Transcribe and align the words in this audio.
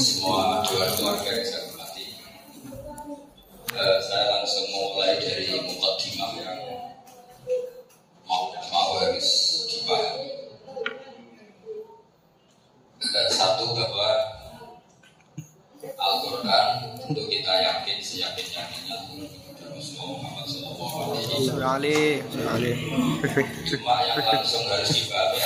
semua 0.00 0.64
dua 0.64 0.96
keluarga 0.96 1.28
yang 1.28 1.44
saya 1.44 1.60
hormati. 1.68 2.04
Uh, 3.76 3.98
saya 4.00 4.24
langsung 4.32 4.64
mulai 4.72 5.20
dari 5.20 5.60
mukadimah 5.60 6.30
yang 6.40 6.60
mau 8.24 8.48
mau 8.72 8.90
harus 8.96 9.28
dipahami. 9.68 10.56
Uh, 12.96 13.28
satu 13.28 13.76
bahwa 13.76 14.10
Al-Quran 15.84 16.66
untuk 17.04 17.28
kita 17.28 17.52
yakin 17.60 18.00
seyakin 18.00 18.48
yakinnya. 18.56 18.96
Cuma 23.68 23.94
yang 24.04 24.16
langsung 24.24 24.64
harus 24.64 24.90
dipahami 24.96 25.39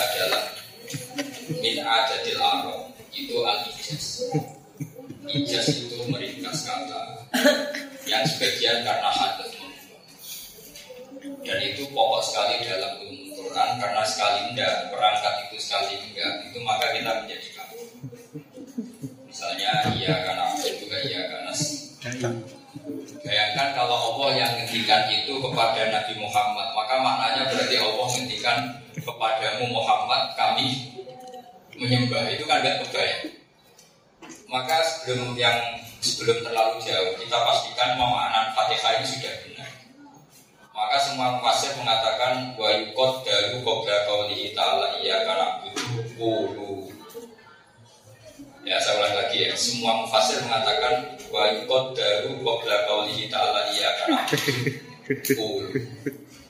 menyembah 32.65 32.81
itu 32.81 32.89
kan 32.89 32.89
gak 32.89 32.89
kebayang. 32.89 33.25
Maka 34.49 34.77
sebelum 34.87 35.31
yang 35.37 35.59
sebelum 36.01 36.39
terlalu 36.45 36.81
jauh 36.85 37.13
kita 37.21 37.37
pastikan 37.37 37.97
pemahaman 37.97 38.47
Fatihah 38.57 38.93
ini 39.01 39.07
sudah 39.09 39.35
benar. 39.45 39.71
Maka 40.75 40.97
semua 41.07 41.39
pasir 41.39 41.73
mengatakan 41.79 42.57
wa 42.59 42.69
yukot 42.73 43.23
daru 43.23 43.63
kobra 43.63 44.09
kauli 44.11 44.51
ta'ala 44.57 44.99
iya 44.99 45.23
karena 45.23 45.47
budu 46.19 46.91
Ya 48.65 48.81
saya 48.81 48.97
ulang 48.97 49.13
lagi 49.13 49.45
ya 49.45 49.53
Semua 49.53 49.93
mufasir 50.03 50.41
mengatakan 50.41 51.05
Wa 51.29 51.53
yukot 51.53 51.93
daru 51.95 52.33
kobra 52.43 52.89
kauli 52.91 53.29
ta'ala 53.31 53.71
iya 53.71 53.89
karena 54.03 54.21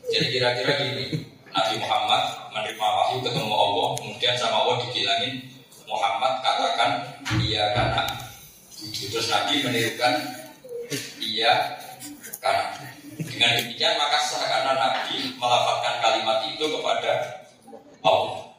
Jadi 0.08 0.26
kira-kira 0.32 0.72
gini 0.78 1.26
Nabi 1.54 1.74
Muhammad 1.78 2.22
menerima 2.50 2.82
wahyu 2.86 3.18
ketemu 3.22 3.54
Allah, 3.54 3.86
kemudian 3.94 4.34
sama 4.34 4.66
Allah 4.66 4.82
dibilangin 4.82 5.53
Muhammad 5.94 6.42
katakan 6.42 6.90
iya 7.38 7.70
karena 7.70 8.02
terus 8.90 9.30
Nabi 9.30 9.62
menirukan 9.62 10.14
iya 11.22 11.78
karena 12.42 12.74
dengan 13.14 13.50
demikian 13.62 13.94
maka 13.94 14.18
karena 14.26 14.72
Nabi 14.74 15.38
melafalkan 15.38 15.94
kalimat 16.02 16.38
itu 16.50 16.64
kepada 16.66 17.12
Allah. 18.02 18.52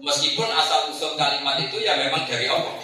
Meskipun 0.00 0.48
asal 0.48 0.92
usul 0.92 1.16
kalimat 1.16 1.60
itu 1.60 1.80
ya 1.80 1.96
memang 1.96 2.24
dari 2.28 2.48
Allah. 2.48 2.76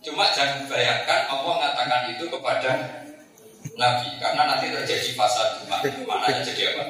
Cuma 0.00 0.32
jangan 0.32 0.64
bayangkan 0.64 1.28
Allah 1.28 1.52
mengatakan 1.60 2.02
itu 2.16 2.24
kepada 2.28 2.72
Nabi 3.76 4.08
karena 4.16 4.42
nanti 4.48 4.72
terjadi 4.72 5.12
fasad 5.12 5.68
mana 5.68 6.40
jadi 6.40 6.72
apa? 6.72 6.84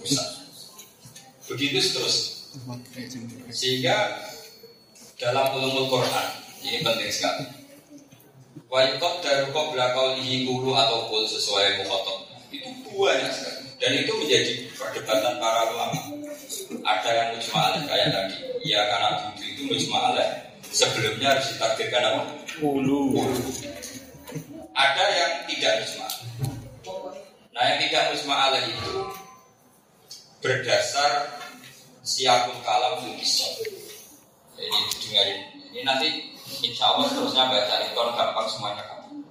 Rusak. 0.00 0.28
Begitu 1.48 1.80
seterus. 1.80 2.16
Sehingga 3.52 4.20
dalam 5.16 5.48
ulumul 5.56 5.88
Quran 5.88 6.28
ini 6.60 6.84
penting 6.84 7.08
sekali. 7.12 7.44
Wa 8.68 8.84
yukot 8.84 9.24
daru 9.24 9.48
qabla 9.52 9.96
qawlihi 9.96 10.44
kulu 10.44 10.76
atau 10.76 11.08
kul 11.08 11.24
sesuai 11.24 11.80
mukhotob 11.84 12.28
itu 12.52 12.68
banyak 12.92 13.32
sekali. 13.32 13.60
Dan 13.76 13.92
itu 13.92 14.12
menjadi 14.16 14.52
perdebatan 14.76 15.36
para 15.40 15.68
ulama. 15.72 16.02
Ada 16.80 17.10
yang 17.12 17.28
mujma'alih 17.36 17.82
kayak 17.84 18.08
tadi. 18.12 18.36
Ya 18.64 18.80
karena 18.88 19.08
budu 19.20 19.44
itu 19.44 19.62
mujma'alih. 19.68 20.28
Sebelumnya 20.72 21.36
harus 21.36 21.46
ditakdirkan 21.54 22.02
apa? 22.02 22.22
Ulu. 22.64 23.20
Ada 24.72 25.04
yang 25.12 25.32
tidak 25.48 25.72
mujma'alih. 25.84 26.28
Nah 27.52 27.62
yang 27.72 27.78
tidak 27.84 28.02
mujma'alih 28.12 28.62
itu 28.68 28.92
berdasar 30.40 31.12
siapun 32.04 32.56
kalam 32.64 33.04
bisa. 33.16 33.48
Jadi 34.56 34.78
dengarin. 35.04 35.38
Ini 35.70 35.80
nanti 35.84 36.08
insya 36.64 36.96
Allah 36.96 37.12
terusnya 37.12 37.52
baca 37.52 37.76
ikon 37.84 38.16
gampang 38.16 38.48
semuanya. 38.48 38.84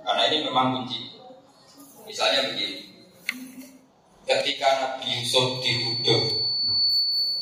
Karena 0.06 0.22
ini 0.30 0.38
memang 0.46 0.78
kunci. 0.78 1.18
Misalnya 2.06 2.53
begini. 2.53 2.94
Ketika 4.25 4.69
Nabi 4.81 5.22
Yusuf 5.22 5.62
dituduh 5.62 6.50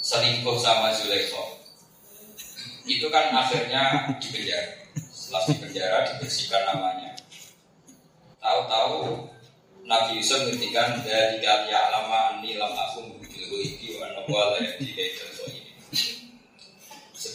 selingkuh 0.03 0.59
sama 0.59 0.91
Zulaikha, 0.91 1.43
itu 2.83 3.07
kan 3.07 3.31
akhirnya 3.31 4.11
dipenjara. 4.19 4.91
Setelah 5.11 5.43
dipenjara 5.47 5.97
dibersihkan 6.11 6.63
namanya. 6.67 7.16
Tahu-tahu 8.43 9.27
Nabi 9.88 10.19
Yusuf 10.19 10.47
ngertikan 10.47 10.99
dari 11.03 11.39
kali 11.39 11.72
alama 11.72 12.39
ani 12.39 12.55
lam 12.59 12.72
aku 12.72 13.19
bil 13.19 13.59
iki 13.63 13.99
wa 13.99 14.07
ini. 14.59 14.91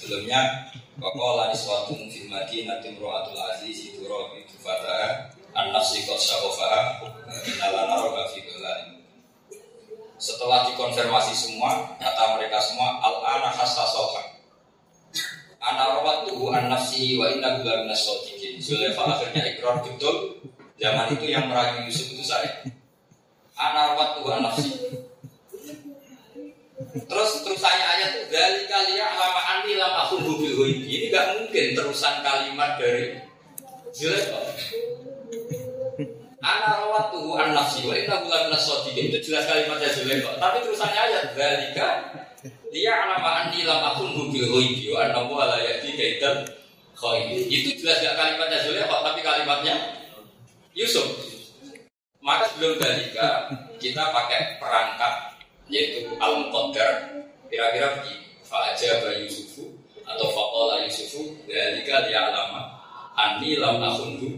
Sebelumnya 0.08 0.72
Waqala 0.96 1.52
iswatun 1.52 2.08
fil 2.08 2.32
madinah 2.32 2.80
timro'atul 2.80 3.36
aziz 3.36 3.92
itu 3.92 4.08
robi 4.08 4.41
tufataha 4.48 5.28
an-nafsi 5.52 6.08
qad 6.08 6.16
syagofaha 6.16 7.04
inalana 7.44 8.00
roga 8.00 8.24
fi 8.32 8.41
Setelah 10.16 10.64
dikonfirmasi 10.72 11.36
semua, 11.36 11.92
kata 12.00 12.41
mereka 12.41 12.56
semua, 12.56 13.04
sofa. 13.69 14.32
Ana 15.60 16.00
rawat 16.00 16.25
tuhu 16.25 16.56
an 16.56 16.72
nafsi 16.72 17.20
wa 17.20 17.28
inna 17.28 17.60
gula 17.60 17.84
minas 17.84 18.08
sotikin. 18.08 18.56
Zulaifa 18.64 19.04
akhirnya 19.12 19.44
ikrar 19.44 19.84
betul, 19.84 20.40
zaman 20.80 21.12
itu 21.12 21.36
yang 21.36 21.52
merayu 21.52 21.84
Yusuf 21.84 22.16
itu 22.16 22.25
saya. 22.25 22.64
Ana 23.60 23.92
rawat 23.92 24.19
tuhu 24.19 24.32
an 24.32 24.40
nafsi. 24.48 24.72
Terus 26.88 27.31
terusannya 27.44 27.84
ayat 27.84 28.10
itu 28.16 28.25
dari 28.32 28.65
kalian 28.65 29.12
lama 29.12 29.43
anti 29.44 29.76
lama 29.76 30.09
aku 30.09 30.25
mobil 30.25 30.56
ini 30.72 31.12
nggak 31.12 31.37
mungkin 31.37 31.66
terusan 31.76 32.25
kalimat 32.25 32.81
dari 32.81 33.12
Zulaifa. 33.93 34.41
Ana 36.41 36.81
rawat 36.81 37.12
tuh 37.12 37.37
an 37.37 37.53
nafsi 37.53 37.84
wa 37.84 37.93
inna 37.93 38.25
bulan 38.25 38.49
nasodikin 38.49 39.12
itu 39.12 39.21
jelas 39.21 39.44
kalimatnya 39.44 39.93
Zulaifa. 39.93 40.41
Tapi 40.41 40.65
terusannya 40.65 41.00
ayat 41.12 41.25
dari 41.37 41.76
dia 42.72 42.94
lama 43.05 43.44
anti 43.44 43.69
lama 43.69 43.93
aku 43.93 44.09
mobil 44.09 44.49
ghaibi 44.49 44.88
wa 44.88 45.05
anna 45.05 45.28
la 45.28 45.59
yahdi 45.60 45.93
kaitan 45.93 46.41
Itu 47.28 47.70
jelas 47.84 48.00
gak 48.00 48.16
kalimatnya 48.16 48.65
Zulaifa 48.65 48.97
tapi 49.05 49.20
kalimatnya 49.20 49.76
Yusuf. 50.72 51.20
Maka 52.25 52.49
sebelum 52.49 52.81
dalika 52.81 53.53
kita 53.76 54.09
pakai 54.09 54.56
perangkat 54.56 55.28
yaitu 55.69 56.12
al 56.21 56.49
qadar 56.53 56.93
kira-kira 57.49 58.01
begini. 58.01 58.29
Fajar 58.49 59.05
Yusufu 59.21 59.77
atau 60.09 60.33
fakola 60.33 60.81
Yusufu 60.89 61.37
dari 61.45 61.84
dia 61.84 62.33
lama 62.33 62.81
ani 63.12 63.61
lam 63.61 63.77
akhundu 63.77 64.33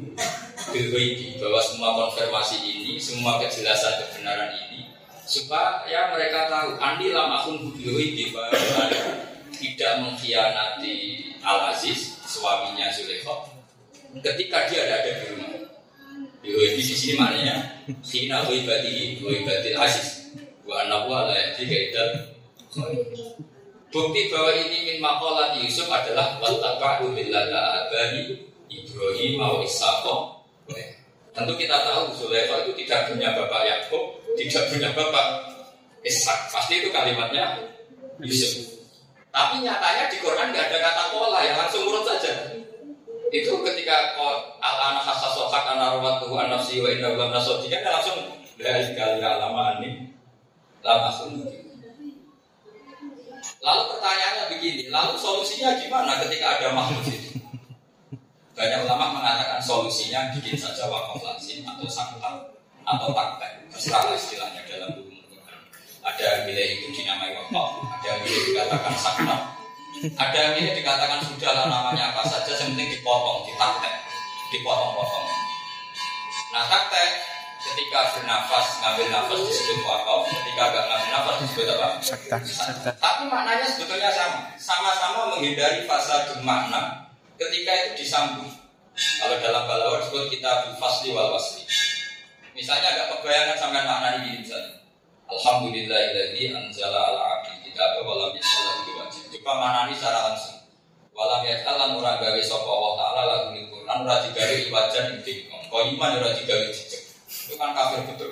bilwaidi 0.75 1.39
bahwa 1.39 1.63
semua 1.63 1.95
konfirmasi 1.95 2.59
ini 2.59 2.99
semua 2.99 3.39
kejelasan 3.39 4.03
kebenaran 4.03 4.51
ini 4.67 4.91
supaya 5.23 6.11
mereka 6.11 6.51
tahu 6.51 6.75
ani 6.83 7.15
lam 7.15 7.31
akhundu 7.31 7.71
bilwaidi 7.79 8.35
bahwa 8.35 8.59
tidak 9.55 9.93
mengkhianati 10.03 11.23
Al 11.47 11.71
Aziz 11.73 12.19
suaminya 12.27 12.91
Zulaikha 12.91 13.47
ketika 14.27 14.67
dia 14.67 14.91
ada, 14.91 15.07
di 15.07 15.25
rumah. 15.33 15.55
Di 16.43 16.83
sini 16.83 17.15
maknanya 17.15 17.85
Hina 18.05 18.43
waibatihi 18.43 19.23
waibatil 19.23 19.77
Aziz 19.79 20.20
Wa 20.71 20.87
anahu 20.87 21.11
ala 21.11 21.35
yahdi 21.35 21.91
Bukti 23.91 24.31
bahwa 24.31 24.55
ini 24.55 24.87
min 24.87 24.99
makolat 25.03 25.59
Yusuf 25.59 25.91
adalah 25.91 26.39
Wattaba'u 26.39 27.11
billala 27.11 27.91
abani 27.91 28.39
Ibrahim 28.71 29.43
wa 29.43 29.59
Ishaqo 29.67 30.47
Tentu 31.35 31.53
kita 31.59 31.75
tahu 31.83 32.15
Zulaikha 32.15 32.63
itu 32.63 32.87
tidak 32.87 33.11
punya 33.11 33.35
bapak 33.35 33.63
Yakub, 33.67 34.19
tidak 34.39 34.71
punya 34.71 34.95
bapak 34.95 35.27
Ishak. 36.07 36.55
Pasti 36.55 36.79
itu 36.79 36.95
kalimatnya 36.95 37.59
Yusuf. 38.23 38.79
Tapi 39.31 39.63
nyatanya 39.67 40.07
di 40.07 40.23
Quran 40.23 40.55
nggak 40.55 40.71
ada 40.71 40.79
kata 40.79 41.03
pola 41.11 41.39
yang 41.43 41.59
langsung 41.59 41.83
urut 41.87 42.07
saja. 42.07 42.55
Itu 43.31 43.63
ketika 43.63 44.15
al 44.59 44.77
anak 44.91 45.07
hasasohak 45.07 45.67
anarwatuhu 45.71 46.35
anafsi 46.35 46.83
wa 46.83 46.91
inna 46.91 47.15
lam 47.15 47.31
nasodikan 47.31 47.83
langsung 47.83 48.39
dari 48.59 48.91
kali 48.95 49.23
alama 49.23 49.79
ini 49.83 50.11
lama 50.81 51.11
Lalu 53.61 53.83
pertanyaannya 53.93 54.45
begini, 54.57 54.85
lalu 54.89 55.21
solusinya 55.21 55.77
gimana 55.77 56.17
ketika 56.25 56.57
ada 56.57 56.73
makhluk 56.73 57.05
itu? 57.13 57.37
Banyak 58.57 58.89
ulama 58.89 59.21
mengatakan 59.21 59.61
solusinya 59.61 60.33
bikin 60.33 60.57
saja 60.57 60.89
wakaf 60.89 61.21
lazim 61.21 61.61
atau 61.69 61.85
sakta 61.85 62.57
atau 62.89 63.09
taktek. 63.13 63.69
Terserah 63.69 64.17
istilahnya 64.17 64.65
dalam 64.65 64.97
buku 64.97 65.13
Ada 66.01 66.23
yang 66.25 66.43
milih 66.49 66.69
itu 66.81 66.89
dinamai 66.97 67.37
wakaf, 67.37 67.69
ada 67.85 68.07
yang 68.09 68.21
milih 68.25 68.43
dikatakan 68.49 68.95
sakta, 68.97 69.37
ada 70.17 70.37
yang 70.41 70.53
milih 70.57 70.73
dikatakan 70.81 71.21
sudahlah 71.21 71.69
namanya 71.69 72.17
apa 72.17 72.25
saja, 72.25 72.57
yang 72.57 72.73
penting 72.73 72.89
dipotong, 72.97 73.45
ditaktek, 73.45 73.95
dipotong-potong. 74.57 75.27
Nah 76.57 76.65
taktek 76.65 77.11
ketika 77.61 78.17
bernafas 78.17 78.81
ngambil 78.81 79.07
nafas 79.13 79.41
disebut 79.45 79.79
wakaf, 79.85 80.21
ketika 80.33 80.63
gak 80.73 80.85
ngambil 80.89 81.09
nafas 81.13 81.37
disebut 81.45 81.67
apa? 81.77 81.89
Sakta. 82.01 82.37
Sakta. 82.49 82.91
Tapi 82.97 83.23
maknanya 83.29 83.67
sebetulnya 83.69 84.11
sama, 84.11 84.39
sama-sama 84.57 85.37
menghindari 85.37 85.85
fase 85.85 86.17
makna 86.41 87.05
ketika 87.37 87.71
itu 87.85 88.05
disambung. 88.05 88.49
Kalau 89.01 89.37
dalam 89.41 89.65
balawa 89.65 90.01
disebut 90.01 90.29
kita 90.29 90.77
fasli 90.77 91.13
wal 91.13 91.33
wasli. 91.37 91.65
Misalnya 92.53 92.93
agak 92.93 93.07
kebayangan 93.17 93.57
sampai 93.57 93.83
makna 93.85 94.09
ini 94.21 94.45
misalnya. 94.45 94.77
Alhamdulillahilladzi 95.31 96.51
anzala 96.51 97.15
ala 97.15 97.21
abdi 97.39 97.71
kita 97.71 98.03
wa 98.03 98.19
lam 98.19 98.35
yaj'al 98.35 98.99
wajib. 98.99 99.25
Coba 99.31 99.53
maknani 99.63 99.95
secara 99.95 100.33
langsung. 100.33 100.59
Walam 101.15 101.47
yaj'al 101.47 101.77
lan 101.79 101.91
ora 101.97 102.19
gawe 102.19 102.41
sapa 102.43 102.67
Allah 102.67 102.93
taala 102.99 103.23
lagu 103.29 103.47
Quran 103.55 103.99
ora 104.05 104.17
digawe 104.27 104.57
wajan 104.75 105.05
ing 105.15 105.21
dikon. 105.23 105.63
Kok 105.71 105.83
iman 105.95 106.11
ora 106.19 106.31
digawe. 106.35 106.67
Itu 107.51 107.59
kan 107.59 107.75
kafir 107.75 108.07
betul. 108.07 108.31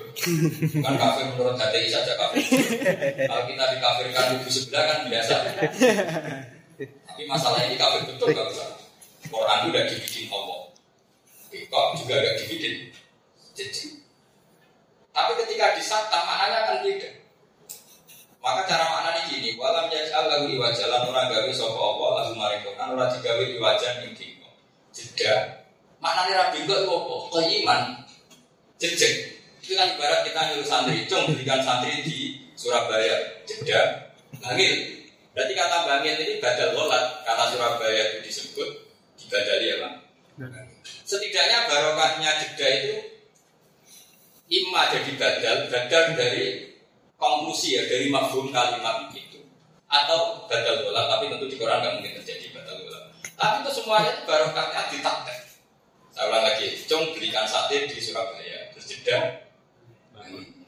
Bukan 0.79 0.94
kafir 0.94 1.25
menurut 1.35 1.59
HTI 1.59 1.91
saja 1.91 2.15
kafir. 2.15 2.38
Kalau 3.26 3.44
kita 3.50 3.65
dikafirkan 3.75 4.25
ibu 4.38 4.47
sebelah 4.47 4.82
kan 4.87 4.99
biasa. 5.11 5.35
Tapi 6.79 7.23
masalah 7.26 7.67
ini 7.67 7.75
kafir 7.75 8.06
betul 8.06 8.31
gak 8.31 8.47
usah. 8.47 8.79
Quran 9.26 9.59
itu 9.59 9.67
udah 9.75 9.85
dibikin 9.91 10.25
Allah. 10.31 10.61
Kok 11.50 11.87
juga 11.99 12.15
udah 12.15 12.35
dibikin. 12.38 12.94
Jadi, 13.59 13.99
tapi 15.11 15.32
ketika 15.43 15.75
disantap 15.75 16.23
maknanya 16.23 16.59
akan 16.62 16.79
beda. 16.87 17.11
Maka 18.38 18.62
cara 18.70 18.87
maknanya 18.87 19.26
gini, 19.26 19.59
walam 19.59 19.91
yaj'al 19.91 20.31
lahu 20.31 20.47
iwajalan 20.47 21.11
orang 21.11 21.26
gawe 21.26 21.50
sapa 21.50 21.75
Allah 21.75 22.11
lalu 22.23 22.35
maring 22.38 22.62
Quran 22.62 22.88
ora 22.94 23.11
digawe 23.11 23.44
iwajan 23.50 24.06
ing. 24.06 24.15
Jeda. 24.94 25.67
Maknanya 25.99 26.55
rabi 26.55 26.62
kok 26.70 26.87
apa? 26.87 27.17
Qayiman. 27.35 27.82
Jejeg. 28.79 29.15
Itu 29.59 29.75
kan 29.77 29.95
ibarat 29.99 30.25
kita 30.25 30.41
nyuruh 30.55 30.67
santri, 30.67 31.05
cung 31.11 31.35
berikan 31.35 31.61
santri 31.61 32.01
di 32.07 32.39
Surabaya. 32.55 33.43
Jeda. 33.45 34.15
Bangil. 34.39 34.99
Berarti 35.39 35.55
kata 35.55 35.87
bangil 35.87 36.15
ini 36.19 36.35
badal 36.43 36.75
lolat. 36.75 37.23
Kata 37.23 37.55
Surabaya 37.55 38.03
itu 38.11 38.19
disebut 38.27 38.71
dibadali 39.19 39.79
apa? 39.79 39.89
Setidaknya 41.07 41.71
barokahnya 41.71 42.31
jeda 42.43 42.67
itu 42.67 42.97
imma 44.51 44.91
jadi 44.91 45.13
badal, 45.15 45.57
badal 45.71 46.05
dari 46.19 46.75
konklusi 47.15 47.79
ya, 47.79 47.87
dari 47.87 48.11
mafhum 48.11 48.51
kalimat 48.51 49.11
itu. 49.15 49.39
Atau 49.87 50.51
badal 50.51 50.83
bola, 50.83 51.07
tapi 51.07 51.31
tentu 51.31 51.47
di 51.47 51.55
Quran 51.55 51.87
nggak 51.87 51.95
mungkin 52.03 52.19
terjadi 52.19 52.51
badal 52.59 52.77
bola. 52.83 53.01
Tapi 53.39 53.55
itu 53.63 53.71
semuanya 53.79 54.13
barokahnya 54.27 54.91
ditaktek. 54.91 55.39
Saya 56.11 56.35
ulang 56.35 56.45
lagi, 56.51 56.67
cung 56.91 57.15
berikan 57.15 57.47
sate 57.47 57.87
di 57.87 57.99
Surabaya, 58.03 58.57
terus 58.79 58.87
jeda. 58.95 59.43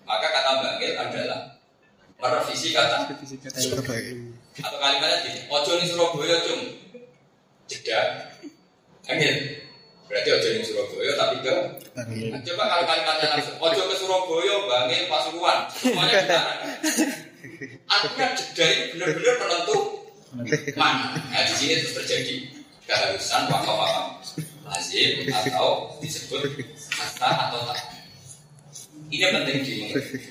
Maka 0.02 0.26
kata 0.26 0.50
bangil 0.58 0.92
adalah 0.98 1.40
merevisi 2.18 2.74
kata 2.74 3.06
atau 4.60 4.76
kalimatnya 4.82 5.24
gini, 5.24 5.40
ojo 5.46 5.78
di 5.78 5.86
Surabaya 5.86 6.36
cung 6.42 6.62
jeda. 7.70 8.28
Angin. 9.06 9.36
Berarti 10.10 10.28
ojo 10.34 10.48
di 10.58 10.66
Surabaya 10.66 11.12
tapi 11.14 11.36
ke. 11.40 11.54
Nah, 11.94 12.40
Coba 12.42 12.62
kalau 12.66 12.84
kalimatnya 12.84 13.26
langsung, 13.38 13.56
ojo 13.62 13.82
ke 13.88 13.94
Surabaya, 13.94 14.54
Bangil, 14.66 15.02
Pasuruan, 15.06 15.58
semuanya 15.70 16.18
gimana? 16.26 16.66
Artinya 17.86 18.26
jeda 18.34 18.64
ini 18.68 18.84
benar-benar 18.98 19.34
penentu 19.38 19.76
mana. 20.74 21.14
Nah 21.30 21.42
di 21.46 21.54
sini 21.54 21.78
terus 21.78 21.94
terjadi 22.02 22.34
keharusan 22.86 23.46
wakaf-wakaf 23.48 24.06
lazim 24.66 25.26
atau 25.30 25.94
disebut 25.98 26.42
kata 26.90 27.28
atau 27.48 27.60
tak. 27.70 27.99
Ini 29.10 29.26
yang 29.26 29.42
penting 29.42 29.66
dimengerti. 29.66 30.22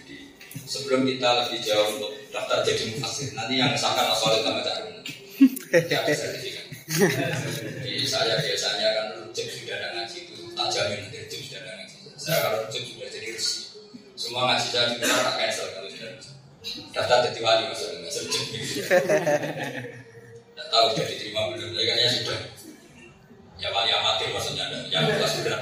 Sebelum 0.49 1.05
kita 1.05 1.45
lebih 1.45 1.61
jauh 1.61 1.99
untuk 1.99 2.11
daftar 2.31 2.63
jadi 2.63 2.95
mufassir, 2.95 3.35
nanti 3.35 3.59
yang 3.59 3.75
soal 3.75 4.15
sama 4.15 4.63
cari 4.63 5.03
tidak 5.69 6.01
ada 6.01 6.13
sertifikat. 6.15 6.65
Jadi 7.85 8.01
saya 8.07 8.41
biasanya 8.41 8.87
kan 8.97 9.07
rujuk 9.21 9.45
sudah 9.45 9.77
ada 9.77 9.93
ngaji 9.93 10.25
itu 10.25 10.33
tak 10.57 10.67
jamin 10.73 11.05
nanti 11.05 11.21
rujuk 11.21 11.41
sudah 11.45 11.61
ada 11.61 11.77
ngaji. 11.77 11.95
Saya 12.17 12.37
kalau 12.41 12.65
rujuk 12.65 12.81
sudah 12.81 13.05
jadi 13.13 13.37
resi. 13.37 13.77
Semua 14.17 14.49
ngaji 14.49 14.67
saya 14.73 14.89
juga 14.95 15.05
tak 15.05 15.35
cancel 15.37 15.67
kalau 15.75 15.89
sudah 15.93 16.09
rujuk. 16.17 16.33
Daftar 16.95 17.17
jadi 17.29 17.39
wali 17.45 17.63
maksudnya 17.69 18.01
nggak 18.01 18.13
serujuk. 18.15 18.43
Tidak 18.49 18.89
tahu 20.73 20.85
sudah 20.95 21.05
diterima 21.05 21.41
belum. 21.53 21.69
Tapi 21.77 21.85
kayaknya 21.85 22.09
sudah. 22.15 22.39
Ya 23.59 23.67
wali 23.75 23.91
amatir 23.93 24.27
maksudnya 24.33 24.63
ada. 24.65 24.77
Yang 24.89 25.03
kelas 25.19 25.33
berat. 25.45 25.61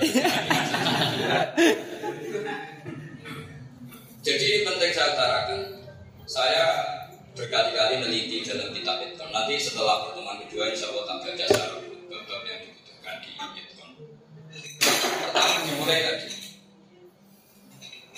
Jadi 4.27 4.68
penting 4.68 4.91
saya 4.91 5.15
utarakan. 5.15 5.59
Saya 6.27 6.63
berkali-kali 7.31 8.03
meneliti 8.03 8.44
dalam 8.44 8.75
kitab 8.75 9.00
Eton. 9.00 9.31
Nanti 9.31 9.56
setelah 9.56 10.03
pertemuan 10.03 10.44
kedua, 10.44 10.68
insya 10.68 10.91
Allah 10.91 11.07
tak 11.07 11.18
baca 11.24 11.45
secara 11.47 11.79
bab 12.12 12.44
yang 12.44 12.59
dibutuhkan 12.68 13.15
di 13.24 13.31
Eton. 13.39 13.89
Pertama 15.00 15.56
dimulai 15.63 16.00
tadi. 16.03 16.27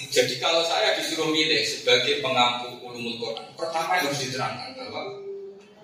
Jadi 0.10 0.34
kalau 0.42 0.66
saya 0.66 0.98
disuruh 0.98 1.30
milih 1.30 1.62
sebagai 1.62 2.26
pengampu 2.26 2.82
ulumul 2.82 3.22
Quran, 3.22 3.46
pertama 3.54 4.02
yang 4.02 4.10
harus 4.10 4.26
diterangkan 4.26 4.70
bahwa 4.82 5.02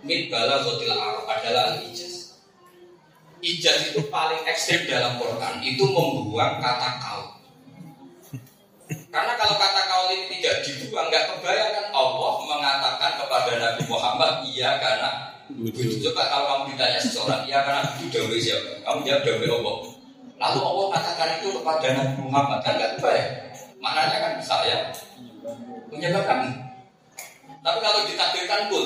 min 0.02 0.34
bala 0.34 0.66
zotil 0.66 0.90
arab 0.90 1.30
adalah 1.30 1.78
al 1.78 1.86
ijaz. 1.86 2.42
Ijaz 3.46 3.94
itu 3.94 4.02
paling 4.10 4.42
ekstrim 4.50 4.90
dalam 4.90 5.22
Quran, 5.22 5.62
itu 5.62 5.86
membuang 5.86 6.58
kata 6.58 6.98
kau. 6.98 7.35
Karena 9.16 9.32
kalau 9.40 9.56
kata 9.56 9.82
kaul 9.88 10.12
ini 10.12 10.28
tidak 10.28 10.68
dibuang, 10.68 11.08
nggak 11.08 11.24
kebayangkan 11.32 11.88
Allah 11.96 12.32
mengatakan 12.44 13.12
kepada 13.16 13.52
Nabi 13.56 13.84
Muhammad, 13.88 14.44
iya 14.44 14.76
karena 14.76 15.32
Begitu 15.46 16.10
coba 16.10 16.26
kalau 16.26 16.46
kamu 16.50 16.74
ditanya 16.74 16.98
seseorang, 16.98 17.46
iya 17.46 17.62
karena 17.62 17.86
itu 17.96 18.10
dawai 18.10 18.40
siapa? 18.42 18.82
Kamu 18.82 19.00
jawab 19.06 19.22
dawai 19.22 19.50
Allah. 19.62 19.76
Lalu 20.36 20.60
Allah 20.66 20.86
katakan 20.98 21.30
itu 21.38 21.48
kepada 21.62 21.88
Nabi 21.94 22.16
Muhammad, 22.26 22.60
kan 22.66 22.74
nggak 22.76 22.92
kebayang. 22.98 23.34
Maknanya 23.78 24.18
kan 24.20 24.34
saya 24.42 24.78
menyebabkan. 25.94 26.50
Tapi 27.62 27.78
kalau 27.78 28.00
ditakdirkan 28.10 28.62
pun, 28.74 28.86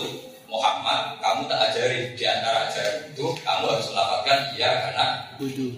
Muhammad, 0.51 1.15
kamu 1.23 1.47
tak 1.47 1.59
ajari 1.71 2.11
di 2.19 2.23
antara 2.27 2.67
ajaran 2.67 3.07
itu, 3.07 3.25
kamu 3.39 3.65
harus 3.65 3.87
melaporkan 3.95 4.39
iya 4.59 4.69
karena 4.83 5.05
wujud 5.39 5.73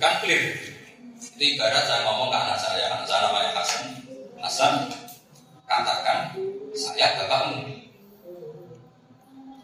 kan 0.00 0.16
clear. 0.24 0.71
Itu 1.36 1.42
ibarat 1.56 1.84
saya 1.88 2.04
ngomong 2.04 2.28
ke 2.28 2.38
anak 2.38 2.58
saya, 2.60 2.84
anak 2.92 3.06
saya 3.08 3.20
namanya 3.28 3.50
Hasan. 3.56 3.84
Hasan, 4.42 4.72
katakan 5.64 6.18
saya 6.76 7.06
bapakmu. 7.24 7.72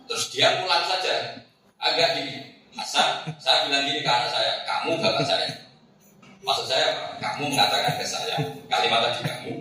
Terus 0.08 0.24
dia 0.32 0.64
pulang 0.64 0.84
saja, 0.88 1.44
agak 1.76 2.16
gini. 2.16 2.56
Hasan, 2.72 3.26
saya 3.36 3.68
bilang 3.68 3.84
gini 3.84 4.00
ke 4.00 4.08
anak 4.08 4.30
saya, 4.32 4.52
kamu 4.64 4.96
bapak 5.02 5.24
saya. 5.28 5.48
Maksud 6.40 6.66
saya? 6.70 6.88
Kamu 7.20 7.52
mengatakan 7.52 8.00
ke 8.00 8.06
saya, 8.06 8.36
kalimat 8.70 9.00
tadi 9.10 9.20
kamu. 9.28 9.52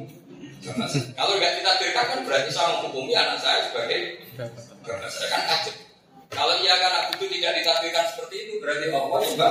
Kalau 1.15 1.33
nggak 1.39 1.53
ditakdirkan 1.59 2.05
kan 2.11 2.19
berarti 2.27 2.51
saya 2.51 2.79
menghukumi 2.79 3.13
anak 3.15 3.39
saya 3.39 3.71
sebagai 3.71 4.19
bapak 4.83 5.09
saya 5.11 5.27
kan 5.31 5.41
kacau. 5.47 5.75
Kalau 6.27 6.53
iya 6.59 6.75
karena 6.75 6.99
itu 7.15 7.25
tidak 7.39 7.51
ditakdirkan 7.55 8.05
seperti 8.11 8.35
itu 8.47 8.53
berarti 8.59 8.85
Allah 8.91 9.19
juga 9.23 9.47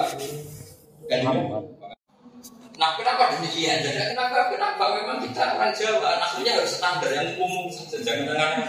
kan 1.06 1.20
Nah, 2.76 2.92
kenapa 2.92 3.33
demikian? 3.33 3.80
Jadi 3.80 4.12
kenapa? 4.12 4.52
Kenapa 4.52 4.85
memang 5.00 5.16
kita 5.25 5.56
orang 5.56 5.73
Jawa 5.73 6.21
anaknya 6.21 6.61
harus 6.61 6.76
standar 6.76 7.09
yang 7.09 7.33
umum 7.40 7.73
saja, 7.73 7.97
jangan 8.04 8.28
dengan 8.28 8.52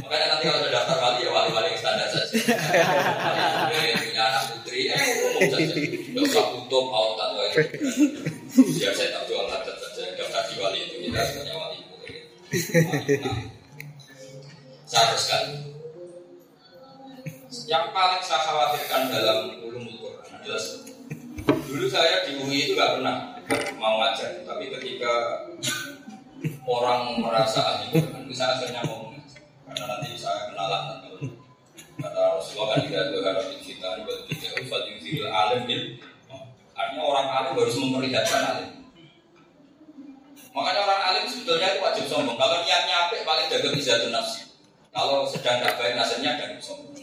Makanya 0.00 0.26
nanti 0.32 0.44
kalau 0.48 0.58
sudah 0.64 0.72
daftar 0.72 0.96
wali 0.96 1.28
ya 1.28 1.30
wali-wali 1.30 1.68
yang 1.76 1.80
standar 1.80 2.08
saja. 2.08 2.32
Yang 3.68 4.00
punya 4.00 4.22
anak 4.32 4.44
putri 4.48 4.88
ya 4.88 4.96
umum 4.96 5.40
saja. 5.44 5.76
Tidak 5.76 6.24
usah 6.24 6.44
tutup 6.56 6.86
autat 6.88 7.28
atau 7.36 7.44
itu. 7.52 7.84
Biar 8.80 8.92
saya 8.96 9.08
tak 9.20 9.22
jual 9.28 9.44
adat 9.44 9.76
saja. 9.76 10.02
Daftar 10.16 10.42
di 10.48 10.54
wali 10.56 10.78
itu 10.80 10.94
kita 11.04 11.20
sebenarnya 11.20 11.54
wali. 11.60 11.78
Saya 14.88 15.04
teruskan. 15.12 15.44
Yang 17.68 17.84
paling 17.92 18.22
saya 18.24 18.40
khawatirkan 18.46 19.02
dalam 19.12 19.38
ulumul 19.60 19.94
Quran 20.00 20.32
adalah 20.38 20.62
Dulu 21.46 21.86
saya 21.86 22.26
di 22.26 22.40
UI 22.42 22.68
itu 22.68 22.72
nggak 22.76 23.00
pernah 23.00 23.16
mau 23.80 24.02
ngajar, 24.02 24.42
tapi 24.44 24.68
ketika 24.74 25.12
orang 26.66 27.18
merasa 27.22 27.60
ahli 27.62 28.00
itu 28.00 28.34
saya 28.34 28.58
akhirnya 28.58 28.82
mau 28.84 29.08
mengajar. 29.08 29.42
Karena 29.70 29.84
nanti 29.86 30.18
saya 30.18 30.50
kenalan 30.50 31.00
kata 32.00 32.20
Rasulullah 32.40 32.80
kan 32.80 32.80
tidak 32.88 33.02
ada 33.12 33.18
harap 33.28 33.46
kita 33.60 33.88
bagi 34.08 34.24
kita 34.32 34.46
ufal 34.64 34.82
yudhil 34.88 35.28
alim 35.28 35.60
bil 35.68 35.82
Artinya 36.72 37.02
orang 37.04 37.26
alim 37.28 37.52
harus 37.60 37.76
memperlihatkan 37.76 38.42
alim. 38.56 38.70
Makanya 40.50 40.80
orang 40.82 41.00
alim 41.12 41.24
sebetulnya 41.28 41.76
itu 41.76 41.80
wajib 41.84 42.04
sombong. 42.08 42.40
Kalau 42.40 42.56
niatnya 42.64 42.94
apik 43.06 43.22
paling 43.22 43.46
jaga 43.52 43.68
izatun 43.76 44.10
nafsi. 44.16 44.49
Kalau 44.90 45.22
sedang 45.22 45.62
tidak 45.62 45.78
baik 45.78 45.94
nasibnya 45.94 46.34
dan 46.34 46.58
sombong. 46.58 46.98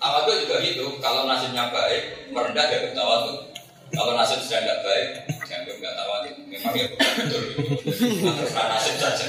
Tawadu 0.00 0.32
juga 0.44 0.56
gitu. 0.64 0.96
Kalau 0.96 1.28
nasibnya 1.28 1.68
baik 1.68 2.32
merendah 2.32 2.64
jaga 2.72 2.88
tawadu. 2.96 3.52
Kalau 3.92 4.16
nasib 4.16 4.40
sedang 4.40 4.64
tidak 4.64 4.80
baik 4.80 5.08
jangan 5.44 5.76
nggak 5.76 5.92
tawadu. 5.92 6.30
Memang 6.48 6.72
ya 6.72 6.86
betul. 6.88 7.42
Terus 7.84 8.52
nasib 8.56 8.96
saja. 8.96 9.28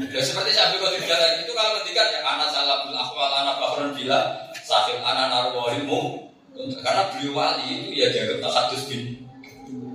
Ya, 0.00 0.20
seperti 0.24 0.50
saya 0.56 0.72
bilang 0.72 0.96
tadi 0.96 1.44
itu 1.44 1.52
kalau 1.52 1.76
ketika 1.84 2.02
ya 2.08 2.20
anak 2.24 2.48
salah 2.48 2.88
bil 2.88 2.96
akhwal 2.96 3.32
anak 3.32 3.56
bahrun 3.60 3.92
bila 3.92 4.20
sahil 4.64 4.96
anak 5.04 5.28
narwahilmu 5.28 6.24
karena 6.56 7.02
beliau 7.12 7.36
wali 7.36 7.68
itu 7.68 8.00
ya 8.00 8.08
jaga 8.12 8.48
takadus 8.48 8.88
bin 8.88 9.28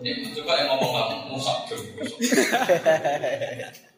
Ya, 0.02 0.18
coba 0.34 0.58
yang 0.58 0.74
ngomong 0.74 0.98
kamu, 0.98 1.30
musak 1.30 1.70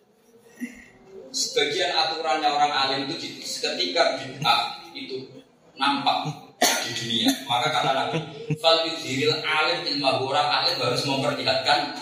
Sebagian 1.33 1.91
aturannya 1.97 2.45
orang 2.45 2.69
alim 2.69 2.99
itu 3.09 3.17
gitu. 3.17 3.41
Ketika 3.41 4.21
bid'ah 4.21 4.85
itu 4.93 5.25
nampak 5.73 6.29
di 6.61 6.91
dunia, 6.93 7.29
maka 7.49 7.73
kata 7.73 7.89
Nabi, 7.89 8.21
"Fal 8.61 8.85
yudhiril 8.85 9.41
alim 9.41 9.81
ilmu 9.97 10.29
orang 10.29 10.61
alim 10.61 10.77
harus 10.77 11.01
memperlihatkan 11.09 11.97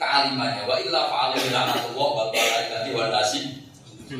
kealimannya. 0.00 0.64
Wa 0.64 0.76
illa 0.80 1.00
fa'alim 1.12 1.44
laknatullah 1.52 2.08
wal 2.16 2.30
malaikati 2.32 2.90
wal 2.96 3.12
nasi. 3.12 3.40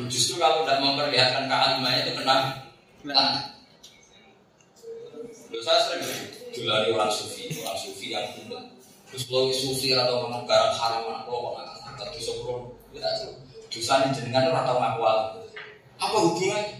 Justru 0.07 0.37
kalau 0.37 0.63
tidak 0.63 0.79
memperlihatkan 0.85 1.49
kealimannya 1.49 1.99
itu 2.05 2.11
kena 2.21 2.35
laknat. 3.03 3.45
Saya 5.61 5.79
sering 5.85 6.01
dilari 6.49 6.89
orang 6.89 7.13
sufi, 7.13 7.53
orang 7.61 7.77
sufi 7.77 8.09
yang 8.09 8.25
kumpul 8.33 8.57
Terus 9.13 9.29
kalau 9.29 9.53
sufi 9.53 9.93
atau 9.93 10.25
orang 10.25 10.47
barang 10.47 10.73
haram 10.73 11.05
kalau 11.27 11.53
kata 11.59 12.03
dosa 12.15 12.31
kulo, 12.39 12.73
ya 12.95 13.05
dosa 13.71 14.03
ini 14.03 14.11
jenengan 14.11 14.51
orang 14.51 14.67
tahu 14.67 14.77
ngaku 14.83 15.01
Apa 16.01 16.17
hubungannya? 16.19 16.75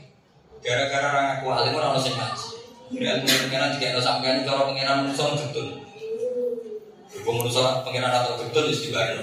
Gara-gara 0.59 1.07
orang 1.07 1.25
ngaku 1.31 1.45
alim 1.55 1.73
orang 1.79 1.91
harus 1.95 2.11
ngaji. 2.11 2.47
Kemudian 2.91 3.23
pengiran 3.23 3.71
jika 3.79 3.95
ada 3.95 4.01
sampean 4.03 4.43
cara 4.43 4.67
pengiran 4.67 5.07
manusia 5.07 5.31
betul. 5.31 5.67
Berhubung 7.07 7.35
manusia 7.47 7.79
pengiran 7.87 8.11
atau 8.11 8.35
betul 8.35 8.67
harus 8.67 8.83
dibayar. 8.83 9.15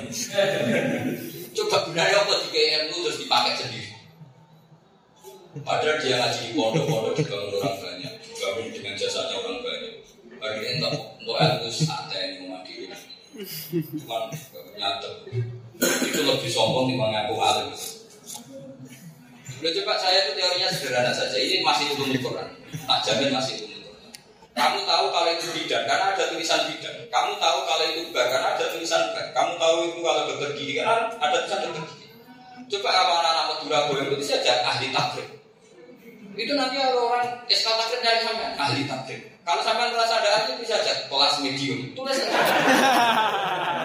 Coba 1.53 1.77
gunanya 1.85 2.17
apa 2.25 2.33
jika 2.49 2.59
ilmu 2.59 2.97
terus 3.05 3.21
dipakai 3.21 3.53
sendiri. 3.61 3.93
Padahal 5.61 5.99
dia 6.01 6.17
ngaji 6.17 6.41
di 6.45 6.53
pondok-pondok 6.55 7.15
juga 7.19 7.35
orang 7.51 7.77
banyak, 7.83 8.13
dibangun 8.23 8.67
dengan 8.71 8.95
jasanya 8.95 9.35
orang 9.43 9.59
banyak. 9.61 9.95
Bagi 10.39 10.61
untuk 10.79 10.95
untuk 11.19 11.35
ilmu 11.35 11.69
saat 11.73 12.15
ini 12.15 12.47
Cuman 13.99 14.23
nyatet. 14.79 15.15
Itu 15.79 16.21
lebih 16.27 16.51
sombong 16.51 16.91
dibanding 16.91 17.31
aku 17.31 17.35
alim. 17.39 17.69
Udah 19.59 19.73
coba 19.75 19.95
saya 19.99 20.19
itu 20.27 20.33
teorinya 20.39 20.69
sederhana 20.71 21.13
saja. 21.15 21.35
Ini 21.35 21.63
masih 21.67 21.85
ilmu 21.95 22.15
Quran. 22.23 22.49
Tak 22.87 22.99
jamin 23.07 23.35
masih 23.35 23.63
Quran. 23.63 23.79
Kamu 24.59 24.79
tahu 24.83 25.07
kalau 25.15 25.31
itu 25.31 25.47
bidan 25.55 25.87
karena 25.87 26.15
ada 26.15 26.25
tulisan 26.35 26.67
bidan. 26.67 26.95
Kamu 27.15 27.33
tahu 27.39 27.59
kalau 27.63 27.85
itu 27.95 28.11
bar 28.11 28.27
karena 28.27 28.59
ada 28.59 28.65
tulisan 28.75 29.03
bar. 29.15 29.27
Kamu 29.31 29.53
tahu 29.55 29.77
itu 29.87 29.99
kalau 30.03 30.23
dokter 30.27 30.51
karena 30.59 30.95
ada 31.23 31.37
tulisan 31.47 31.61
dokter. 31.71 31.85
Coba 32.69 32.89
kalau 32.93 33.15
anak-anak 33.23 33.45
Madura 33.49 33.79
boleh 33.87 34.05
itu 34.19 34.25
saja 34.27 34.61
ahli 34.67 34.91
takrib. 34.91 35.31
Itu 36.39 36.53
nanti 36.55 36.77
ada 36.79 36.95
orang 36.95 37.27
SK 37.51 37.67
dari 38.03 38.21
sampai 38.27 38.55
ahli 38.59 38.83
takrib. 38.87 39.21
Kalau 39.47 39.63
sampai 39.63 39.95
merasa 39.95 40.21
ada 40.21 40.31
ahli 40.43 40.59
bisa 40.59 40.75
aja 40.75 41.07
kelas 41.07 41.35
medium. 41.41 41.95
Tulis. 41.95 42.19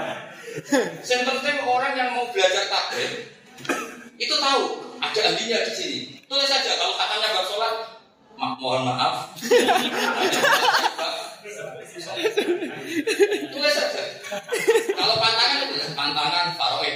Yang 1.02 1.22
penting 1.26 1.58
orang 1.66 1.94
yang 1.98 2.10
mau 2.14 2.30
belajar 2.30 2.70
takrib 2.70 3.26
itu 4.22 4.36
tahu 4.38 4.86
ada 5.02 5.20
ahlinya 5.34 5.66
di 5.66 5.74
sini. 5.74 6.00
Tulis 6.30 6.46
saja 6.46 6.78
kalau 6.78 6.94
katanya 6.94 7.34
bab 7.34 7.46
sholat, 7.50 7.74
ma 8.38 8.54
mohon 8.62 8.86
maaf. 8.86 9.34
Tulis 13.50 13.74
saja. 13.74 14.02
Kalau 14.94 15.16
pantangan 15.18 15.58
itu 15.66 15.76
pantangan 15.98 16.54
faroid. 16.54 16.96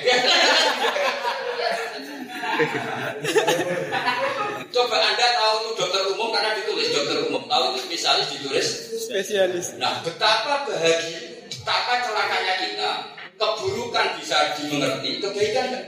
Coba 4.70 4.98
Anda 5.02 5.28
tahu 5.34 5.56
itu 5.58 5.72
dokter 5.82 6.04
umum 6.14 6.30
karena 6.30 6.54
ditulis 6.62 6.94
dokter 6.94 7.18
umum. 7.26 7.50
Tahu 7.50 7.74
itu 7.74 7.80
spesialis 7.90 8.28
ditulis 8.38 8.68
spesialis. 9.10 9.74
Nah, 9.82 10.06
betapa 10.06 10.70
bahagia, 10.70 11.50
betapa 11.50 12.06
celakanya 12.06 12.54
kita 12.62 13.17
keburukan 13.38 14.08
bisa 14.18 14.58
dimengerti, 14.58 15.22
kebaikan 15.22 15.66
kan? 15.72 15.86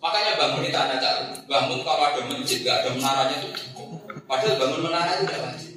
Makanya 0.00 0.32
bangun 0.36 0.68
itu 0.68 0.76
ada 0.76 0.96
cara. 1.00 1.22
Bangun 1.48 1.80
kalau 1.84 2.04
ada 2.04 2.20
masjid, 2.28 2.60
gak 2.64 2.84
ada 2.84 2.90
menaranya 2.96 3.36
itu 3.40 3.48
Padahal 4.28 4.56
bangun 4.62 4.80
menara 4.86 5.10
itu 5.18 5.24
tidak 5.26 5.42
wajib. 5.42 5.72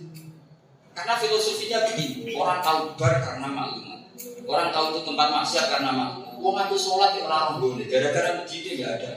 Karena 0.93 1.13
filosofinya 1.17 1.79
begini, 1.89 2.37
orang 2.37 2.61
tahu 2.61 2.93
bar 3.01 3.17
karena 3.17 3.47
maklumat. 3.49 3.99
Orang 4.45 4.69
tahu 4.69 4.85
itu 4.93 5.01
tempat 5.09 5.27
maksiat 5.33 5.65
karena 5.73 5.89
maklumat. 5.89 6.33
Wong 6.37 6.55
aku 6.59 6.75
sholat 6.77 7.17
ya 7.17 7.25
orang 7.25 7.57
boleh, 7.57 7.87
gara-gara 7.89 8.37
masjidnya 8.37 8.71
nggak 8.77 8.93
ada. 8.99 9.11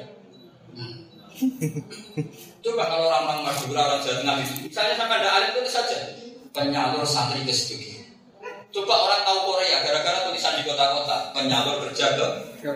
Coba 2.65 2.83
kalau 2.88 3.12
orang-orang 3.12 3.45
Madura, 3.45 3.81
orang 3.93 4.00
Jawa 4.00 4.17
Tengah 4.25 4.37
itu, 4.41 4.55
misalnya 4.73 4.95
sampai 4.97 5.17
ada 5.21 5.29
alim 5.37 5.50
itu 5.61 5.69
saja 5.69 5.99
penyalur 6.57 7.05
santri 7.05 7.45
ke. 7.45 7.53
Coba 8.73 8.95
orang 9.05 9.21
tahu 9.29 9.38
Korea, 9.53 9.85
gara-gara 9.85 10.25
tulisan 10.37 10.61
di 10.61 10.69
kota-kota, 10.69 11.33
penyalur 11.33 11.81
kerja 11.88 12.12
ke 12.12 12.26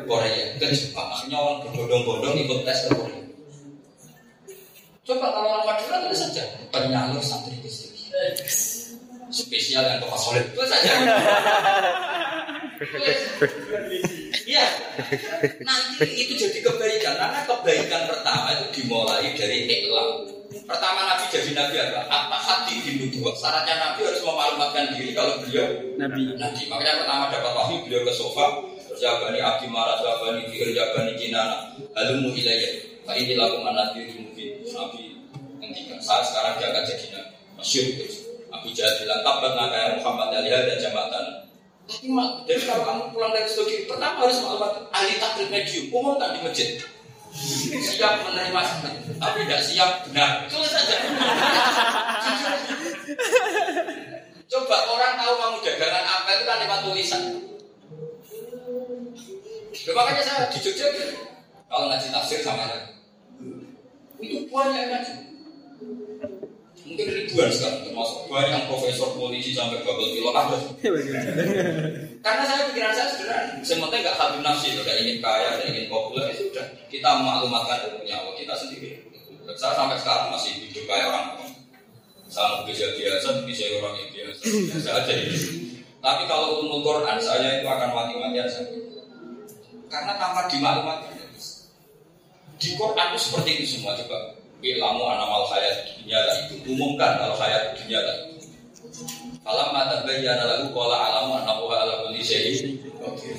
Korea, 0.09 0.57
ke 0.57 0.67
Jepang. 0.73 1.12
Maksudnya 1.12 1.37
orang 1.37 1.61
berbondong-bondong 1.69 2.40
ikut 2.40 2.64
tes 2.64 2.88
ke 2.88 2.97
Korea. 2.97 3.21
Coba 5.05 5.29
kalau 5.29 5.61
orang 5.61 5.69
Madura 5.69 6.09
itu 6.09 6.17
saja 6.17 6.40
penyalur 6.73 7.21
santri 7.21 7.61
studio. 7.69 8.17
Spesial 9.29 9.85
yang 9.85 10.00
Pak 10.00 10.17
Solid 10.17 10.49
itu 10.49 10.64
saja. 10.64 10.90
Iya. 14.61 14.71
Nanti 15.64 16.12
itu 16.12 16.33
jadi 16.37 16.59
kebaikan 16.61 17.14
karena 17.17 17.40
kebaikan 17.49 18.02
pertama 18.05 18.49
itu 18.52 18.67
dimulai 18.76 19.33
dari 19.33 19.64
iklam. 19.64 20.29
Pertama 20.50 21.07
Nabi 21.07 21.25
jadi 21.31 21.50
Nabi 21.55 21.75
apa? 21.79 22.00
Apa 22.11 22.37
hati 22.37 22.83
di 22.83 23.09
dua. 23.11 23.31
Syaratnya 23.35 23.75
Nabi 23.79 24.07
harus 24.07 24.23
memalumatkan 24.23 24.93
diri 24.95 25.14
kalau 25.17 25.40
beliau 25.43 25.67
Nabi. 25.97 26.37
Nabi. 26.37 26.62
Makanya 26.69 27.07
pertama 27.07 27.25
dapat 27.31 27.52
wahyu 27.55 27.76
beliau 27.87 28.02
ke 28.05 28.12
sofa. 28.12 28.47
Terus 28.90 28.99
jabani 28.99 29.38
abdi 29.38 29.71
marah, 29.71 30.02
jabani 30.02 30.50
kir, 30.50 30.75
jabani 30.75 31.14
kinana. 31.14 31.71
Halumu 31.95 32.35
ilayya. 32.35 32.71
Fa 33.07 33.14
ini 33.14 33.38
lakum 33.38 33.62
anadiri 33.64 34.14
mungkin. 34.19 34.50
Nabi 34.75 35.02
ngendikan 35.62 35.99
saat 36.02 36.26
sekarang 36.29 36.59
dia 36.59 36.69
akan 36.75 36.83
jadi 36.85 37.07
Nabi. 37.14 37.33
Masyur 37.57 37.87
terus. 37.97 38.17
Abu 38.50 38.75
Jahal 38.75 38.99
bilang 38.99 39.23
tabat 39.23 39.52
nakaya 39.55 39.88
Muhammad 39.95 40.43
Aliyah 40.43 40.67
dan 40.67 40.76
jambatan. 40.83 41.50
Tapi 41.87 42.07
mak, 42.11 42.47
jadi 42.47 42.61
kalau 42.67 42.83
kamu 42.87 43.03
pulang 43.15 43.33
dari 43.35 43.49
studi, 43.51 43.87
pertama 43.87 44.27
harus 44.27 44.43
maklumat 44.43 44.89
ahli 44.93 45.19
takrib 45.19 45.49
medium, 45.49 45.91
umumkan 45.95 46.37
di 46.37 46.41
masjid. 46.43 46.81
Siap 47.71 48.27
menerima 48.27 48.63
tapi 49.23 49.39
tidak 49.47 49.63
siap 49.63 50.03
benar. 50.11 50.51
Tulis 50.51 50.67
saja. 50.67 50.97
Coba 54.51 54.77
orang 54.91 55.15
tahu 55.15 55.33
kamu 55.39 55.57
dagangan 55.63 56.05
apa 56.11 56.29
itu 56.35 56.43
kan 56.43 56.59
lewat 56.59 56.81
tulisan. 56.83 57.23
Ya, 59.71 59.93
makanya 59.95 60.23
saya 60.27 60.51
di 60.51 60.59
Jogja 60.59 60.91
kalau 61.71 61.87
ngaji 61.87 62.11
tafsir 62.11 62.43
sama 62.43 62.67
ada. 62.67 62.99
Itu 64.19 64.51
banyak 64.51 64.91
ngaji. 64.91 65.15
Mungkin 66.91 67.07
ribuan 67.07 67.47
sekarang, 67.55 67.87
termasuk 67.87 68.27
banyak 68.27 68.67
profesor 68.67 69.15
polisi 69.15 69.55
sampai 69.55 69.79
babel 69.87 70.11
kilo 70.11 70.35
ada. 70.35 70.59
Karena 72.27 72.43
saya 72.43 72.67
pikiran 72.67 72.91
saya 72.91 73.09
sederhana, 73.15 73.63
sementara 73.63 74.03
nggak 74.03 74.17
habib 74.19 74.43
nafsi, 74.43 74.75
tidak 74.75 74.99
ingin 74.99 75.23
kaya, 75.23 75.55
tidak 75.55 75.71
ingin 75.71 75.87
populer, 75.87 76.35
itu 76.35 76.51
ya 76.51 76.67
sudah 76.67 76.67
kita 76.91 77.11
maklumatkan 77.23 77.79
ilmu 77.87 78.03
nyawa 78.03 78.35
kita 78.35 78.55
sendiri. 78.59 79.07
Saya 79.55 79.79
sampai 79.79 80.03
sekarang 80.03 80.35
masih 80.35 80.51
hidup 80.67 80.83
kayak 80.91 81.07
orang 81.15 81.27
sama 82.27 82.67
bisa 82.67 82.91
biasa, 82.99 83.39
bisa 83.47 83.65
orang 83.79 83.95
yang 83.95 84.11
biasa, 84.11 84.43
biasa 84.51 84.91
aja 84.91 85.13
ini. 85.15 85.39
Tapi 86.03 86.23
kalau 86.27 86.67
untuk 86.67 86.83
Quran 86.83 87.19
saya 87.23 87.63
itu 87.63 87.67
akan 87.71 87.91
mati-matian 87.95 88.51
saja. 88.51 88.75
Karena 89.87 90.19
tanpa 90.19 90.51
dimaklumatkan 90.51 91.21
di 92.61 92.77
Quran 92.77 93.07
itu 93.15 93.19
seperti 93.19 93.51
itu 93.57 93.67
semua 93.79 93.97
coba 93.97 94.40
Ilamu 94.61 95.02
anamal 95.09 95.49
hayat 95.49 95.97
dunia 95.97 96.21
lah. 96.21 96.37
Itu 96.52 96.76
umumkan 96.76 97.17
kalau 97.17 97.37
hayat 97.40 97.75
dunia 97.81 98.00
lah. 98.05 98.17
Falam 99.40 99.73
mata 99.73 100.05
bayyana 100.05 100.45
lahu 100.45 100.69
qala 100.76 100.97
alamu 101.00 101.40
annahu 101.40 101.73
ala 101.73 102.05
kulli 102.05 102.21
syai'in 102.21 102.76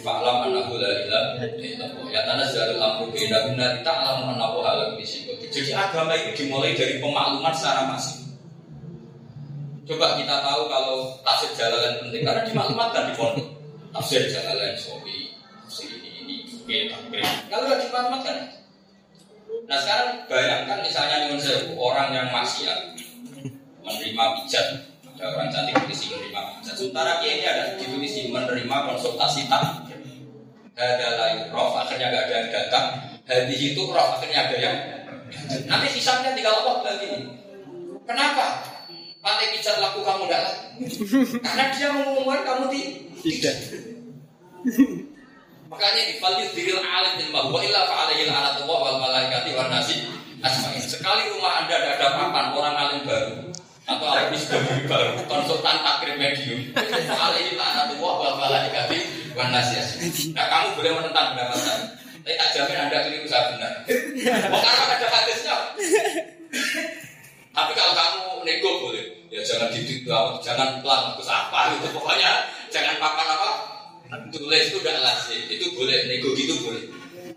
Fa'lam 0.01 0.49
annahu 0.49 0.81
la 0.81 0.89
ilaha 1.05 1.45
illallah 1.45 2.09
Ya 2.09 2.25
tanazzalul 2.25 2.81
amru 2.81 3.13
baina 3.13 3.45
guna 3.45 3.85
ta'lamu 3.85 4.33
annahu 4.33 4.65
ala 4.65 4.89
kulli 4.91 5.05
syai'in 5.05 5.37
Jadi 5.53 5.71
agama 5.77 6.17
itu 6.17 6.41
dimulai 6.41 6.73
dari 6.73 6.97
pemakluman 6.97 7.53
secara 7.53 7.85
masif. 7.93 8.21
Coba 9.85 10.15
kita 10.15 10.39
tahu 10.39 10.61
kalau 10.71 10.97
tafsir 11.19 11.51
jalalan 11.59 11.99
penting 11.99 12.23
karena 12.23 12.41
dimaklumatkan 12.47 13.11
di 13.11 13.13
pondok. 13.19 13.47
Tafsir 13.91 14.23
jalalan 14.31 14.71
sobi, 14.79 15.35
tafsir 15.67 15.91
ini 15.91 16.47
ini, 16.47 16.87
takbir. 16.87 17.19
Kalau 17.51 17.67
nggak 17.67 17.79
dimaklumatkan, 17.83 18.35
nah 19.71 19.79
sekarang 19.79 20.27
bayangkan 20.27 20.83
misalnya 20.83 21.31
nyuwun 21.31 21.39
sewu 21.39 21.79
orang 21.79 22.11
yang 22.11 22.27
maksiat 22.27 22.91
menerima 23.81 24.23
pijat, 24.37 24.67
ada 25.17 25.25
orang 25.31 25.49
cantik 25.49 25.73
polisi 25.79 26.11
menerima 26.13 26.41
pijat. 26.59 26.75
Sementara 26.75 27.23
dia 27.23 27.31
ini 27.39 27.45
ada 27.47 27.63
di 27.79 27.85
polisi 27.89 28.29
menerima 28.29 28.77
konsultasi 28.91 29.47
tak. 29.49 29.89
Ada 30.75 31.07
lain 31.19 31.39
roh, 31.53 31.77
akhirnya 31.77 32.09
nggak 32.09 32.23
ada 32.25 32.35
yang 32.41 32.49
datang. 32.49 32.85
Hadis 33.29 33.59
itu 33.61 33.81
roh, 33.85 34.17
akhirnya 34.17 34.49
ada 34.49 34.57
yang 34.57 34.75
Nanti 35.71 35.87
sisanya 35.95 36.35
tinggal 36.35 36.59
Allah 36.59 36.83
lagi. 36.83 37.07
Kenapa? 38.03 38.67
Pantai 39.23 39.55
pijat 39.55 39.79
laku 39.79 40.03
kamu 40.03 40.27
tidak. 40.27 40.43
Karena 41.39 41.63
dia 41.71 41.87
mengumumkan 41.93 42.41
kamu 42.43 42.65
di 42.73 42.81
Tidak. 43.21 43.55
Makanya 45.71 46.03
di 46.03 46.19
fal 46.19 46.35
diril 46.35 46.83
alim 46.83 47.15
ilma 47.23 47.47
wa 47.47 47.63
illa 47.63 47.87
fa 47.87 48.03
alaihi 48.03 48.27
la'natullah 48.27 48.77
wal 48.91 48.99
malaikati 48.99 49.55
wan 49.55 49.71
nasi 49.71 50.03
asma'in. 50.43 50.83
Sekali 50.83 51.31
rumah 51.31 51.63
Anda 51.63 51.79
ada 51.79 51.89
ada 51.95 52.07
papan 52.19 52.45
orang 52.51 52.75
alim 52.75 53.01
baru 53.07 53.35
atau 53.87 54.05
alim 54.11 54.35
baru 54.35 54.67
baru 54.91 55.11
konsultan 55.31 55.79
takrim 55.79 56.19
medium 56.19 56.59
fa 56.75 57.31
alaihi 57.31 57.55
la'natullah 57.55 58.13
wal 58.19 58.35
malaikati 58.35 58.99
wan 59.31 59.47
nasi 59.55 59.79
asma'in. 59.79 60.35
Nah, 60.35 60.45
kamu 60.51 60.67
boleh 60.75 60.91
menentang 60.91 61.27
pendapat 61.39 61.59
saya. 61.63 61.83
Tapi 62.21 62.35
tak 62.35 62.49
jamin 62.53 62.77
Anda 62.77 62.97
keliru 63.07 63.27
saya 63.31 63.43
benar. 63.55 63.71
Mau 64.51 64.59
karena 64.59 64.83
ada 64.93 65.07
hadisnya. 65.07 65.55
Tapi 67.51 67.71
kalau 67.73 67.93
kamu 67.95 68.23
nego 68.43 68.71
boleh, 68.85 69.03
ya 69.33 69.41
jangan 69.41 69.73
didik, 69.73 70.05
jangan 70.43 70.83
pelan, 70.85 71.17
terus 71.17 71.31
apa 71.31 71.73
gitu. 71.73 71.89
Pokoknya 71.97 72.45
jangan 72.69 72.93
papan 73.01 73.25
apa, 73.25 73.49
tulis 74.31 74.63
itu 74.71 74.77
udah 74.83 74.95
lazim, 74.99 75.41
itu 75.47 75.65
boleh, 75.75 76.07
nego 76.11 76.35
gitu 76.35 76.55
boleh. 76.67 76.83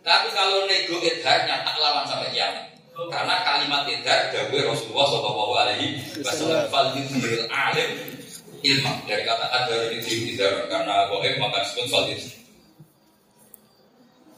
Tapi 0.02 0.28
kalau 0.34 0.66
nego 0.66 0.98
idharnya 0.98 1.62
tak 1.62 1.78
lawan 1.78 2.06
sampai 2.06 2.34
kiamat. 2.34 2.74
Karena 2.94 3.42
kalimat 3.42 3.82
idhar 3.90 4.30
dari 4.30 4.62
Rasulullah 4.62 5.06
Shallallahu 5.10 5.52
Alaihi 5.58 5.98
Wasallam. 6.22 6.70
Fal 6.70 6.94
yudhir 6.94 7.42
alim 7.50 7.90
ilmu 8.64 8.92
dari 9.10 9.22
kata 9.26 9.46
ada 9.50 9.90
itu 9.90 10.34
idhar 10.34 10.70
karena 10.70 11.10
goib 11.10 11.34
maka 11.42 11.66
disebut 11.66 11.90
fal 11.90 12.06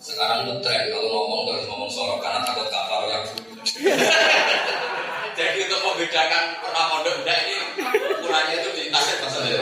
Sekarang 0.00 0.48
ngetren 0.48 0.88
kalau 0.88 1.08
ngomong 1.08 1.52
harus 1.52 1.68
ngomong 1.68 1.90
sorok 1.90 2.24
karena 2.24 2.40
takut 2.48 2.68
kafar 2.72 3.04
yang 3.10 3.24
Jadi 5.36 5.68
untuk 5.68 5.80
membedakan 5.84 6.44
pernah 6.64 6.84
mondok 6.96 7.28
ini. 7.28 7.56
Ukurannya 8.08 8.56
itu 8.56 8.68
di 8.72 8.88
tasir 8.88 9.20
maksudnya. 9.20 9.60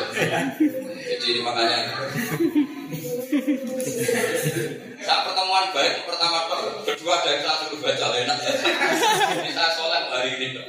Jadi 1.24 1.40
makanya 1.40 1.78
saat 5.00 5.20
pertemuan 5.24 5.64
baik 5.72 6.04
pertama 6.04 6.44
kedua 6.84 7.16
dari 7.24 7.40
satu 7.40 7.80
baca 7.80 8.06
enak 8.12 8.38
ini 9.40 9.50
saya 9.56 9.70
soleh 9.72 10.04
hari 10.12 10.36
ini 10.36 10.46
dok. 10.52 10.68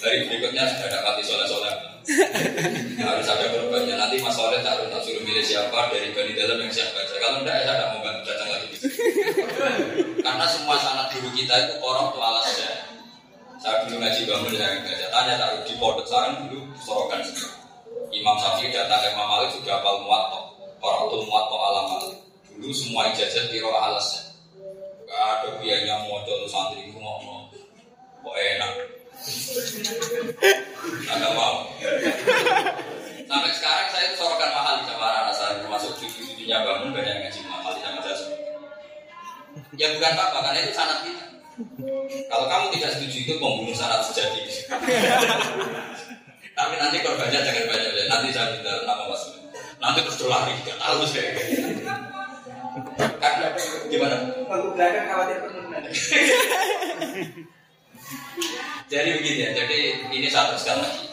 Hari 0.00 0.24
berikutnya 0.24 0.64
sudah 0.72 0.88
dapat 0.88 1.20
soleh 1.20 1.44
soleh. 1.44 1.74
Harus 2.96 3.28
ada 3.28 3.44
korbannya. 3.52 3.94
Nanti 4.00 4.24
Mas 4.24 4.32
Soleh 4.32 4.64
tak 4.64 4.88
tak 4.88 5.04
suruh 5.04 5.20
milih 5.20 5.44
siapa 5.44 5.92
dari 5.92 6.16
bani 6.16 6.32
dalam 6.32 6.56
yang 6.64 6.72
siap 6.72 6.96
baca. 6.96 7.14
Kalau 7.20 7.44
enggak 7.44 7.60
ya 7.60 7.62
saya 7.68 7.76
tidak 7.76 7.88
mau 7.92 8.00
bantu 8.00 8.22
datang 8.24 8.48
lagi. 8.56 8.68
Karena 10.24 10.46
semua 10.48 10.76
sanat 10.80 11.12
guru 11.12 11.28
kita 11.36 11.54
itu 11.68 11.74
korok 11.76 12.16
tuh 12.16 12.24
alasnya. 12.24 12.72
Saya 13.60 13.84
dulu 13.84 14.00
ngaji 14.00 14.20
bangun 14.24 14.52
saya 14.56 14.80
baca 14.80 15.06
tanya 15.12 15.34
taruh 15.36 15.60
di 15.68 15.74
pondok 15.76 16.06
sarang 16.08 16.48
dulu 16.48 16.64
sorokan 16.80 17.20
Imam 18.10 18.36
Syafi'i 18.42 18.74
datang 18.74 19.06
ke 19.06 19.08
Imam 19.14 19.26
Malik 19.30 19.54
sudah 19.54 19.78
hafal 19.78 20.02
muatok. 20.02 20.44
Orang 20.82 21.06
tuh 21.14 21.22
muatok 21.26 21.60
alam 21.62 21.84
Malik. 21.94 22.18
Dulu 22.58 22.74
semua 22.74 23.06
ijazah 23.14 23.46
biro 23.48 23.70
alasnya. 23.70 24.34
Gak 25.06 25.18
ada 25.18 25.48
biayanya 25.62 26.06
mau 26.06 26.22
santri 26.50 26.90
ngomong. 26.90 27.50
Kok 28.20 28.34
enak. 28.34 28.72
Anda 31.06 31.28
mau. 31.38 31.70
Sampai 33.30 33.52
sekarang 33.54 33.86
saya 33.94 34.04
itu 34.10 34.16
sorokan 34.18 34.50
mahal 34.50 34.82
di 34.82 34.90
sama 34.90 35.06
anak 35.22 35.34
saya 35.38 35.62
termasuk 35.62 35.94
cucu-cucunya 36.02 36.66
bangun 36.66 36.90
banyak 36.90 37.14
ngaji 37.22 37.40
mahal 37.46 37.72
sama 37.78 38.00
saya. 38.02 38.26
Ya 39.78 39.86
bukan 39.94 40.18
apa 40.18 40.38
karena 40.50 40.58
itu 40.66 40.74
sanat 40.74 40.98
kita. 41.06 41.24
Kalau 42.26 42.46
kamu 42.50 42.66
tidak 42.74 42.90
setuju 42.98 43.18
itu 43.22 43.34
pembunuh 43.38 43.76
sanat 43.76 44.02
sejati. 44.02 44.66
Tapi 46.60 46.76
nanti 46.76 47.00
korbannya 47.00 47.40
jangan 47.40 47.64
banyak 47.72 47.92
ya. 47.96 48.04
Nanti 48.12 48.28
saya 48.36 48.52
minta 48.52 48.84
nama 48.84 49.08
mas. 49.08 49.32
Nanti 49.80 50.04
terus 50.04 50.28
lari 50.28 50.52
nggak 50.60 50.76
tahu 50.76 51.08
saya. 51.08 51.32
Karena 53.00 53.46
gimana? 53.88 54.16
Waktu 54.44 54.68
belakang 54.76 55.06
khawatir 55.08 55.36
penurunan. 55.40 55.82
Jadi 58.90 59.08
begini 59.22 59.46
ya, 59.46 59.50
jadi 59.54 59.80
ini 60.12 60.28
satu 60.28 60.58
sekali 60.58 60.82
lagi. 60.84 61.06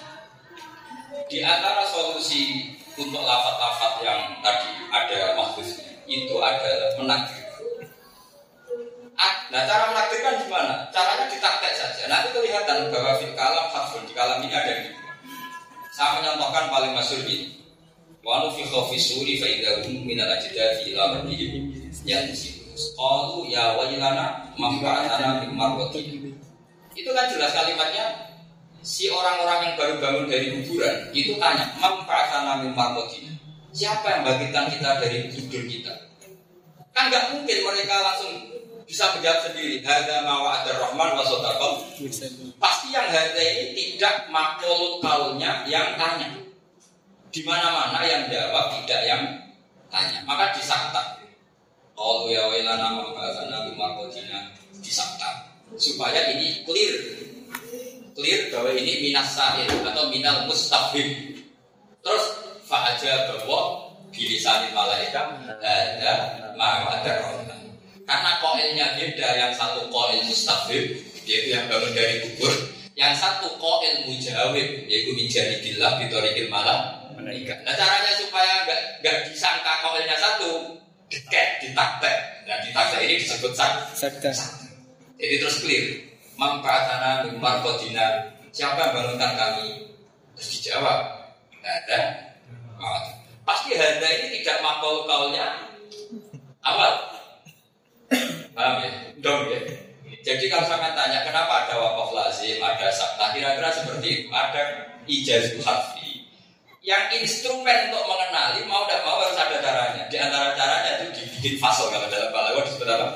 Di 1.32 1.40
antara 1.46 1.86
solusi 1.88 2.74
untuk 2.98 3.22
lafat-lafat 3.22 4.02
yang 4.04 4.20
tadi 4.42 4.70
ada 4.90 5.38
maksudnya 5.38 5.86
itu 6.10 6.36
adalah 6.42 6.92
menakdir. 7.00 7.46
Ah, 9.18 9.34
Nah 9.48 9.64
cara 9.64 9.96
menakdirkan 9.96 10.44
gimana? 10.44 10.92
Caranya 10.92 11.26
ditaktek 11.32 11.74
saja. 11.78 12.04
Nanti 12.12 12.36
kelihatan 12.36 12.92
bahwa 12.92 13.16
fil 13.22 13.32
kalam 13.38 13.68
harfun 13.72 14.04
di 14.04 14.14
kalam 14.18 14.44
ini 14.44 14.52
ada 14.52 14.72
yang. 14.76 15.07
Saya 15.98 16.22
menyontohkan 16.22 16.70
paling 16.70 16.94
masyhur 16.94 17.26
ini. 17.26 17.58
Wa 18.22 18.46
nu 18.46 18.54
fi 18.54 18.62
khawfi 18.70 19.02
suri 19.02 19.42
fa 19.42 19.50
idza 19.50 19.82
hum 19.82 20.06
min 20.06 20.22
al 20.22 20.30
ajdadi 20.38 20.94
ila 20.94 21.18
rabbihim 21.18 21.74
yansilun. 22.06 22.78
Qalu 22.94 23.50
ya 23.50 23.74
wailana 23.82 24.54
man 24.62 24.78
ba'athana 24.78 25.42
min 25.42 25.58
marwatin 25.58 26.38
itu 26.98 27.10
kan 27.14 27.30
jelas 27.30 27.54
kalimatnya 27.54 28.06
si 28.82 29.06
orang-orang 29.14 29.70
yang 29.70 29.74
baru 29.78 29.94
bangun 30.02 30.26
dari 30.26 30.50
kuburan 30.50 31.14
itu 31.14 31.38
tanya 31.38 31.70
mempratana 31.78 32.66
min 32.66 32.74
marmotina 32.74 33.30
siapa 33.70 34.10
yang 34.10 34.22
bangkitkan 34.26 34.66
kita 34.74 34.90
dari 34.98 35.18
tidur 35.30 35.64
kita 35.70 35.94
kan 36.98 37.14
nggak 37.14 37.38
mungkin 37.38 37.58
mereka 37.62 37.96
langsung 38.02 38.34
bisa 38.88 39.12
menjawab 39.14 39.52
sendiri. 39.52 39.84
Hada 39.84 40.24
mawa 40.24 40.64
ada 40.64 40.80
rahman 40.80 41.20
wa 41.20 41.24
sodaqam 41.28 41.84
pasti 42.58 42.88
yang 42.96 43.12
hada 43.12 43.44
ini 43.44 43.76
tidak 43.76 44.32
makhluk 44.32 45.04
kaulnya 45.04 45.68
yang 45.68 46.00
tanya. 46.00 46.32
Di 47.28 47.44
mana-mana 47.44 48.00
yang 48.08 48.32
jawab 48.32 48.72
tidak 48.82 49.02
yang 49.04 49.24
tanya. 49.92 50.24
Maka 50.24 50.56
disakta. 50.56 51.20
Kalau 51.94 52.32
ya 52.32 52.48
mempratana 52.48 53.68
min 53.68 53.76
marmotina 53.76 54.56
disakta. 54.80 55.52
Supaya 55.76 56.32
ini 56.32 56.64
clear. 56.64 56.96
Clear 58.16 58.50
bahwa 58.50 58.72
ini 58.74 59.12
minas 59.12 59.36
sa'il 59.36 59.70
atau 59.84 60.10
minal 60.10 60.48
mustafim. 60.48 61.38
Terus 62.02 62.26
fa'aja 62.66 63.36
bahwa 63.36 63.92
bilisanin 64.16 64.72
malaikat 64.72 65.28
ada 65.60 66.14
ma'ada 66.56 67.14
karena 68.08 68.32
koilnya 68.40 68.88
beda 68.96 69.30
yang 69.36 69.52
satu 69.52 69.92
koil 69.92 70.24
mustafim 70.24 70.96
yaitu 71.28 71.52
yang 71.52 71.68
bangun 71.68 71.92
dari 71.92 72.24
kubur 72.24 72.54
yang 72.96 73.14
satu 73.14 73.52
koil 73.60 74.08
mujawib 74.08 74.88
yaitu 74.88 75.12
menjadi 75.14 75.60
billah 75.60 76.00
bitorikil 76.00 76.48
malam 76.48 76.96
nah 77.18 77.74
caranya 77.76 78.12
supaya 78.16 78.64
nggak 78.64 78.82
nggak 79.04 79.16
disangka 79.28 79.84
koilnya 79.84 80.16
satu 80.16 80.80
deket 81.12 81.60
ditaktek 81.60 82.48
nah 82.48 82.58
ditaktek 82.64 83.04
ini 83.04 83.20
disebut 83.20 83.52
sak 83.52 83.92
jadi 85.18 85.36
terus 85.42 85.66
clear. 85.66 85.86
Mampatana 86.38 87.26
mimar 87.26 87.66
kodina. 87.66 88.30
Siapa 88.54 88.90
yang 88.90 88.94
bangunkan 88.94 89.34
kami? 89.34 89.68
Terus 90.38 90.50
dijawab. 90.62 91.00
Ada. 91.66 92.00
Pasti 93.44 93.74
hada 93.74 94.08
ini 94.08 94.40
tidak 94.40 94.62
makhluk 94.62 95.10
kaulnya 95.10 95.74
awal. 96.62 96.94
Paham 98.58 98.82
ya? 98.82 98.90
Dong 99.22 99.54
ya. 99.54 99.62
Jadi 100.26 100.50
kalau 100.50 100.66
saya 100.66 100.92
tanya 100.98 101.22
kenapa 101.22 101.70
ada 101.70 101.78
wakaf 101.78 102.10
lazim, 102.10 102.58
ada 102.58 102.90
sakta, 102.90 103.32
kira-kira 103.38 103.70
seperti 103.70 104.08
itu. 104.10 104.28
Ada 104.34 104.62
ijazah 105.06 105.62
harfi. 105.62 106.26
Yang 106.82 107.22
instrumen 107.22 107.94
untuk 107.94 108.04
mengenali 108.10 108.66
mau 108.66 108.88
tidak 108.90 109.06
mau 109.06 109.22
harus 109.22 109.38
ada 109.38 109.62
caranya. 109.62 110.04
Di 110.10 110.18
antara 110.18 110.58
caranya 110.58 111.04
itu 111.04 111.22
dibikin 111.22 111.56
fasal 111.62 111.94
kalau 111.94 112.10
dalam 112.10 112.34
balaghah 112.34 112.66
disebut 112.66 112.88
apa? 112.90 113.08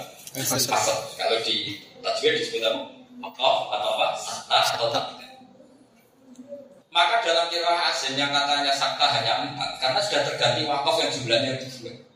Fasal. 0.45 0.59
Fasal. 0.77 0.97
Kalau 1.17 1.37
di 1.41 1.79
tajwid 2.05 2.37
disebut 2.37 2.61
apa? 2.61 2.79
Wakaf 3.25 3.57
atau 3.75 3.89
apa? 3.97 4.07
Sakta 4.21 4.57
atau 4.77 4.87
tak. 4.93 5.05
Maka 6.91 7.23
dalam 7.23 7.47
kira 7.47 7.71
asing 7.95 8.19
yang 8.19 8.35
katanya 8.35 8.75
sakta 8.75 9.07
hanya 9.07 9.47
empat, 9.47 9.79
karena 9.79 9.99
sudah 10.03 10.21
terganti 10.27 10.67
wakaf 10.67 10.95
yang 10.99 11.11
jumlahnya 11.15 11.51
dua. 11.63 12.10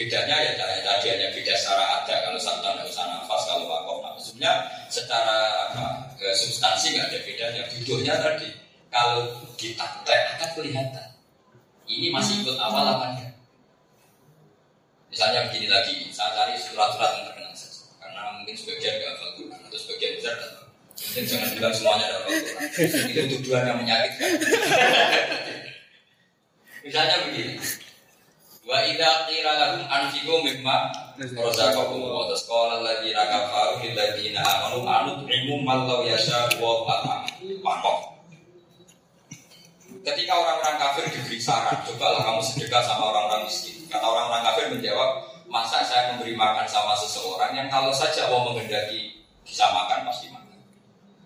Bedanya 0.00 0.32
ya 0.32 0.52
cara 0.56 0.80
tadi 0.80 1.12
hanya 1.12 1.28
beda 1.28 1.52
secara 1.60 1.84
ada 2.00 2.14
kalau 2.24 2.40
sakta 2.40 2.72
nggak 2.72 2.88
usah 2.88 3.04
nafas 3.04 3.42
kalau 3.44 3.68
wakaf 3.68 4.16
maksudnya 4.16 4.64
secara 4.88 5.68
apa 5.68 6.08
substansi 6.16 6.96
nggak 6.96 7.12
ada 7.12 7.18
bedanya 7.20 7.62
duduknya 7.68 8.16
tadi 8.16 8.48
kalau 8.88 9.28
ditaktek 9.60 10.20
akan 10.36 10.48
kelihatan. 10.56 11.08
Ini 11.84 12.08
masih 12.08 12.42
ikut 12.42 12.56
awal 12.56 12.96
apa 12.96 13.04
enggak? 13.12 13.32
Misalnya 15.10 15.50
begini 15.50 15.66
lagi, 15.66 16.06
saya 16.14 16.32
cari 16.38 16.54
surat-surat 16.54 17.10
yang 17.18 17.24
terkenal 17.28 17.52
saja. 17.52 17.82
Karena 17.98 18.20
mungkin 18.38 18.54
sebagian 18.54 18.94
nggak 19.04 19.14
Quran 19.36 19.60
atau 19.66 19.78
sebagian 19.78 20.12
besar. 20.16 20.34
Mungkin 21.00 21.24
jangan 21.26 21.48
bilang 21.58 21.74
semuanya 21.74 22.04
ada 22.08 22.16
hafal. 22.24 22.32
Itu 23.10 23.22
tuduhan 23.36 23.68
yang 23.68 23.78
menyakitkan. 23.82 24.30
Misalnya 26.86 27.16
begini. 27.28 27.54
Wa 28.70 28.86
idza 28.86 29.26
qila 29.26 29.50
lahum 29.58 29.82
anfiqu 29.82 30.30
mimma 30.46 30.94
razaqakum 31.18 32.06
wa 32.06 32.30
tasqala 32.30 32.78
alladziina 32.78 33.26
kafaru 33.26 33.82
lil 33.82 33.98
ladziina 33.98 34.46
amanu 34.46 34.86
anut'imu 34.86 35.58
man 35.66 35.90
law 35.90 36.06
yasha 36.06 36.46
wa 36.62 36.86
ta'ala. 36.86 37.26
Ketika 40.06 40.32
orang-orang 40.38 40.78
kafir 40.78 41.04
diberi 41.10 41.42
saran, 41.42 41.82
cobalah 41.82 42.22
kamu 42.22 42.40
sedekah 42.46 42.78
sama 42.78 43.10
orang-orang 43.10 43.50
miskin. 43.50 43.90
Kata 43.90 44.06
orang-orang 44.06 44.42
kafir 44.46 44.64
menjawab, 44.70 45.18
masa 45.50 45.82
saya 45.82 46.14
memberi 46.14 46.38
makan 46.38 46.64
sama 46.70 46.94
seseorang 46.94 47.58
yang 47.58 47.66
kalau 47.66 47.90
saja 47.90 48.30
Allah 48.30 48.54
menghendaki 48.54 49.26
bisa 49.42 49.66
makan 49.74 50.06
pasti 50.06 50.30
makan. 50.30 50.62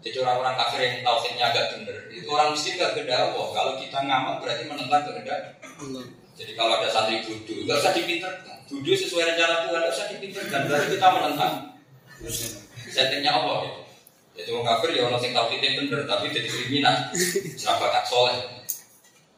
Jadi 0.00 0.16
orang-orang 0.16 0.57
kafir 0.57 0.80
yang 0.80 0.96
tauhidnya 1.04 1.44
agak 1.52 1.76
benar, 1.76 2.09
itu 2.09 2.24
orang 2.33 2.57
miskin 2.57 2.80
gak 2.80 2.96
kehendak 2.96 3.20
Allah. 3.20 3.46
Kalau 3.52 3.72
kita 3.76 3.98
ngamal 4.00 4.40
berarti 4.40 4.64
menentang 4.64 5.02
kehendak 5.12 5.61
Allah. 5.61 6.24
Jadi 6.35 6.53
kalau 6.59 6.83
ada 6.83 6.90
santri 6.90 7.23
bodoh, 7.23 7.59
nggak 7.62 7.79
usah 7.79 7.92
dipinterkan. 7.94 8.57
Bodoh 8.66 8.94
sesuai 8.99 9.25
rencana 9.35 9.55
Tuhan, 9.70 9.81
nggak 9.87 9.94
usah 9.94 10.07
dipinterkan. 10.11 10.61
Berarti 10.66 10.87
kita 10.99 11.09
menentang 11.14 11.53
settingnya 12.90 13.33
Allah. 13.38 13.57
Gitu. 13.62 13.81
Jadi 14.35 14.49
orang 14.51 14.66
kafir 14.66 14.88
ya 14.99 15.03
orang 15.07 15.20
sing 15.23 15.31
tauhidnya 15.31 15.70
bener, 15.79 16.01
tapi 16.11 16.35
jadi 16.35 16.49
kriminal. 16.51 16.97
Serabakat 17.55 18.05
soleh. 18.11 18.35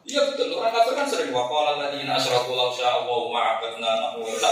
Iya 0.09 0.25
betul, 0.33 0.57
orang 0.57 0.73
kafir 0.73 0.93
kan 0.97 1.05
sering 1.05 1.29
waqala 1.29 1.77
alladziina 1.77 2.17
asyraku 2.17 2.57
law 2.57 2.73
syaa 2.73 3.05
Allahu 3.05 3.29
ma 3.29 3.59
abadna 3.59 3.91
nahu 4.01 4.25
wa 4.25 4.49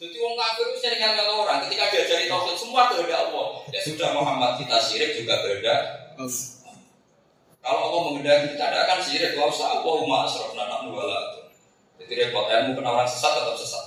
Jadi 0.00 0.16
orang 0.16 0.38
kafir 0.40 0.64
itu 0.72 0.78
sering 0.80 1.00
ngel 1.02 1.28
orang 1.28 1.60
ketika 1.68 1.92
diajari 1.92 2.24
tauhid 2.24 2.56
semua 2.56 2.88
kehendak 2.88 3.20
Allah. 3.28 3.60
Ya 3.68 3.84
sudah 3.84 4.16
Muhammad 4.16 4.56
kita 4.64 4.80
syirik 4.80 5.12
juga 5.20 5.44
kehendak 5.44 5.80
Allah. 6.16 6.61
Kalau 7.62 7.80
Allah 7.88 8.00
menghendaki 8.10 8.58
kita 8.58 8.64
ada 8.74 8.90
kan 8.90 8.98
syirik, 8.98 9.38
kalau 9.38 9.54
usah 9.54 9.78
Allah 9.78 9.94
ma 10.02 10.26
asrafna 10.26 10.66
nahnu 10.66 10.98
wala 10.98 11.46
Jadi 12.02 12.12
repot 12.18 12.50
ilmu 12.50 12.74
kena 12.74 12.90
orang 12.90 13.06
sesat 13.06 13.38
tetap 13.38 13.54
sesat. 13.54 13.84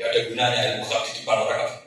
Gak 0.00 0.08
ada 0.08 0.18
gunanya 0.24 0.60
ilmu 0.72 0.88
hak 0.88 1.02
di 1.12 1.12
depan 1.20 1.44
orang 1.44 1.58
kafir. 1.68 1.80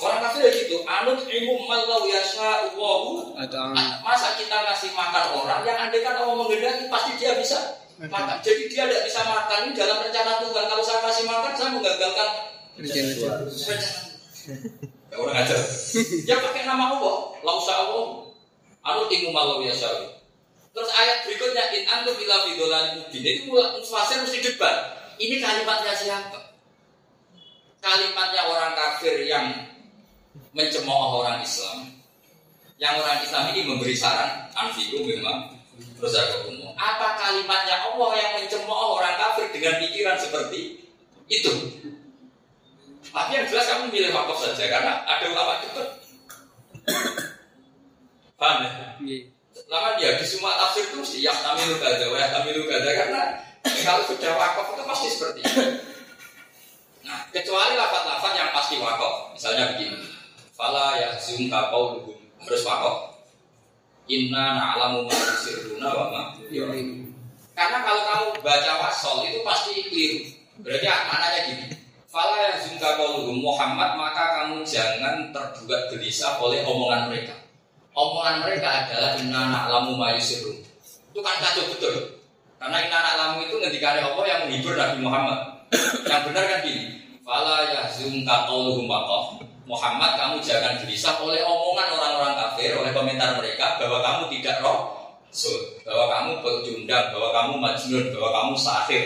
Orang 0.00 0.20
kafir 0.20 0.40
ya 0.44 0.50
gitu, 0.52 0.76
anut 0.84 1.24
ilmu 1.24 1.54
malau 1.64 2.04
yasha 2.04 2.68
Atau 2.68 3.64
Masa 4.04 4.28
kita 4.36 4.56
ngasih 4.60 4.92
makan 4.92 5.24
orang 5.40 5.64
yang 5.64 5.88
andai 5.88 6.04
kan 6.04 6.20
Allah 6.20 6.36
menghendaki 6.36 6.92
pasti 6.92 7.16
dia 7.16 7.32
bisa 7.40 7.80
makan. 7.96 8.44
Jadi 8.44 8.68
dia 8.68 8.84
tidak 8.88 9.08
bisa 9.08 9.20
makan 9.24 9.58
ini 9.68 9.72
dalam 9.72 10.04
rencana 10.04 10.32
Tuhan. 10.44 10.64
Kalau 10.68 10.84
saya 10.84 11.00
kasih 11.08 11.24
makan, 11.24 11.52
saya 11.56 11.70
menggagalkan 11.72 12.28
rencana 12.76 13.10
Tuhan. 13.16 13.38
Ya 15.10 15.16
orang 15.16 15.36
aja. 15.42 15.56
Ya 16.28 16.36
pakai 16.44 16.68
nama 16.68 16.96
Allah, 16.96 17.16
lausa 17.40 17.72
Allah. 17.88 18.29
Anu 18.80 19.04
timu 19.12 19.28
malau 19.34 19.60
ya 19.60 19.76
syari. 19.76 20.08
Terus 20.70 20.90
ayat 20.94 21.26
berikutnya 21.26 21.64
in 21.74 21.84
antum 21.90 22.14
bila 22.14 22.46
fidolan 22.46 22.96
mubin 22.96 23.26
itu 23.26 23.50
mulai 23.50 23.82
fasir 23.82 24.22
mesti 24.22 24.38
debat. 24.40 24.96
Ini 25.20 25.36
kalimatnya 25.42 25.92
siapa? 25.92 26.38
Kalimatnya 27.82 28.48
orang 28.48 28.72
kafir 28.72 29.26
yang 29.26 29.50
mencemooh 30.56 31.20
orang 31.20 31.42
Islam. 31.42 31.90
Yang 32.80 32.94
orang 33.04 33.18
Islam 33.20 33.44
ini 33.52 33.60
memberi 33.68 33.92
saran 33.92 34.48
anfiku 34.56 35.04
memang 35.04 35.52
terus 36.00 36.16
aku 36.16 36.48
umum. 36.48 36.72
Apa 36.80 37.20
kalimatnya 37.20 37.76
Allah 37.92 38.10
yang 38.16 38.30
mencemooh 38.40 38.96
orang 38.96 39.20
kafir 39.20 39.52
dengan 39.52 39.76
pikiran 39.82 40.16
seperti 40.16 40.80
itu? 41.28 41.52
Tapi 43.10 43.30
yang 43.34 43.46
jelas 43.50 43.66
kamu 43.66 43.90
milih 43.90 44.14
wakaf 44.14 44.38
saja 44.38 44.64
karena 44.70 45.02
ada 45.02 45.24
ulama 45.28 45.58
cepat. 45.66 45.88
Paham 48.40 48.64
ya? 48.64 48.70
Iya. 49.04 49.18
Lama 49.68 50.00
dia 50.00 50.16
di 50.16 50.24
semua 50.24 50.56
tafsir 50.56 50.88
itu 50.88 50.96
mesti 50.96 51.20
ya 51.20 51.36
tamilu 51.36 51.76
gada, 51.76 52.08
ya 52.08 52.28
tamilu 52.32 52.64
gada 52.64 52.88
karena 52.88 53.20
kalau 53.84 54.02
sudah 54.08 54.32
wakaf 54.32 54.72
itu 54.72 54.82
pasti 54.88 55.06
seperti 55.12 55.40
itu. 55.44 55.62
Nah, 57.04 57.28
kecuali 57.28 57.76
lafat-lafat 57.76 58.32
yang 58.32 58.50
pasti 58.56 58.80
wakaf. 58.80 59.36
Misalnya 59.36 59.76
begini. 59.76 60.00
Fala 60.56 60.96
ya 60.96 61.12
zumka 61.20 61.68
qauluhum 61.68 62.16
harus 62.40 62.62
wakaf. 62.64 62.96
Inna 64.08 64.56
na'lamu 64.56 65.04
ma 65.04 65.12
yusirruna 65.12 65.88
wa 65.92 66.04
ma. 66.08 66.22
Karena 67.52 67.78
kalau 67.84 68.02
kamu 68.08 68.26
baca 68.40 68.72
wasol 68.80 69.28
itu 69.28 69.44
pasti 69.44 69.84
keliru. 69.92 70.20
Berarti 70.64 70.86
maknanya 70.88 71.40
gini. 71.44 71.66
Fala 72.08 72.40
ya 72.40 72.52
zumka 72.64 72.96
qauluhum 72.96 73.44
Muhammad 73.44 74.00
maka 74.00 74.24
kamu 74.40 74.64
jangan 74.64 75.28
terbuat 75.28 75.92
gelisah 75.92 76.40
oleh 76.40 76.64
omongan 76.64 77.12
mereka. 77.12 77.39
Omongan 77.90 78.46
mereka 78.46 78.86
adalah 78.86 79.18
inna 79.18 79.50
na'lamu 79.50 79.98
ma 79.98 80.14
yusirrun. 80.14 80.62
Itu 81.10 81.20
kan 81.20 81.42
kacau 81.42 81.66
betul. 81.74 82.22
Karena 82.62 82.78
inna 82.86 82.98
na'lamu 83.02 83.46
itu 83.50 83.58
ngendikane 83.58 84.00
Allah 84.04 84.24
yang 84.30 84.40
menghibur 84.46 84.78
Nabi 84.78 84.98
Muhammad. 85.02 85.40
yang 86.06 86.22
benar 86.26 86.44
kan 86.46 86.60
gini. 86.62 86.84
Fala 87.26 87.66
yahzunka 87.70 88.46
qauluhum 88.46 88.86
waqaf. 88.86 89.42
Muhammad 89.70 90.18
kamu 90.18 90.42
jangan 90.42 90.82
gelisah 90.82 91.14
oleh 91.22 91.46
omongan 91.46 91.94
orang-orang 91.94 92.34
kafir, 92.34 92.74
oleh 92.74 92.90
komentar 92.90 93.38
mereka 93.38 93.78
bahwa 93.78 94.02
kamu 94.02 94.22
tidak 94.34 94.58
roh, 94.66 94.98
bahwa 95.86 96.04
kamu 96.10 96.30
pecundang, 96.42 97.14
bahwa 97.14 97.30
kamu 97.30 97.54
majnun, 97.62 98.04
bahwa 98.10 98.30
kamu 98.34 98.54
sahir. 98.58 99.04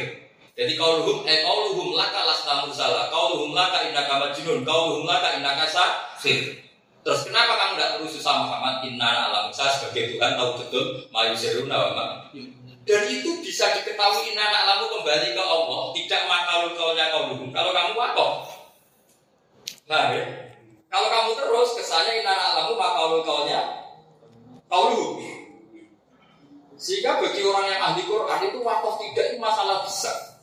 Jadi 0.57 0.73
qauluhum 0.79 1.29
eh 1.29 1.44
qauluhum 1.44 1.92
laka 1.92 2.25
lasta 2.25 2.64
mursala, 2.64 3.12
qauluhum 3.12 3.53
laka 3.53 3.92
innaka 3.92 4.16
majnun, 4.16 4.64
qauluhum 4.64 5.05
laka 5.05 5.37
innaka 5.37 5.68
sahir. 5.68 6.63
Terus 7.05 7.21
kenapa 7.29 7.53
kamu 7.61 7.73
tidak 7.77 7.90
perlu 8.01 8.09
susah 8.09 8.35
Muhammad? 8.49 8.81
Inna 8.88 9.29
alam 9.29 9.53
saya 9.53 9.77
sebagai 9.77 10.17
Tuhan 10.17 10.40
tahu 10.40 10.51
betul 10.64 10.85
mayu 11.12 11.37
seruna. 11.37 11.93
Dan 12.85 13.03
itu 13.09 13.45
bisa 13.45 13.73
diketahui 13.77 14.33
inna 14.33 14.45
alamu 14.45 14.88
kembali 14.88 15.37
ke 15.37 15.43
Allah, 15.45 15.93
tidak 15.97 16.23
makalul 16.29 16.73
kaunya 16.77 17.09
kauluhum. 17.12 17.49
Kalau 17.53 17.73
kamu 17.73 17.93
wakaf, 17.97 18.33
nah 19.88 20.12
ya. 20.12 20.25
Kalau 20.93 21.09
kamu 21.09 21.31
terus 21.37 21.71
kesannya 21.81 22.25
inna 22.25 22.33
alamu 22.33 22.77
makalul 22.77 23.21
kaunya 23.25 23.61
kauluhum. 24.69 25.21
Sehingga 26.77 27.21
bagi 27.21 27.40
orang 27.45 27.69
yang 27.69 27.81
ahli 27.81 28.05
Quran 28.05 28.40
itu 28.49 28.59
wakaf 28.61 29.01
tidak 29.01 29.25
itu 29.33 29.37
masalah 29.40 29.85
besar. 29.85 30.40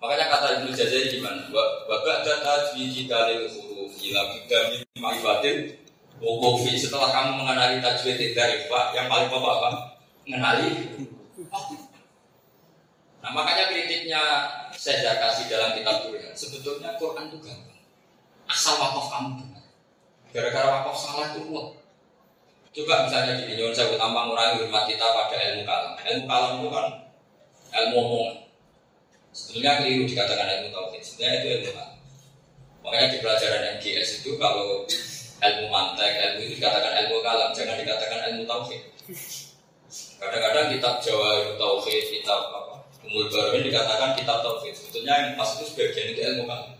Makanya 0.00 0.32
kata 0.32 0.46
Ibnu 0.60 0.72
Jazari 0.72 1.12
gimana? 1.12 1.44
Babak 1.84 2.24
data 2.24 2.72
di 2.72 3.04
dalil 3.04 3.44
huruf 4.00 4.08
ila 4.08 4.22
bidami 4.32 4.76
ma'rifatin 4.96 5.58
Wukufi 6.20 6.76
setelah 6.76 7.08
kamu 7.16 7.40
mengenali 7.40 7.80
tajwid 7.80 8.36
dari 8.36 8.68
Pak, 8.68 8.92
yang 8.92 9.08
paling 9.08 9.32
pokok 9.32 9.56
apa? 9.56 9.96
Mengenali. 10.28 10.68
Nah 13.24 13.30
makanya 13.32 13.72
kritiknya 13.72 14.20
saya 14.76 15.16
kasih 15.16 15.48
dalam 15.48 15.72
kitab 15.72 16.04
Quran 16.04 16.36
Sebetulnya 16.36 16.92
Quran 17.00 17.32
itu 17.32 17.40
gampang. 17.40 17.80
Asal 18.52 18.76
wakaf 18.76 19.08
kamu 19.08 19.28
benar. 19.40 19.64
Gara-gara 20.28 20.68
wakaf 20.68 20.96
salah 21.00 21.32
itu 21.32 21.48
kuat. 21.48 21.80
Coba 22.76 23.08
misalnya 23.08 23.40
gini, 23.40 23.56
nyuwun 23.56 23.72
saya 23.72 23.96
tambah 23.96 24.20
mengurangi 24.20 24.60
hormat 24.60 24.84
kita 24.92 25.06
pada 25.16 25.36
ilmu 25.40 25.64
kalam. 25.64 25.92
Ilmu 26.04 26.24
kalam 26.28 26.52
itu 26.60 26.68
kan 26.68 26.86
ilmu 27.80 27.96
omongan. 27.96 28.36
Sebetulnya 29.32 29.72
keliru 29.80 30.04
dikatakan 30.04 30.48
ilmu 30.52 30.68
tauhid. 30.68 31.00
Sebenarnya 31.00 31.36
itu 31.40 31.48
ilmu 31.48 31.70
kalam 31.72 31.89
Makanya 32.80 33.08
di 33.12 33.18
pelajaran 33.20 33.62
MGS 33.76 34.24
itu 34.24 34.30
kalau 34.40 34.88
ilmu 35.40 35.66
mantek, 35.68 36.12
ilmu 36.16 36.38
itu 36.48 36.54
dikatakan 36.60 36.92
ilmu 37.04 37.20
kalam 37.20 37.50
Jangan 37.52 37.76
dikatakan 37.76 38.18
ilmu 38.32 38.44
tauhid 38.48 38.82
Kadang-kadang 40.20 40.72
kitab 40.72 40.94
Jawa 41.04 41.28
ilmu 41.44 41.54
tauhid, 41.60 42.04
kitab 42.08 42.40
apa 42.52 42.70
Umur 43.10 43.26
baru 43.32 43.58
ini 43.58 43.72
dikatakan 43.72 44.14
kitab 44.14 44.38
tauhid. 44.44 44.70
Sebetulnya 44.70 45.14
yang 45.18 45.32
pas 45.34 45.56
itu 45.56 45.64
sebagian 45.66 46.14
itu 46.14 46.20
ilmu 46.20 46.44
kalam. 46.46 46.78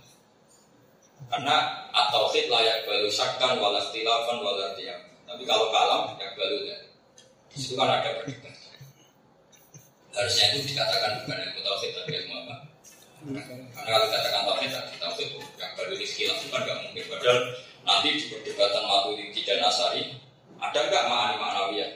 Karena 1.26 1.56
at-tauhid 1.90 2.46
layak 2.46 2.86
balu 2.86 3.10
syakkan 3.10 3.58
wala 3.58 3.82
ikhtilafan 3.82 4.38
wala 4.38 4.70
tiyam. 4.78 5.00
Tapi 5.26 5.42
kalau 5.42 5.74
kalam 5.74 6.14
ya 6.22 6.30
balu 6.38 6.70
ya. 6.70 6.78
Di 7.50 7.56
situ 7.58 7.74
kan 7.74 7.90
ada 7.90 8.22
perdebatan. 8.22 8.54
Harusnya 10.14 10.44
itu 10.54 10.70
dikatakan 10.70 11.24
bukan 11.24 11.38
ilmu 11.50 11.60
tauhid 11.66 11.90
tapi 11.98 12.10
ilmu 12.22 12.34
apa? 12.46 12.56
Karena 13.20 13.88
kalau 13.88 14.06
dikatakan 14.08 14.42
tauhid 14.48 14.70
tauhid 14.96 15.28
yang 15.60 15.70
balu 15.76 15.94
ikhtilaf 16.00 16.36
itu 16.40 16.48
kan 16.48 16.60
nggak 16.64 16.78
mungkin. 16.88 17.04
Padahal 17.12 17.38
nanti 17.84 18.08
di 18.16 18.24
perdebatan 18.32 18.82
Maturidi 18.88 19.40
dan 19.44 19.60
Asari 19.64 20.02
ada 20.56 20.78
nggak 20.88 21.04
makna 21.08 21.34
maknawiyah? 21.36 21.90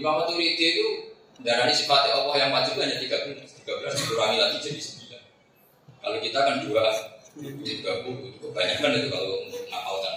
Imam 0.00 0.24
Maturidi 0.24 0.64
itu 0.64 1.10
Darah 1.40 1.64
ini 1.64 1.72
sifatnya 1.72 2.20
Allah 2.20 2.36
yang 2.36 2.50
wajib 2.52 2.76
hanya 2.76 3.00
13 3.00 3.64
13 3.64 3.64
dikurangi 3.96 4.36
lagi 4.36 4.56
jadi 4.60 4.80
9 5.08 6.04
Kalau 6.04 6.18
kita 6.20 6.38
kan 6.44 6.56
dua 6.68 6.84
Jadi 7.32 7.80
30 7.80 8.44
Kebanyakan 8.44 8.90
itu 9.00 9.08
kalau 9.08 9.48
untuk 9.48 9.64
ngapalkan 9.72 10.16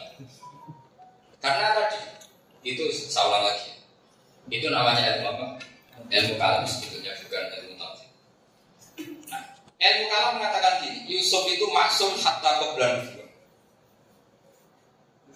Karena 1.39 1.67
tadi 1.79 1.99
Itu 2.63 2.83
ulang 2.91 3.43
lagi. 3.47 3.71
Itu 4.51 4.67
namanya 4.67 5.19
ilmu 5.19 5.27
apa? 5.31 5.45
Ilmu 6.11 6.35
kalam 6.35 6.67
sebetulnya 6.67 7.15
bukan 7.23 7.43
ilmu 7.63 7.72
ilmu 9.83 10.05
kalam 10.07 10.39
mengatakan 10.39 10.79
gini, 10.79 11.03
Yusuf 11.11 11.43
itu 11.51 11.67
maksum 11.67 12.15
hatta 12.15 12.63
kebelan 12.63 13.03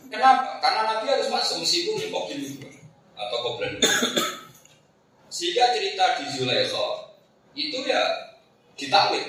Kenapa? 0.07 0.63
Karena 0.63 0.81
Nabi 0.88 1.05
harus 1.12 1.27
maksum 1.27 1.60
meskipun 1.60 1.99
di 1.99 2.07
dulu 2.07 2.71
atau 3.19 3.38
kebelan 3.43 3.75
Sehingga 5.27 5.75
cerita 5.75 6.23
di 6.23 6.25
Zulaikha 6.31 6.88
itu 7.57 7.77
ya 7.83 8.01
ditakwil. 8.79 9.25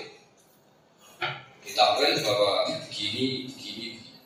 Ditakwil 1.66 2.12
bahwa 2.22 2.70
begini, 2.86 3.50
begini, 3.50 3.98
begini. 3.98 4.22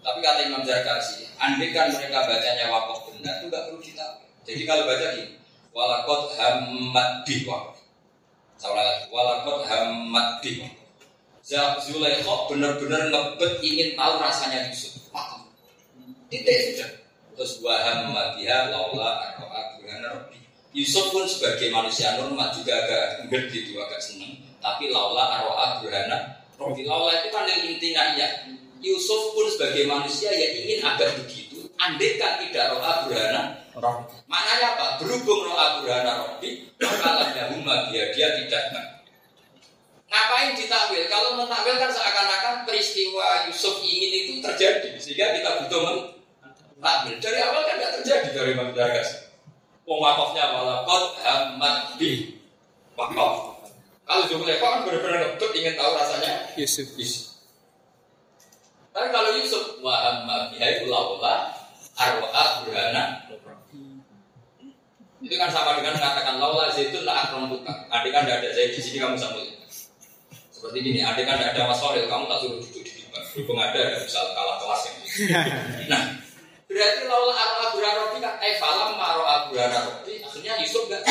Tapi 0.00 0.18
kata 0.24 0.48
Imam 0.48 0.64
Zarkasi, 0.64 1.28
andai 1.36 1.76
kan 1.76 1.92
mereka 1.92 2.24
bacanya 2.24 2.72
wakaf 2.72 3.12
benar, 3.12 3.44
itu 3.44 3.52
nggak 3.52 3.64
perlu 3.68 3.78
ditakwil. 3.84 4.30
Jadi 4.48 4.62
kalau 4.64 4.88
baca 4.88 5.06
gini, 5.12 5.36
walakot 5.76 6.22
hamad 6.40 7.10
biwa. 7.28 7.79
Lagi, 8.60 9.08
walakot 9.08 9.64
hamad 9.64 10.44
biwa. 10.44 10.68
Zulaikha 11.80 12.34
benar-benar 12.46 13.08
ngebet 13.08 13.64
ingin 13.64 13.96
tahu 13.96 14.20
rasanya 14.20 14.68
Yusuf. 14.68 15.08
Titik 16.28 16.76
sudah. 16.76 16.90
Terus 17.34 17.52
waham 17.64 18.12
matiha 18.12 18.68
laula 18.68 19.34
burhana 19.80 20.12
rabbi. 20.12 20.38
Yusuf 20.76 21.10
pun 21.10 21.24
sebagai 21.24 21.72
manusia 21.72 22.20
normal 22.20 22.52
juga 22.54 22.78
agak 22.84 23.32
ngerti 23.32 23.66
itu 23.66 23.80
agak 23.80 23.98
seneng. 23.98 24.38
Tapi 24.60 24.92
laula 24.92 25.40
arroa 25.40 25.80
burhana 25.80 26.44
rabbi. 26.60 26.84
Laula 26.84 27.16
itu 27.18 27.32
kan 27.32 27.48
yang 27.48 27.64
intinya 27.64 28.14
ya. 28.14 28.28
Yusuf 28.84 29.34
pun 29.34 29.48
sebagai 29.48 29.88
manusia 29.88 30.30
ya 30.30 30.48
ingin 30.54 30.84
agak 30.84 31.16
begitu. 31.24 31.49
Andai 31.80 32.20
kan 32.20 32.36
tidak 32.44 32.76
roa 32.76 33.08
burhana 33.08 33.60
Maknanya 34.28 34.76
apa? 34.76 34.86
Berhubung 35.00 35.48
roa 35.48 35.80
burhana 35.80 36.12
rabbi, 36.26 36.68
maka 36.76 37.08
ladahuma 37.16 37.88
dia 37.88 38.12
dia 38.12 38.36
tidak 38.36 38.68
Ngapain 40.10 40.58
ditakwil? 40.58 41.06
Kalau 41.06 41.38
mentakwil 41.38 41.78
kan 41.78 41.86
seakan-akan 41.86 42.66
peristiwa 42.66 43.46
Yusuf 43.46 43.78
ingin 43.78 44.10
itu 44.10 44.32
terjadi 44.42 44.98
sehingga 44.98 45.38
kita 45.38 45.50
butuh 45.62 46.18
takwil. 46.82 47.14
Dari 47.22 47.38
awal 47.38 47.62
kan 47.62 47.78
nggak 47.78 47.94
terjadi 48.02 48.28
dari 48.34 48.50
Imam 48.58 48.74
Dargas. 48.74 49.30
Wakofnya 49.86 50.50
walakot 50.50 51.14
hamad 51.22 51.94
bi 51.94 52.42
wakof. 52.98 53.62
Kalau 54.02 54.26
Zulekha 54.26 54.58
kan 54.58 54.82
benar-benar 54.82 55.38
ngebut 55.38 55.50
ingin 55.54 55.78
tahu 55.78 55.94
rasanya 55.94 56.50
Yusuf. 56.58 56.90
Yusuf. 56.98 57.38
Tapi 58.90 59.14
kalau 59.14 59.30
Yusuf 59.38 59.78
wa 59.78 59.94
hamad 59.94 60.50
biha 60.50 60.82
itu 62.00 62.18
laula 62.20 62.32
arwa 62.32 62.60
burhana 62.64 63.04
itu 65.20 65.36
kan 65.36 65.52
sama 65.52 65.76
dengan 65.76 66.00
mengatakan 66.00 66.40
laula 66.40 66.72
zaitun 66.72 67.04
la 67.04 67.28
akram 67.28 67.52
buka. 67.52 67.68
Kan 67.92 68.00
tidak 68.08 68.40
ada 68.40 68.48
zaid 68.56 68.72
di 68.72 68.80
sini 68.80 68.96
kamu 69.04 69.20
sambut. 69.20 69.44
Seperti 70.48 70.80
ini, 70.80 71.04
adik 71.04 71.28
kan 71.28 71.36
tidak 71.36 71.60
ada 71.60 71.68
mas 71.68 71.80
kamu 71.84 72.24
tak 72.24 72.38
suruh 72.40 72.56
duduk 72.56 72.80
di 72.80 73.04
depan. 73.04 73.20
Berhubung 73.36 73.60
ada, 73.60 74.00
bisa 74.00 74.20
kalah 74.32 74.56
kelas 74.64 74.82
ini. 74.88 75.04
Nah, 75.92 76.02
Berarti 76.70 77.02
laula 77.10 77.34
arwa 77.34 77.60
abura 77.66 77.90
robi 77.98 78.22
kan 78.22 78.38
eh 78.38 78.54
falam 78.62 78.94
maro 78.94 79.26
abura 79.26 79.66
robi 79.74 80.22
akhirnya 80.22 80.54
Yusuf 80.62 80.86
gak 80.86 81.02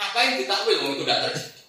Ngapain 0.00 0.40
ditakwil 0.40 0.80
itu 0.80 1.04
tidak 1.04 1.28
terjadi? 1.28 1.60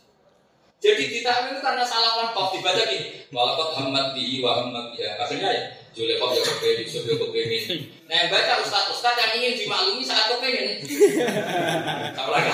Jadi 0.79 1.03
ditakwil 1.19 1.51
itu 1.51 1.59
karena 1.59 1.83
salah 1.83 2.15
kontok 2.15 2.55
dibaca 2.55 2.79
gini. 2.87 3.27
Walakot 3.35 3.75
hamad 3.75 4.15
bi 4.15 4.39
wa 4.39 4.63
hamad 4.63 4.95
ya. 4.95 5.19
Akhirnya 5.19 5.51
ya 5.51 5.63
Julekop 5.89 6.31
ya 6.37 6.41
kepengen, 6.45 6.85
Yusuf 6.85 7.03
ya 7.09 7.15
kepengen. 7.17 7.61
Nah 8.05 8.15
yang 8.15 8.29
baca 8.29 8.53
ustad 8.61 8.85
ustad 8.93 9.15
yang 9.17 9.31
ingin 9.37 9.53
dimaklumi 9.57 10.03
saat 10.05 10.29
kepengen. 10.31 10.85
Sama 12.13 12.29
lagi. 12.33 12.51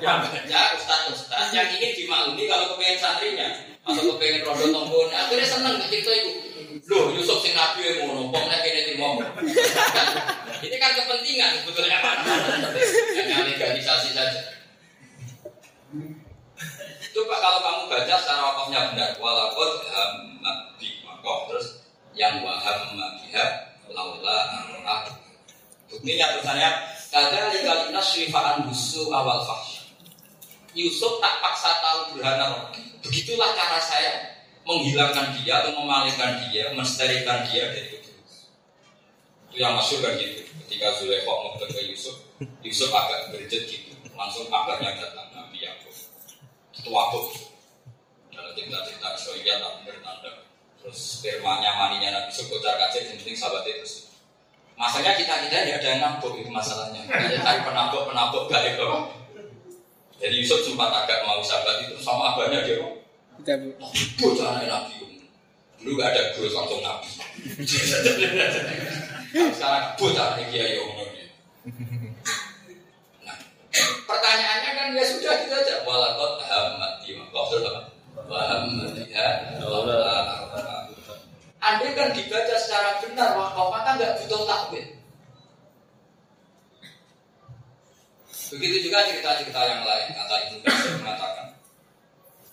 Yang 0.00 0.18
baca 0.28 0.60
ustad 0.76 1.00
ustad 1.12 1.46
yang 1.52 1.68
ingin 1.70 1.92
dimaklumi 1.92 2.44
kalau 2.48 2.74
kepengen 2.74 2.98
santrinya 2.98 3.48
atau 3.84 4.02
kepengen 4.16 4.42
rodo 4.48 4.66
tombol. 4.72 5.06
Akhirnya 5.12 5.46
seneng 5.46 5.76
cerita 5.84 6.12
itu. 6.12 6.32
Loh, 6.84 7.16
Yusuf 7.16 7.40
sing 7.40 7.56
nabi 7.56 7.80
yang 7.86 8.10
ngono, 8.10 8.28
kok 8.28 8.44
nek 8.44 8.60
kene 8.60 8.92
timo. 8.92 9.16
Ini 10.64 10.76
kan 10.76 10.92
kepentingan 10.92 11.64
sebetulnya 11.64 11.96
Hanya 12.02 13.36
legalisasi 13.46 14.12
saja. 14.12 14.40
Coba 17.14 17.34
kalau 17.38 17.60
kamu 17.62 17.82
baca 17.86 18.14
secara 18.18 18.42
wakafnya 18.42 18.80
benar, 18.90 19.10
walakot 19.22 19.86
hamad 19.86 20.74
bi 20.82 20.98
wakof 21.06 21.46
terus 21.46 21.83
yang 22.14 22.42
waham 22.46 22.98
biha 22.98 23.46
laula 23.90 24.38
arah. 24.82 25.02
Buktinya 25.90 26.38
tulisannya 26.38 26.70
kada 27.10 27.54
likalina 27.54 28.02
syifaan 28.02 28.66
busu 28.66 29.10
awal 29.14 29.46
fahsy. 29.46 29.86
Yusuf 30.74 31.22
tak 31.22 31.38
paksa 31.38 31.70
tahu 31.78 32.18
berhana 32.18 32.74
Begitulah 33.04 33.54
cara 33.54 33.78
saya 33.78 34.34
menghilangkan 34.66 35.38
dia 35.38 35.62
atau 35.62 35.76
memalingkan 35.76 36.50
dia, 36.50 36.72
mensterilkan 36.74 37.46
dia 37.46 37.70
dari 37.70 38.00
itu. 38.00 38.10
Itu 39.52 39.56
yang 39.60 39.78
masuk 39.78 40.02
kan 40.02 40.18
gitu. 40.18 40.42
Ketika 40.64 40.98
Zulaikha 40.98 41.30
ngobrol 41.30 41.68
ke 41.70 41.84
Yusuf, 41.86 42.16
Yusuf 42.64 42.90
agak 42.90 43.30
berjet 43.30 43.70
gitu, 43.70 43.92
langsung 44.16 44.48
kabarnya 44.48 44.98
datang 44.98 45.30
Nabi 45.36 45.62
Yakub. 45.62 45.94
Itu 46.74 46.90
waktu. 46.90 47.20
Dalam 48.34 48.50
cerita-cerita 48.56 49.08
Israel 49.14 49.56
tak 49.62 49.72
bertanda. 49.86 50.30
Terus 50.84 51.00
spermanya 51.24 51.80
maninya 51.80 52.12
Nabi 52.12 52.28
Yusuf 52.28 52.52
kocar 52.52 52.76
kacir, 52.76 53.08
yang 53.08 53.16
penting 53.16 53.32
sahabat 53.32 53.64
itu. 53.64 54.12
Masanya 54.76 55.16
kita 55.16 55.48
kita 55.48 55.64
tidak 55.64 55.80
ada 55.80 55.88
yang 55.88 56.00
nabok 56.04 56.36
itu 56.36 56.50
masalahnya. 56.52 57.08
Ada 57.08 57.40
cari 57.40 57.60
penabok 57.64 58.12
penabok 58.12 58.52
gak 58.52 58.76
itu. 58.76 58.84
Jadi 60.24 60.34
Yusuf 60.40 60.62
sempat 60.62 60.88
agak 60.88 61.26
mau 61.26 61.42
sahabat 61.42 61.84
itu 61.84 61.98
sama 61.98 62.32
abahnya 62.32 62.62
dia 62.62 62.78
Kita 63.42 63.54
Bocah 64.22 64.56
anak 64.56 64.66
nabi 64.70 65.20
Dulu 65.82 66.00
gak 66.00 66.14
ada 66.14 66.22
guru 66.38 66.48
langsung 66.54 66.80
nabi 66.80 67.10
Sekarang 69.34 69.84
bocah 69.98 70.26
anak 70.38 70.48
kiai 70.54 70.78
umum 70.78 71.08
Nah 73.26 73.36
Pertanyaannya 74.06 74.70
kan 74.72 74.86
ya 74.94 75.04
sudah 75.04 75.34
gitu 75.44 75.54
aja 75.60 75.82
Walakot 75.82 76.40
hamati 76.46 77.18
Maksud 77.18 77.60
apa? 77.66 77.80
Wahamatiha 78.24 79.28
Andai 81.64 81.96
kan 81.96 82.12
dibaca 82.12 82.54
secara 82.60 83.00
benar 83.00 83.32
Wakaf 83.40 83.66
maka 83.72 83.90
nggak 83.96 84.12
butuh 84.20 84.44
takwil 84.44 84.86
Begitu 88.54 88.76
juga 88.86 89.08
cerita-cerita 89.08 89.60
yang 89.64 89.82
lain 89.82 90.08
Kata 90.12 90.34
Ibnu 90.44 90.56
Katsir 90.60 90.92
mengatakan 91.00 91.56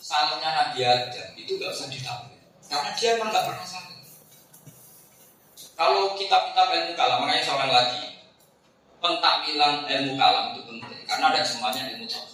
salahnya 0.02 0.50
Nabi 0.50 0.80
Adam 0.84 1.30
itu 1.40 1.56
gak 1.56 1.72
usah 1.72 1.88
ditakwil 1.88 2.42
karena 2.72 2.90
dia 2.96 3.10
emang 3.20 3.36
gak 3.36 3.46
pernah 3.48 3.68
salah. 3.68 3.92
Kalau 5.76 6.14
kitab-kitab 6.14 6.68
ilmu 6.72 6.94
kalam, 6.94 7.26
makanya 7.26 7.44
seorang 7.44 7.72
lagi 7.74 8.22
pentakwilan 9.02 9.88
ilmu 9.88 10.14
kalam 10.16 10.46
itu 10.54 10.62
penting 10.68 11.02
karena 11.10 11.26
ada 11.32 11.42
semuanya 11.44 11.82
ilmu 11.92 12.06
tauhid. 12.08 12.31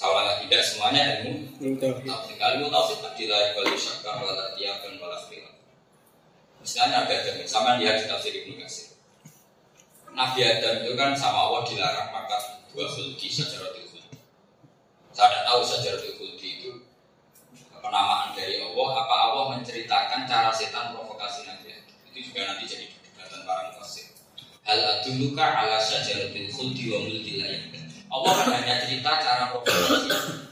Lagi 0.00 0.48
tidak 0.48 0.62
semuanya 0.64 1.02
ilmu 1.20 1.32
tauhid. 1.76 2.08
Kalau 2.40 2.52
ilmu 2.56 2.68
tauhid 2.72 2.98
tak 3.04 3.12
dilai 3.20 3.52
kalau 3.52 3.76
syakar 3.76 4.16
wala 4.24 4.44
tiakan 4.56 4.96
wala 4.96 5.18
filah. 5.28 5.54
Misalnya 6.64 7.04
ada 7.04 7.14
ada 7.20 7.44
sama 7.44 7.76
dia 7.76 8.00
di 8.00 8.08
tafsir 8.08 8.32
Ibnu 8.32 8.56
Katsir. 8.56 8.96
Nabi 10.10 10.40
Adam 10.42 10.84
itu 10.84 10.92
kan 10.96 11.12
sama 11.12 11.48
Allah 11.48 11.62
dilarang 11.68 12.08
makan 12.12 12.42
dua 12.72 12.86
khulki 12.88 13.28
secara 13.30 13.70
saya 15.10 15.26
tidak 15.36 15.44
tahu 15.52 15.60
Sajaratul 15.66 16.14
Khuldi 16.16 16.48
itu 16.62 16.70
penamaan 17.76 18.32
dari 18.32 18.62
Allah. 18.62 19.04
Apa 19.04 19.14
Allah 19.28 19.44
menceritakan 19.58 20.24
cara 20.24 20.48
setan 20.48 20.96
provokasi 20.96 21.44
Nabi 21.44 21.76
Itu 22.08 22.32
juga 22.32 22.48
nanti 22.48 22.64
jadi 22.64 22.86
perdebatan 22.88 23.44
para 23.44 23.60
mufassir. 23.68 24.16
Hal 24.64 24.80
aduluka 24.80 25.44
ala 25.44 25.76
Sajaratul 25.76 26.48
Khuldi 26.48 26.88
wa 26.88 27.04
mulki 27.04 27.42
Allah 28.10 28.32
kan 28.42 28.48
hanya 28.58 28.74
cerita 28.82 29.10
cara 29.22 29.54
provokasi 29.54 30.10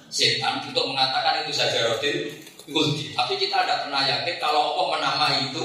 setan 0.08 0.62
untuk 0.64 0.88
mengatakan 0.88 1.42
itu 1.44 1.52
Sajaratul 1.52 2.32
Khuldi. 2.70 3.12
Tapi 3.12 3.34
kita 3.36 3.66
tidak 3.66 3.78
pernah 3.84 4.02
yakin 4.06 4.36
kalau 4.38 4.72
Allah 4.72 4.86
menamai 4.96 5.50
itu 5.50 5.64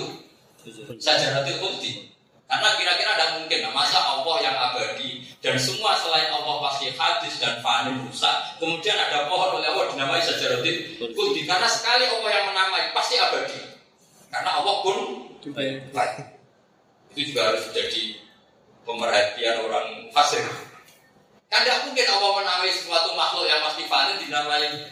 Sajaratul 0.98 1.58
Khuldi. 1.62 2.14
Karena 2.54 2.70
kira-kira 2.78 3.18
ada 3.18 3.26
mungkin, 3.42 3.66
nah, 3.66 3.74
masa 3.74 3.98
Allah 3.98 4.36
yang 4.46 4.54
abadi 4.54 5.26
dan 5.42 5.58
semua 5.58 5.98
selain 5.98 6.30
Allah 6.30 6.62
pasti 6.70 6.92
hadis 6.94 7.42
dan 7.42 7.58
fani 7.66 7.98
rusak. 8.06 8.62
Kemudian 8.62 8.94
ada 8.94 9.26
pohon 9.26 9.58
oleh 9.58 9.68
Allah 9.74 9.90
dinamai 9.90 10.22
sejaratin 10.22 11.02
kulti. 11.02 11.50
Karena 11.50 11.66
sekali 11.66 12.06
Allah 12.06 12.30
yang 12.30 12.46
menamai 12.54 12.94
pasti 12.94 13.18
abadi. 13.18 13.58
Karena 14.30 14.62
Allah 14.62 14.76
pun 14.86 14.98
baik. 15.50 16.14
Itu 17.14 17.34
juga 17.34 17.54
harus 17.54 17.66
jadi 17.74 18.22
pemerhatian 18.86 19.56
orang 19.66 19.88
fasik. 20.14 20.46
Kan 21.54 21.62
tidak 21.62 21.86
mungkin 21.86 22.06
Allah 22.10 22.32
menamai 22.42 22.74
sesuatu 22.74 23.14
makhluk 23.14 23.46
yang 23.46 23.62
pasti 23.62 23.86
fani 23.86 24.18
dinamai 24.18 24.90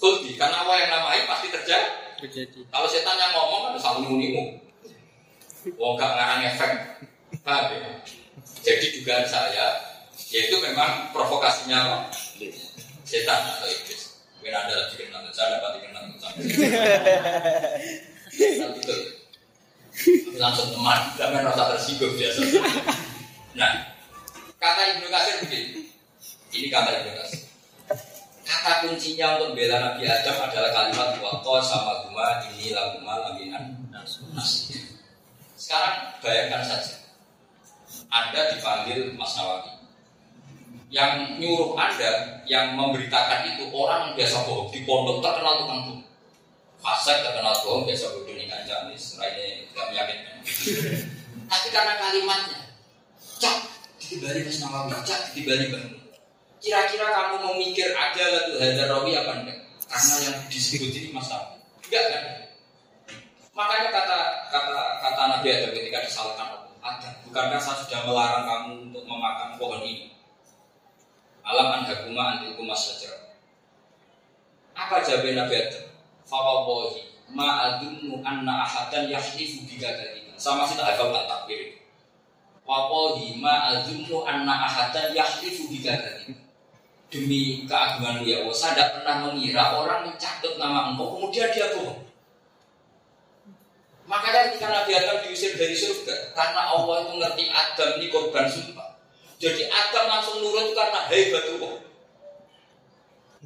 kulti. 0.00 0.40
Karena 0.40 0.64
Allah 0.64 0.76
yang 0.80 0.88
namai 0.88 1.28
pasti 1.28 1.52
terjadi. 1.52 2.16
terjadi. 2.24 2.64
Kalau 2.72 2.88
setan 2.88 3.20
yang 3.20 3.36
ngomong 3.36 3.60
kan 3.68 3.72
selalu 3.76 4.00
munimu. 4.08 4.44
Wong 5.76 6.00
gak 6.00 6.16
ngarang 6.16 6.48
efek. 6.48 6.72
Paham 7.44 7.76
ya? 7.76 7.90
Jadi 8.64 8.98
dugaan 8.98 9.26
saya, 9.28 9.78
yaitu 10.32 10.56
memang 10.62 11.12
provokasinya 11.12 11.76
apa? 11.76 11.98
Setan 13.04 13.38
atau 13.46 13.68
iblis. 13.68 14.16
Mungkin 14.38 14.54
anda 14.54 14.74
lebih 14.74 15.06
kenal, 15.06 15.22
saya 15.30 15.58
dapat 15.58 15.70
dikenal 15.78 16.02
sama. 16.18 16.38
Langsung 20.36 20.68
teman, 20.74 21.00
jangan 21.18 21.46
rasa 21.50 21.62
tersinggung 21.74 22.14
biasa. 22.14 22.40
Nah, 23.56 23.95
kata 24.66 24.82
Ibnu 24.98 25.06
Katsir 25.06 25.36
begini. 25.46 25.86
Ini 26.50 26.68
kata 26.74 26.90
Ibnu 26.90 27.12
Katsir. 27.14 27.42
Kata 28.46 28.86
kuncinya 28.86 29.38
untuk 29.38 29.58
bela 29.58 29.76
Nabi 29.78 30.06
Adam 30.06 30.36
adalah 30.42 30.70
kalimat 30.74 31.18
waktu 31.18 31.50
sama 31.62 32.06
guma 32.06 32.42
ini 32.50 32.74
laguma 32.74 33.14
laminan 33.26 33.74
nasi. 33.90 34.78
Sekarang 35.58 36.14
bayangkan 36.22 36.62
saja, 36.62 36.94
Anda 38.10 38.54
dipanggil 38.54 39.14
Mas 39.18 39.34
Nawawi. 39.34 39.72
Yang 40.94 41.42
nyuruh 41.42 41.74
Anda, 41.74 42.42
yang 42.46 42.78
memberitakan 42.78 43.50
itu 43.50 43.66
orang 43.74 44.14
biasa 44.14 44.46
bohong 44.46 44.70
di 44.70 44.86
pondok 44.86 45.18
terkenal 45.18 45.58
tukang 45.58 45.80
bohong. 45.90 46.02
Fasek 46.78 47.26
terkenal 47.26 47.50
bohong 47.66 47.82
biasa 47.82 48.14
bodoh 48.14 48.34
nih 48.38 48.46
kancanis, 48.46 49.18
lainnya 49.18 49.66
tidak 49.74 49.86
meyakinkan. 49.90 50.36
Tapi 51.50 51.66
karena 51.74 51.94
kalimatnya, 51.98 52.60
cak 53.42 53.75
dibalik 54.10 54.46
Nawawi, 54.48 54.94
cak 55.02 55.34
dibalik 55.34 55.68
Bang. 55.74 55.86
Kira-kira 56.62 57.06
kamu 57.12 57.34
mau 57.42 57.54
mikir 57.54 57.92
ada 57.92 58.24
lagu 58.32 58.54
Hadar 58.58 58.86
Rawi 58.90 59.12
apa 59.14 59.32
enggak? 59.42 59.58
Karena 59.86 60.14
yang 60.26 60.36
disebut 60.50 60.90
ini 60.94 61.08
Mas 61.12 61.28
Nawawi. 61.28 61.58
Enggak 61.86 62.04
kan? 62.10 62.24
Makanya 63.56 63.88
kata 63.88 64.18
kata 64.52 64.80
kata 65.00 65.22
Nabi 65.36 65.46
Adam 65.48 65.70
ketika 65.72 66.04
disalahkan 66.04 66.48
Adam, 66.84 67.12
bukankah 67.26 67.60
saya 67.60 67.76
sudah 67.82 68.00
melarang 68.04 68.44
kamu 68.44 68.70
untuk 68.90 69.04
memakan 69.08 69.56
pohon 69.58 69.82
ini? 69.82 70.12
Alam 71.46 71.82
anhakuma 71.82 72.36
antilkuma 72.36 72.74
saja. 72.74 73.10
Apa 74.76 75.02
jawab 75.02 75.24
Nabi 75.24 75.54
Adam? 75.56 75.84
Fawawahi 76.26 77.06
ma'adunnu 77.32 78.22
anna 78.22 78.66
ahadan 78.66 79.08
bika 79.08 79.88
kadina. 79.88 80.34
Sama 80.36 80.68
sih 80.68 80.76
tak 80.76 80.94
hafal 80.94 81.14
takbir. 82.66 82.74
Wawahi 82.74 83.38
ma'adunnu 83.38 84.26
anna 84.26 84.54
ahadan 84.66 85.14
yahlifu 85.14 85.70
bika 85.70 85.94
kadina. 85.94 86.42
Demi 87.06 87.62
keagunganmu 87.70 88.26
ya 88.26 88.42
Allah, 88.42 88.56
saya 88.58 88.72
tidak 88.74 88.88
pernah 88.98 89.16
mengira 89.30 89.78
orang 89.78 90.10
mencatat 90.10 90.58
nama 90.58 90.90
engkau, 90.90 91.14
kemudian 91.14 91.54
dia 91.54 91.70
bohong. 91.70 92.02
Makanya 94.10 94.50
ketika 94.50 94.66
Nabi 94.66 94.90
Adam 94.98 95.22
diusir 95.22 95.54
dari 95.54 95.78
surga, 95.78 96.34
karena 96.34 96.66
Allah 96.66 97.06
itu 97.06 97.12
ngerti 97.14 97.44
Adam 97.46 97.90
ini 98.02 98.06
korban 98.10 98.46
sumpah. 98.50 98.98
Jadi 99.38 99.70
Adam 99.70 100.04
langsung 100.10 100.42
nurut 100.42 100.74
karena 100.74 101.06
hebat 101.06 101.46
Allah. 101.46 101.74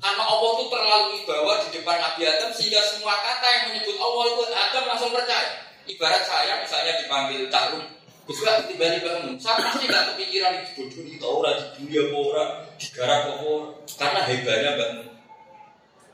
Karena 0.01 0.25
Allah 0.25 0.51
itu 0.57 0.65
terlalu 0.73 1.07
wibawa 1.21 1.53
di 1.61 1.69
depan 1.77 1.97
Nabi 2.01 2.23
Adam 2.25 2.51
sehingga 2.57 2.81
semua 2.81 3.21
kata 3.21 3.45
yang 3.45 3.65
menyebut 3.69 3.97
Allah 4.01 4.25
itu 4.25 4.43
Adam 4.49 4.85
langsung 4.89 5.13
percaya. 5.13 5.69
Ibarat 5.85 6.23
saya 6.25 6.65
misalnya 6.65 6.93
dipanggil 7.05 7.53
Tarum, 7.53 7.85
Kuslah 8.31 8.62
tiba-tiba 8.62 9.27
bangun, 9.27 9.35
saya 9.43 9.59
pasti 9.59 9.90
nggak 9.90 10.14
kepikiran 10.14 10.62
di 10.62 10.71
bodoh 10.79 11.03
di 11.03 11.19
orang 11.19 11.59
dunia 11.75 12.03
orang, 12.14 12.53
di 12.79 12.87
garap 12.95 13.43
orang, 13.43 13.75
karena 13.90 14.21
hebatnya 14.23 14.71
bangun. 14.79 15.07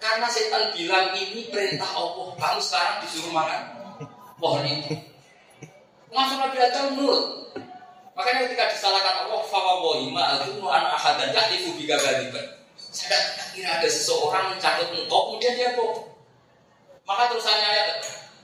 Karena 0.01 0.25
setan 0.25 0.73
bilang 0.73 1.13
ini 1.13 1.53
perintah 1.53 1.93
Allah, 1.93 2.33
kamu 2.41 2.61
sekarang 2.65 3.05
disuruh 3.05 3.37
makan 3.37 3.61
pohon 4.41 4.65
itu. 4.65 4.97
Langsung 6.09 6.41
Nabi 6.41 6.57
Adam 6.57 6.97
nurut. 6.97 7.53
Makanya 8.17 8.49
ketika 8.49 8.73
disalahkan 8.73 9.29
Allah, 9.29 9.41
fawawahi 9.53 10.09
ma'adunu 10.09 10.73
an 10.73 10.89
ahadan 10.97 11.37
yahtifu 11.37 11.77
bika 11.77 12.01
gadiban. 12.01 12.49
Saya 12.81 13.29
kira 13.53 13.77
ada 13.77 13.89
seseorang 13.93 14.57
mencatat 14.57 14.89
engkau, 14.89 15.37
kemudian 15.37 15.53
dia 15.53 15.77
bohong. 15.77 16.17
Maka 17.05 17.29
terusannya 17.29 17.69
ayat 17.77 17.89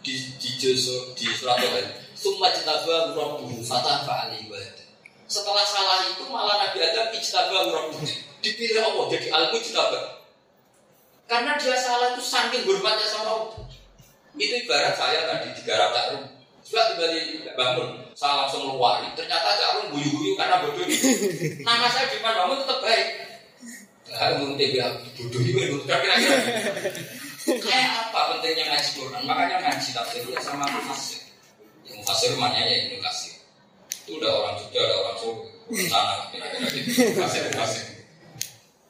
di 0.05 0.13
di 0.37 0.61
di 0.61 1.25
surat 1.33 1.57
Al 1.57 2.02
Summa 2.23 2.55
jitaba 2.55 3.19
rabbuhu 3.19 3.59
fatafa 3.67 4.31
alaihi 4.31 4.47
wa 4.47 4.55
Setelah 5.27 5.67
salah 5.67 6.07
itu 6.07 6.23
malah 6.31 6.55
Nabi 6.71 6.79
Adam 6.79 7.11
ijtaba 7.11 7.67
rabbuhu. 7.67 8.07
Dipilih 8.39 8.79
Allah 8.79 9.05
jadi 9.11 9.27
al-mujtaba. 9.35 10.23
Karena 11.27 11.59
dia 11.59 11.75
salah 11.75 12.15
itu 12.15 12.23
saking 12.23 12.63
hormatnya 12.63 13.07
sama 13.11 13.43
Allah. 13.43 13.67
Itu 14.39 14.55
ibarat 14.55 14.95
saya 14.95 15.27
tadi 15.35 15.51
di 15.51 15.63
garap 15.67 15.91
tarum. 15.91 16.23
Juga 16.63 16.95
tiba 16.95 17.59
bangun, 17.59 18.07
saya 18.15 18.47
langsung 18.47 18.71
keluar. 18.71 19.03
Ternyata 19.19 19.59
tarum 19.59 19.91
guyu-guyu 19.91 20.39
karena 20.39 20.63
bodoh 20.63 20.87
ini. 20.87 20.95
Nama 21.67 21.87
saya 21.91 22.07
di 22.07 22.23
bangun 22.23 22.63
tetap 22.63 22.79
baik. 22.87 23.09
Harus 24.15 24.37
mungkin 24.47 24.69
dia 24.71 24.87
bodoh 25.19 25.43
ini, 25.43 25.75
kira-kira. 25.83 26.15
Kayak 27.43 27.91
apa 28.07 28.21
pentingnya 28.31 28.65
ngaji 28.71 28.91
Quran? 28.95 29.23
Makanya 29.27 29.57
ngaji 29.59 29.89
tafsirnya 29.91 30.39
sama 30.39 30.71
mufassir. 30.71 31.32
Yang 32.03 32.11
mufassir 32.11 32.35
maknanya 32.35 32.67
ya 32.67 32.77
Ibnu 32.83 32.99
Katsir. 32.99 33.35
Itu 34.03 34.19
udah 34.19 34.31
orang 34.35 34.59
Jogja, 34.59 34.81
ada 34.83 34.95
orang 35.07 35.17
Solo, 35.23 35.47
sana 35.87 36.15
kira-kira 36.35 36.67
gitu. 36.75 37.15
Mufassir, 37.15 37.43
mufassir. 37.47 37.85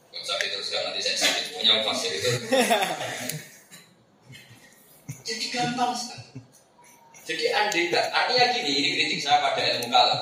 Gak 0.09 0.21
usah 0.25 0.35
diteruskan 0.41 0.81
nanti 0.89 0.99
saya 1.05 1.17
sakit 1.21 1.45
punya 1.53 1.73
mufassir 1.77 2.09
itu. 2.09 2.29
Jadi 5.29 5.45
gampang 5.53 5.93
sekali. 5.93 6.41
Jadi 7.23 7.43
andai 7.53 7.93
tak, 7.93 8.05
artinya 8.09 8.45
gini, 8.49 8.71
ini 8.81 8.89
kritik 8.97 9.21
saya 9.21 9.45
pada 9.45 9.61
ilmu 9.61 9.93
kalam. 9.93 10.21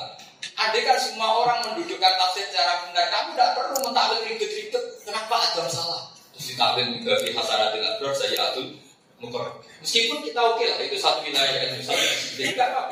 Andai 0.60 0.84
kan 0.84 1.00
semua 1.00 1.32
orang 1.32 1.58
mendudukkan 1.72 2.12
tafsir 2.20 2.44
secara 2.52 2.84
benar, 2.84 3.08
kamu 3.08 3.28
tidak 3.32 3.50
perlu 3.56 3.76
mentakwil 3.88 4.20
ribet-ribet. 4.20 4.84
Kenapa 5.08 5.34
ada 5.40 5.64
salah? 5.72 6.12
Terus 6.36 6.44
ditakwil 6.52 7.00
di 7.00 7.32
hasanatil 7.32 7.88
abrar 7.88 8.12
saya 8.12 8.52
atul 8.52 8.76
mukor. 9.22 9.62
Meskipun 9.80 10.18
kita 10.26 10.40
oke 10.42 10.64
lah, 10.66 10.78
itu 10.82 10.98
satu 10.98 11.22
wilayah 11.22 11.62
itu 11.70 11.86
satu. 11.86 12.02
Jadi 12.36 12.58
nggak 12.58 12.68
apa. 12.74 12.82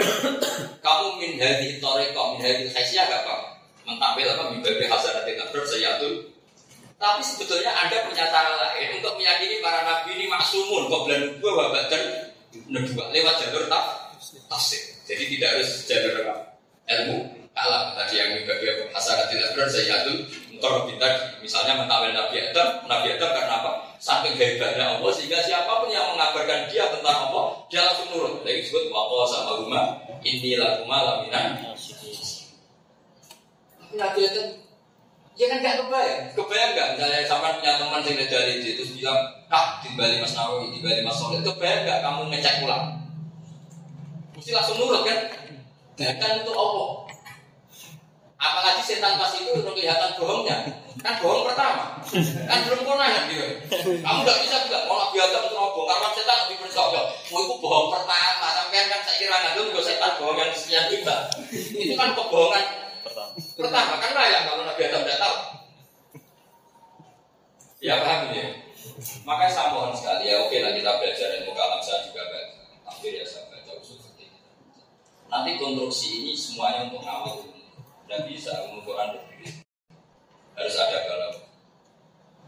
Kamu 0.86 1.18
min 1.18 1.36
hadi 1.42 1.82
toreko, 1.82 2.38
min 2.38 2.46
hadi 2.46 2.70
khaisyah 2.70 3.04
nggak 3.10 3.22
apa. 3.26 3.34
Mentakwil 3.84 4.30
apa 4.30 4.54
hasanatil 4.62 5.42
abrar 5.42 5.64
saya 5.66 5.98
atul 5.98 6.30
tapi 7.00 7.24
sebetulnya 7.24 7.72
Anda 7.72 8.04
punya 8.04 8.28
cara 8.28 8.60
lain 8.60 9.00
untuk 9.00 9.16
meyakini 9.16 9.64
para 9.64 9.88
nabi 9.88 10.20
ini 10.20 10.28
maksumun, 10.28 10.84
kok 10.84 11.08
bulan 11.08 11.32
dua 11.40 11.52
wabah 11.56 11.88
dan 11.88 12.28
kedua 12.52 13.08
lewat 13.08 13.40
jalur 13.40 13.64
tak 13.72 13.84
tafsir. 14.52 14.84
Jadi 15.08 15.32
tidak 15.32 15.48
harus 15.56 15.88
jalur 15.88 16.12
apa? 16.28 16.34
ilmu 16.90 17.18
alam 17.54 17.94
tadi 17.94 18.18
yang 18.18 18.34
dia 18.36 18.72
hasanat 18.90 19.30
tidak 19.30 19.54
benar 19.54 19.68
untuk 20.60 20.92
kita 20.92 21.40
misalnya 21.40 21.80
mentakwil 21.80 22.12
Nabi 22.12 22.52
Adam, 22.52 22.84
Nabi 22.84 23.16
Adam 23.16 23.30
karena 23.32 23.54
apa? 23.64 23.70
Saking 23.96 24.36
hebatnya 24.36 25.00
Allah 25.00 25.08
sehingga 25.08 25.40
siapa 25.40 25.80
pun 25.80 25.88
yang 25.88 26.12
mengabarkan 26.12 26.68
dia 26.68 26.92
tentang 26.92 27.32
Allah 27.32 27.64
dia 27.72 27.80
langsung 27.88 28.12
nurut. 28.12 28.44
Jadi 28.44 28.60
disebut 28.60 28.92
wapo 28.92 29.24
sama 29.24 29.56
rumah 29.56 29.96
inilah 30.20 30.84
rumah 30.84 31.00
laminan. 31.00 31.56
Tapi 33.80 33.96
Nabi 33.96 34.20
Adam 34.28 34.48
Ya 35.40 35.48
kan 35.48 35.64
gak 35.64 35.80
kebayang, 35.80 36.36
kebayang 36.36 36.76
gak? 36.76 36.88
Misalnya 37.00 37.24
sama 37.24 37.56
punya 37.56 37.80
teman 37.80 38.04
yang 38.04 38.28
dari 38.28 38.60
itu 38.60 38.76
terus 38.76 38.92
bilang, 38.92 39.16
ah 39.48 39.80
di 39.80 39.88
Bali 39.96 40.20
Mas 40.20 40.36
Nawawi, 40.36 40.68
di 40.68 40.84
Bali 40.84 41.00
Mas 41.00 41.16
Soleh, 41.16 41.40
kebayang 41.40 41.88
gak 41.88 42.04
kamu 42.04 42.28
ngecek 42.28 42.60
ulang? 42.60 43.00
Mesti 44.36 44.52
langsung 44.52 44.76
nurut 44.76 45.00
kan? 45.00 45.32
Dan 45.96 46.20
kan 46.20 46.44
itu 46.44 46.52
Allah. 46.52 47.09
Apalagi 48.40 48.80
setan 48.80 49.20
pas 49.20 49.28
itu 49.36 49.52
udah 49.52 49.68
kelihatan 49.76 50.16
bohongnya, 50.16 50.64
kan 51.04 51.20
bohong 51.20 51.44
pertama, 51.44 52.00
kan 52.48 52.58
belum 52.64 52.88
konangan 52.88 53.28
gitu. 53.28 53.44
Kamu 54.00 54.20
gak 54.24 54.38
bisa 54.48 54.56
juga 54.64 54.88
mau 54.88 55.12
biasa 55.12 55.44
untuk 55.44 55.60
bohong 55.60 55.84
karena 55.84 56.08
setan 56.16 56.36
lebih 56.48 56.56
percaya. 56.64 57.02
Mau 57.28 57.44
itu 57.44 57.54
bohong 57.60 57.92
pertama, 57.92 58.48
sampai 58.48 58.88
kan 58.88 59.00
saya 59.04 59.16
kira 59.20 59.36
nggak 59.44 59.54
dulu 59.60 59.80
setan 59.84 60.16
bohong 60.16 60.40
yang 60.40 60.50
sekian 60.56 60.88
juga. 60.88 61.28
Itu 61.52 61.92
kan 62.00 62.16
kebohongan 62.16 62.64
Pertama 63.56 64.00
kan 64.00 64.10
layak 64.16 64.42
kalau 64.48 64.62
Nabi 64.64 64.82
Adam 64.88 65.02
tidak 65.04 65.20
tahu. 65.20 65.36
Ya 67.80 67.94
paham 68.04 68.32
ya. 68.32 68.48
Makanya 69.24 69.52
saya 69.52 69.72
mohon 69.72 69.92
sekali 69.96 70.28
ya 70.28 70.44
oke 70.44 70.56
lah 70.60 70.72
kita 70.76 70.90
belajar 71.00 71.28
ilmu 71.40 71.52
kalam 71.56 71.80
saya 71.80 72.04
juga 72.08 72.24
baca. 72.28 72.56
Tapi 72.88 73.20
ya 73.20 73.24
saya 73.24 73.48
baca 73.48 73.72
usul. 73.80 74.00
Nanti 75.30 75.50
konstruksi 75.62 76.08
ini 76.24 76.32
semuanya 76.36 76.90
untuk 76.90 77.04
ngawal. 77.04 77.59
Tidak 78.10 78.26
bisa 78.26 78.66
mengukuran. 78.66 79.22
Harus 80.58 80.76
ada 80.82 80.98
galau. 81.06 81.46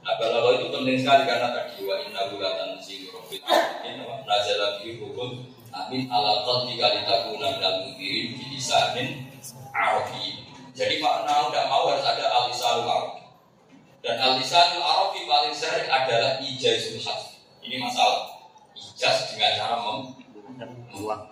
Nah 0.03 0.15
galau 0.19 0.59
itu 0.59 0.67
penting 0.75 0.99
sekali 0.99 1.23
karena 1.23 1.55
tadi 1.55 1.87
wa 1.87 1.95
inna 2.03 2.27
bulatan 2.35 2.75
si 2.83 3.07
robin 3.07 3.39
ini 3.87 4.03
nazala 4.27 4.83
bihi 4.83 4.99
hukum 4.99 5.47
amin 5.71 6.11
ala 6.11 6.43
qalbi 6.43 6.75
kalitakuna 6.75 7.55
minal 7.55 7.87
mudirin 7.87 8.35
bi 8.35 8.59
lisanin 8.59 9.31
jadi 10.73 11.05
makna 11.05 11.53
tidak 11.53 11.69
mau 11.69 11.85
harus 11.89 12.05
ada 12.05 12.25
alisanul 12.33 12.89
arabi. 12.89 13.23
Dan 14.01 14.17
alisanul 14.17 14.81
arabi 14.81 15.29
paling 15.29 15.55
sering 15.55 15.85
adalah 15.87 16.41
ijazul 16.41 16.97
hasbi. 16.97 17.45
Ini 17.61 17.77
masalah. 17.77 18.41
Ijaz 18.73 19.31
dengan 19.31 19.53
cara 19.61 19.77
membuang. 19.85 21.32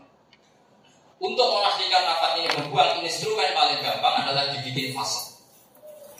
Untuk 1.20 1.52
memastikan 1.52 2.00
nafas 2.08 2.32
ini 2.40 2.48
berbuang, 2.48 3.04
instrumen 3.04 3.52
paling 3.52 3.84
gampang 3.84 4.24
adalah 4.24 4.56
dibikin 4.56 4.96
fase. 4.96 5.36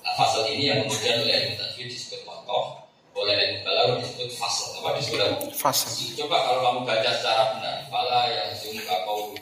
Nah, 0.05 0.13
fase 0.13 0.45
ini 0.53 0.69
yang 0.69 0.85
kemudian 0.85 1.25
oleh 1.25 1.35
ilmu 1.41 1.57
tajwid 1.57 1.89
disebut 1.89 2.21
wakof, 2.29 2.85
oleh 3.17 3.33
ilmu 3.33 3.65
balaghah 3.65 3.97
disebut 3.97 4.29
fase. 4.37 4.77
Apa 4.77 5.01
disebut 5.01 5.21
apa? 5.25 5.37
Fase. 5.57 5.89
Coba 6.21 6.37
kalau 6.45 6.61
kamu 6.61 6.81
baca 6.85 7.11
secara 7.17 7.57
benar, 7.57 7.77
fala 7.89 8.29
yang 8.29 8.53
zumka 8.53 8.97
kau 9.09 9.33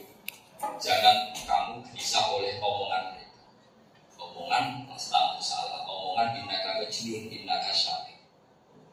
jangan 0.79 1.35
kamu 1.35 1.83
bisa 1.91 2.23
oleh 2.31 2.55
omongan 2.63 3.19
mereka. 3.19 3.43
Omongan 4.15 4.87
tahu 4.95 5.43
salah, 5.43 5.83
omongan 5.91 6.39
binaka 6.39 6.87
kecilun 6.87 7.27
binaka 7.27 7.75
syari. 7.75 8.15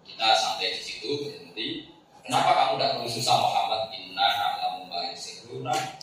Kita 0.01 0.33
sampai 0.33 0.73
di 0.73 0.81
situ 0.81 1.29
berhenti. 1.29 1.93
Kenapa 2.25 2.57
kamu 2.57 2.81
tidak 2.81 2.89
perlu 2.97 3.09
susah 3.13 3.37
Muhammad? 3.37 3.93
Inna 3.93 4.25
alamu 4.33 4.89
ma 4.89 5.13
yusiruna. 5.13 6.01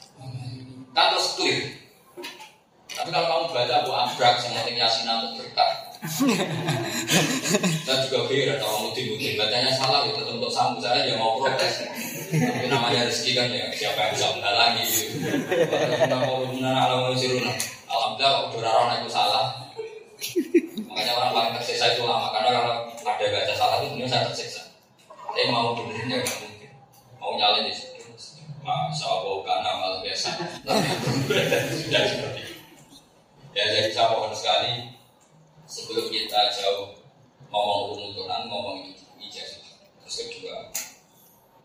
Kan 0.92 1.04
terus 1.16 1.28
clear. 1.40 1.60
Tapi 2.92 3.08
kalau 3.08 3.26
kamu 3.26 3.46
baca 3.56 3.76
Bu 3.88 3.92
Ambrak, 3.96 4.36
yang 4.44 4.52
penting 4.52 4.76
Yasin 4.76 5.08
untuk 5.08 5.40
berkah. 5.40 5.70
Saya 7.86 7.98
juga 8.10 8.26
kira 8.26 8.58
kalau 8.58 8.90
mutin-mutin 8.90 9.38
bacanya 9.38 9.70
salah 9.70 10.02
gitu 10.10 10.18
untuk 10.26 10.50
sambut 10.50 10.82
saya 10.82 11.06
ya 11.06 11.14
mau 11.14 11.38
protes. 11.38 11.86
Tapi 12.26 12.66
namanya 12.66 13.06
rezeki 13.06 13.38
kan 13.38 13.46
ya 13.54 13.70
siapa 13.70 14.10
yang 14.10 14.12
bisa 14.18 14.26
menghalangi 14.34 14.82
gitu. 14.82 15.14
Kalau 16.10 16.50
benar 16.50 16.90
alam 16.90 17.14
siruna. 17.14 17.54
Alhamdulillah 17.86 18.74
orang 18.74 18.98
itu 18.98 19.10
salah. 19.14 19.46
Makanya 20.90 21.12
orang 21.22 21.30
paling 21.30 21.52
tersiksa 21.62 21.94
itu 21.94 22.02
lama 22.02 22.34
karena 22.34 22.50
kalau 22.50 22.74
ada 23.06 23.24
baca 23.30 23.54
salah 23.54 23.76
itu 23.78 23.86
sebenarnya 23.94 24.10
saya 24.10 24.22
tersiksa. 24.26 24.62
Saya 25.06 25.44
mau 25.54 25.78
benerin 25.78 26.10
ya 26.10 26.18
nggak 26.18 26.38
mungkin. 26.42 26.70
Mau 27.22 27.32
nyalin 27.38 27.70
di 27.70 27.74
situ. 27.78 27.91
Masa 28.62 29.04
Allah 29.10 29.36
karena 29.42 29.70
malah 29.74 30.00
biasa. 30.06 30.28
Sudah 30.62 32.02
seperti 32.06 32.40
itu. 32.46 32.54
Ya 33.52 33.64
jadi 33.68 33.90
saya 33.90 34.14
mohon 34.14 34.30
sekali 34.30 34.94
sebelum 35.66 36.06
kita 36.08 36.40
jauh 36.54 36.94
ngomong 37.50 37.98
rumunan, 37.98 38.46
ngomong 38.46 38.86
ijazah. 39.18 39.60
Terus 40.06 40.16
kedua, 40.30 40.56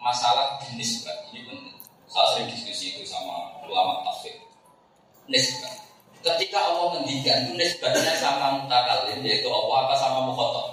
masalah 0.01 0.57
nisbat 0.73 1.29
ini 1.31 1.45
penting. 1.45 1.77
Saya 2.09 2.25
sering 2.33 2.47
diskusi 2.49 2.97
itu 2.97 3.03
sama 3.05 3.61
ulama 3.67 4.01
tafsir. 4.07 4.33
Nisbat. 5.29 5.85
Ketika 6.25 6.59
Allah 6.59 6.97
ngendikan 6.97 7.45
itu 7.45 7.53
nisbatnya 7.55 8.17
sama 8.17 8.63
mutakalim 8.63 9.21
yaitu 9.21 9.47
Allah 9.47 9.85
apa 9.85 9.95
sama 9.95 10.19
mukhotob? 10.27 10.67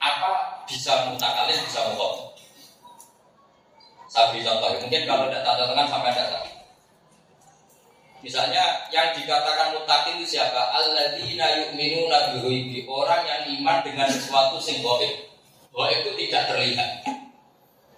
Apa 0.00 0.64
bisa 0.64 1.12
mutakalim 1.12 1.58
bisa 1.68 1.84
mukhotob? 1.92 2.29
Saya 4.10 4.34
beri 4.34 4.42
contoh, 4.42 4.74
mungkin 4.82 5.06
kalau 5.06 5.30
tidak 5.30 5.46
tanda 5.46 5.64
tangan 5.70 5.86
sampai 5.86 6.10
tahu. 6.18 6.50
Misalnya 8.20 8.84
yang 8.92 9.16
dikatakan 9.16 9.72
mutakin 9.72 10.20
itu 10.20 10.36
siapa? 10.36 10.60
Alladzina 10.76 11.46
yu'minuna 11.56 12.36
bighaibi. 12.36 12.84
Orang 12.84 13.24
yang 13.24 13.48
iman 13.48 13.80
dengan 13.80 14.10
sesuatu 14.12 14.60
sing 14.60 14.84
gaib. 14.84 15.30
Gaib 15.72 15.98
itu 16.04 16.10
tidak 16.26 16.52
terlihat. 16.52 17.06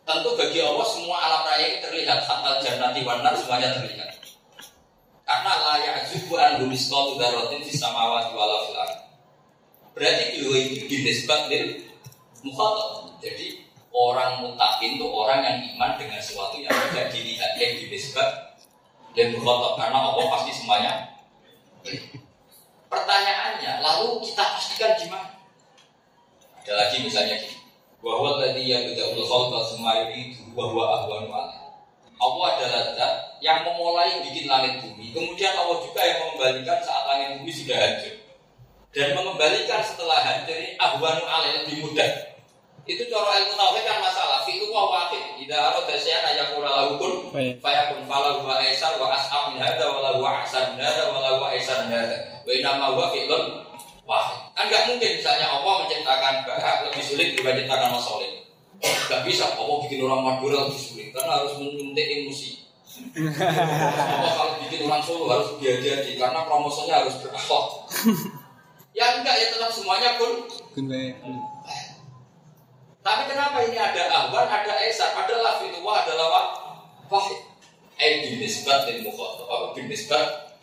Tentu 0.06 0.30
bagi 0.38 0.62
Allah 0.62 0.86
semua 0.86 1.16
alam 1.16 1.42
raya 1.48 1.64
ini 1.66 1.78
terlihat. 1.82 2.22
Hatta 2.22 2.62
jannati 2.62 3.02
wanar 3.02 3.34
semuanya 3.34 3.74
terlihat. 3.74 4.14
Karena 5.26 5.52
layak 5.58 6.06
ajubu 6.06 6.38
an 6.38 6.60
lumiskatu 6.62 7.18
darotin 7.18 7.64
di 7.64 7.72
samawati 7.72 8.30
wala 8.36 8.68
fil 8.68 8.78
Berarti 9.96 10.24
bighaibi 10.38 10.76
dinisbat 10.86 11.50
lil 11.50 11.82
mukhatab. 12.46 13.10
Jadi 13.18 13.61
orang 13.92 14.40
mutakin 14.40 14.96
itu 14.96 15.06
orang 15.06 15.40
yang 15.44 15.56
iman 15.76 16.00
dengan 16.00 16.18
sesuatu 16.18 16.56
yang 16.56 16.72
tidak 16.90 17.12
dilihat 17.12 17.52
yang 17.60 17.72
dinisbat 17.76 18.56
dan 19.12 19.36
berkotok 19.36 19.76
karena 19.76 19.98
Allah 20.00 20.24
pasti 20.32 20.52
semuanya. 20.56 20.92
Pertanyaannya, 22.88 23.84
lalu 23.84 24.20
kita 24.24 24.44
pastikan 24.56 24.92
gimana? 24.96 25.28
Ada 26.64 26.72
lagi 26.76 26.96
misalnya 27.04 27.36
bahwa 28.02 28.40
tadi 28.40 28.66
yang 28.66 28.82
tidak 28.92 29.14
berkholqa 29.14 29.60
semua 29.72 30.10
itu 30.10 30.42
bahwa 30.52 31.00
ahwanu 31.00 31.30
Allah 32.22 32.46
adalah 32.54 32.82
zat 32.94 33.14
yang 33.42 33.66
memulai 33.66 34.22
bikin 34.22 34.46
langit 34.46 34.78
bumi. 34.78 35.10
Kemudian 35.10 35.58
Allah 35.58 35.82
juga 35.82 36.00
yang 36.06 36.18
mengembalikan 36.22 36.78
saat 36.78 37.02
langit 37.10 37.28
bumi 37.42 37.50
sudah 37.50 37.74
hancur. 37.74 38.14
Dan 38.94 39.18
mengembalikan 39.18 39.82
setelah 39.82 40.22
hancur 40.22 40.54
ini 40.54 40.78
ahwanu 40.78 41.24
alaih 41.26 41.66
lebih 41.66 41.90
mudah. 41.90 42.31
Itu 42.82 43.06
cara 43.06 43.38
ilmu 43.38 43.54
tauhid 43.54 43.84
kan 43.86 44.02
masalah. 44.02 44.42
Fi'lu 44.42 44.66
wa 44.74 44.90
waqid. 44.90 45.38
Idza 45.38 45.54
arada 45.54 45.94
syai'an 45.94 46.34
ayakuna 46.34 46.70
lahu 46.70 46.98
kun 46.98 47.12
fayakun 47.62 48.02
falahu 48.10 48.42
wa 48.42 48.58
aisar 48.58 48.98
wa 48.98 49.06
as'ab 49.14 49.54
min 49.54 49.62
hadza 49.62 49.86
wa 49.86 50.02
lahu 50.02 50.26
ahsan 50.26 50.74
min 50.74 50.82
hadza 50.82 51.06
wa 51.14 51.22
lahu 51.22 51.46
aisar 51.46 51.86
min 51.86 51.94
hadza. 51.94 52.18
Wa 52.42 52.50
inna 52.50 52.82
ma 52.82 52.90
huwa 52.90 53.14
fi'lun 53.14 53.62
wahid. 54.02 54.38
Kan 54.58 54.66
enggak 54.66 54.82
mungkin 54.90 55.10
misalnya 55.14 55.46
Allah 55.46 55.74
menciptakan 55.86 56.34
bahak 56.42 56.76
lebih 56.90 57.02
sulit 57.06 57.28
dibanding 57.38 57.70
menciptakan 57.70 57.88
masolid. 57.94 58.32
Enggak 58.82 59.22
bisa 59.30 59.44
Allah 59.54 59.76
bikin 59.86 60.02
orang 60.02 60.22
Madura 60.26 60.66
lebih 60.66 60.82
sulit 60.82 61.08
karena 61.14 61.38
harus 61.38 61.54
menyuntik 61.62 62.06
emosi. 62.18 62.50
Allah 63.22 64.32
kalau 64.36 64.54
bikin 64.66 64.84
orang 64.90 65.00
Solo 65.00 65.24
harus 65.30 65.54
biaya-biaya 65.62 66.02
karena 66.18 66.40
promosinya 66.50 66.94
harus 67.06 67.14
berakhlak. 67.22 67.66
Ya 68.92 69.08
enggak 69.16 69.40
ya 69.40 69.56
tetap 69.56 69.72
semuanya 69.72 70.20
pun 70.20 70.44
tapi 73.02 73.22
kenapa 73.26 73.58
ini 73.66 73.74
ada 73.74 74.06
ahwan, 74.14 74.46
ada 74.46 74.74
esar, 74.86 75.10
ada 75.18 75.34
lafilullah, 75.42 76.06
ada 76.06 76.14
lawak 76.14 76.46
wahid. 77.10 77.40
Eh 77.98 78.38
nisbat 78.38 78.86
dan 78.86 79.02
mukhotob, 79.02 79.46
apa 79.50 79.66
bin 79.74 79.90
nisbat. 79.90 80.54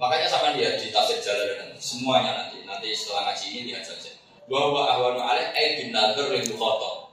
Makanya 0.00 0.28
sama 0.28 0.56
dia 0.56 0.72
di 0.80 0.88
tafsir 0.88 1.20
jalan 1.20 1.52
nanti, 1.52 1.78
semuanya 1.78 2.32
nanti, 2.32 2.64
nanti 2.64 2.96
setelah 2.96 3.28
ngaji 3.28 3.46
ini 3.52 3.60
lihat 3.70 3.84
saja. 3.84 4.08
Bahwa 4.48 4.88
ahwanu 4.88 5.20
alaih 5.20 5.52
eh 5.52 5.84
bin 5.84 5.92
nadar 5.92 6.32
mukhotob. 6.32 7.12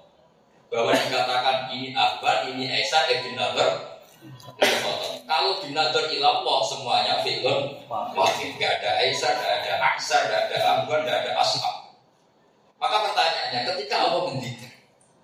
Bahwa 0.71 0.95
dikatakan 0.95 1.69
ini 1.75 1.91
ahwan, 1.91 2.55
ini 2.55 2.71
esar, 2.79 3.03
eh 3.11 3.19
bin 3.19 3.35
nadar 3.35 3.99
kalau 5.29 5.61
bin 5.63 5.71
nadar 5.71 6.09
ilallah 6.11 6.59
semuanya 6.65 7.23
fi'lun 7.23 7.77
wahid. 7.87 8.51
Gak 8.59 8.81
ada 8.81 8.91
esar, 9.07 9.31
gak 9.37 9.63
ada 9.63 9.73
aksar, 9.95 10.21
gak 10.27 10.41
ada 10.51 10.57
ahwan, 10.65 11.05
gak 11.07 11.17
ada 11.23 11.31
ashab. 11.39 11.75
Maka 12.79 12.95
pertanyaannya, 13.11 13.59
ketika 13.75 13.95
Allah 14.07 14.21
mendidik 14.31 14.68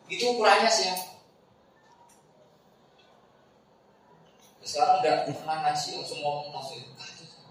itu 0.05 0.23
ukurannya 0.33 0.69
siapa? 0.69 1.15
Sekarang 4.65 5.01
udah 5.01 5.13
pernah 5.29 5.57
ngaji 5.61 5.87
langsung 6.01 6.19
ngomong 6.25 6.49
tafsir. 6.57 6.81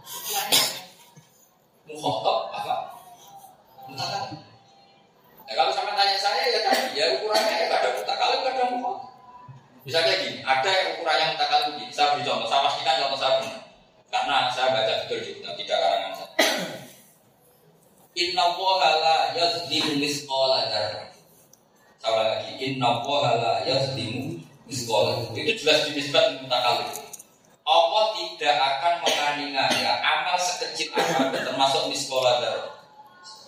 Ukurannya 0.03 0.61
Mukhotob 1.85 2.39
apa? 2.51 2.75
Mutakalim. 3.87 4.41
Ya 5.45 5.53
kalau 5.53 5.73
sama 5.77 5.93
tanya 5.93 6.17
saya 6.17 6.49
ya 6.49 6.61
tadi 6.65 6.97
ya 6.97 7.07
ukurannya 7.21 7.55
ya 7.55 7.67
ada 7.71 7.89
mutakalim 7.95 8.41
ada 8.43 8.65
mukhotob. 8.73 9.13
Bisa 9.85 10.01
kayak 10.01 10.19
gini, 10.25 10.39
ada 10.41 10.69
yang 10.69 10.89
ukurannya 10.97 11.27
mutakalim 11.37 11.71
gini. 11.77 11.93
Saya 11.93 12.17
beri 12.17 12.25
contoh, 12.25 12.49
saya 12.49 12.61
pastikan 12.67 13.01
contoh 13.05 13.19
saya 13.21 13.33
benar. 13.41 13.63
Karena 14.09 14.37
saya 14.55 14.67
baca 14.73 14.93
betul 15.05 15.19
di 15.21 15.31
kitab 15.39 15.55
tidak 15.61 15.79
karangan 15.79 16.13
saya. 16.17 16.33
Inna 18.15 18.45
wohala 18.55 19.35
yazlimu 19.35 19.99
misqala 19.99 20.71
dzarrah. 20.71 21.15
Saya 22.05 22.37
lagi, 22.37 22.61
inna 22.61 23.01
wohala 23.01 23.65
yazlimu 23.65 24.37
misqala. 24.69 25.25
Itu 25.33 25.57
jelas 25.65 25.89
dinisbat 25.89 26.37
mutakalim. 26.45 26.93
Allah 27.65 28.05
tidak 28.13 28.57
akan 28.61 28.93
menganiaya 29.01 30.05
amal 30.05 30.37
sekecil 30.37 30.93
apa 30.93 31.33
pun 31.33 31.33
termasuk 31.33 31.89
miskola 31.89 32.45
dzarrah. 32.45 32.77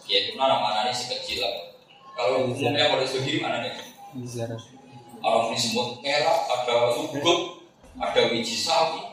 Ya 0.08 0.24
itu 0.24 0.40
mana 0.40 0.56
mana 0.56 0.88
ini 0.88 0.96
sekecil 0.96 1.44
apa? 1.44 1.76
Kalau 2.16 2.48
umumnya 2.48 2.88
pada 2.88 3.04
segi 3.04 3.44
mana 3.44 3.60
nih? 3.60 3.76
Orang 5.20 5.52
ini 5.52 5.60
semut 5.60 6.00
merah, 6.00 6.48
ada 6.48 6.96
ugut, 6.96 7.60
ada 8.00 8.20
biji 8.32 8.56
sawi. 8.56 9.04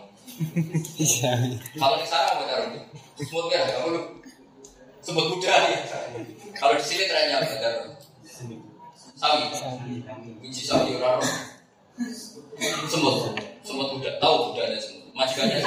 Kalau 1.76 2.00
di 2.00 2.08
sana 2.08 2.32
apa 2.32 2.48
cara 2.48 2.64
Semut 3.20 3.52
merah, 3.52 3.68
kamu 3.76 3.88
lu 3.92 4.02
semut 5.04 5.36
muda 5.36 5.52
ya. 5.68 5.84
Kalau 6.56 6.80
di 6.80 6.84
sini 6.88 7.12
trennya 7.12 7.44
apa 7.44 7.60
cara? 7.60 8.03
Sawi, 9.14 9.46
biji 10.42 10.66
sawi 10.66 10.98
orang 10.98 11.22
semut, 12.90 13.38
semut 13.62 13.88
muda. 13.94 14.10
Tahu 14.18 14.36
muda 14.50 14.62
ada 14.66 14.78
semut, 14.82 15.06
majikannya. 15.14 15.62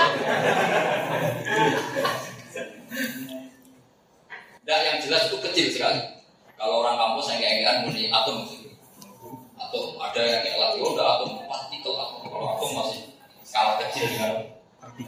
Nah, 4.66 4.78
yang 4.82 4.98
jelas 4.98 5.30
itu 5.30 5.38
kecil 5.38 5.66
sekali. 5.70 6.02
Kalau 6.58 6.82
orang 6.82 6.98
kampus 6.98 7.30
yang 7.30 7.38
kayak 7.38 7.86
murni 7.86 8.10
atom. 8.10 8.42
Atom 9.56 9.84
ada 10.02 10.20
yang 10.20 10.42
kayak 10.42 10.58
lagi 10.58 10.78
oh, 10.82 10.90
udah 10.90 11.06
atom 11.06 11.30
partikel 11.46 11.94
atom. 11.94 12.26
Kalau 12.26 12.46
atom 12.58 12.68
masih 12.74 13.00
skala 13.46 13.78
kecil 13.86 14.10
dengan 14.10 14.42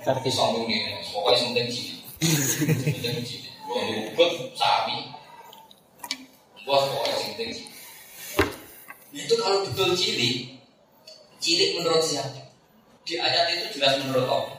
partikel 0.06 0.30
sombong 0.30 0.70
ini. 0.70 1.02
Pokoknya 1.10 1.42
sementing 1.42 1.68
cilik. 1.74 1.98
Sementing 2.22 3.26
cilik. 3.26 3.52
Gua 4.14 4.30
luput 4.30 4.54
sami. 4.54 5.10
Gua 6.62 6.78
pokoknya 6.86 7.16
sementing 7.18 7.50
cilik. 7.50 7.77
Itu 9.12 9.34
kalau 9.40 9.64
betul 9.64 9.96
cilik, 9.96 10.60
cilik 11.40 11.70
menurut 11.80 12.04
siapa? 12.04 12.44
Di 13.08 13.16
ayat 13.16 13.48
itu 13.56 13.80
jelas 13.80 14.04
menurut 14.04 14.28
Allah. 14.28 14.56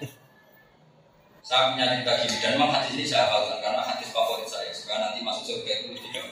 Saya 1.45 1.73
punya 1.73 1.85
cerita 1.89 2.13
gini 2.21 2.35
dan 2.45 2.51
memang 2.57 2.69
hadis 2.73 2.93
ini 2.93 3.05
saya 3.09 3.25
hafalkan 3.25 3.57
karena 3.61 3.81
hadis 3.81 4.09
favorit 4.13 4.45
saya. 4.45 4.69
Supaya 4.69 5.09
nanti 5.09 5.25
masuk 5.25 5.43
surga 5.49 5.71
itu 5.81 5.97
tidak. 5.97 6.25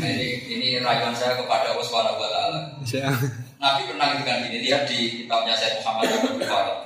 Nah, 0.00 0.08
ini 0.08 0.26
ini 0.52 0.68
rayuan 0.84 1.16
saya 1.16 1.36
kepada 1.36 1.72
Allah 1.72 1.84
Subhanahu 1.84 2.20
Wa 2.20 2.28
Taala. 2.28 2.60
Nabi 3.56 3.80
pernah 3.88 4.06
ngendikan 4.12 4.44
gini 4.44 4.58
lihat 4.68 4.84
di 4.84 5.24
kitabnya 5.24 5.56
Said 5.56 5.80
Muhammad 5.80 6.12
Abdul 6.12 6.36
Bukhari. 6.44 6.76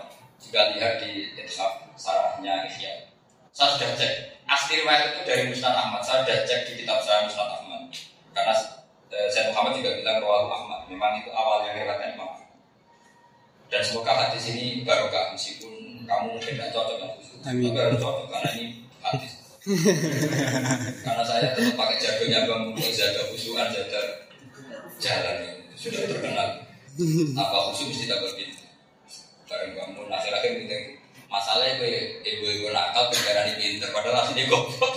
Juga 0.42 0.60
lihat 0.74 0.94
di 1.02 1.10
Ithaf 1.38 1.72
sarahnya 1.98 2.66
Ihya. 2.70 3.10
Saya 3.50 3.74
sudah 3.74 3.90
cek. 3.98 4.42
Asli 4.46 4.82
riwayat 4.82 5.14
itu 5.14 5.20
dari 5.26 5.42
Musnad 5.50 5.74
Ahmad. 5.74 6.02
Saya 6.06 6.22
sudah 6.22 6.46
cek 6.46 6.60
di 6.70 6.72
kitab 6.82 6.98
saya 7.02 7.26
Musnad 7.26 7.58
Ahmad. 7.58 7.90
Karena 8.32 8.54
eh, 9.12 9.28
Said 9.28 9.52
Muhammad 9.52 9.78
juga 9.78 9.92
bilang 10.00 10.18
Rawal 10.24 10.48
Ahmad. 10.48 10.80
Memang 10.88 11.20
itu 11.20 11.30
awalnya 11.30 11.76
riwayatnya 11.76 12.16
Imam. 12.16 12.32
Dan 13.72 13.80
semoga 13.80 14.12
hadis 14.12 14.52
ini 14.52 14.84
barokah 14.84 15.32
meskipun 15.32 16.04
kamu 16.04 16.36
mungkin 16.36 16.52
tidak 16.56 16.70
cocok 16.76 16.96
dengan 17.00 17.10
khusus. 17.16 17.38
Tapi 17.40 17.64
harus 17.72 18.00
cocok 18.00 18.26
karena 18.28 18.50
ini 18.56 18.66
hadis. 19.00 19.32
karena 21.06 21.22
saya 21.22 21.54
tetap 21.54 21.74
pakai 21.78 21.96
jagonya 22.02 22.44
bang 22.50 22.62
untuk 22.74 22.92
jaga 22.92 23.22
khusuan, 23.32 23.70
jaga 23.72 24.00
jalan 25.00 25.36
ini 25.40 25.76
sudah 25.78 26.04
terkenal. 26.04 26.48
Apa 27.38 27.56
khusus 27.72 27.96
mesti 27.96 28.04
tak 28.12 28.20
berbeda. 28.20 28.64
Bareng 29.48 29.72
kamu 29.72 30.00
akhir-akhir 30.08 30.52
kita 30.64 30.76
masalahnya 31.32 31.80
gue 31.80 32.20
ibu-ibu 32.20 32.68
nakal 32.76 33.08
berdarah 33.08 33.48
di 33.48 33.54
pinter 33.56 33.88
padahal 33.88 34.20
aslinya 34.20 34.52
goblok. 34.52 34.92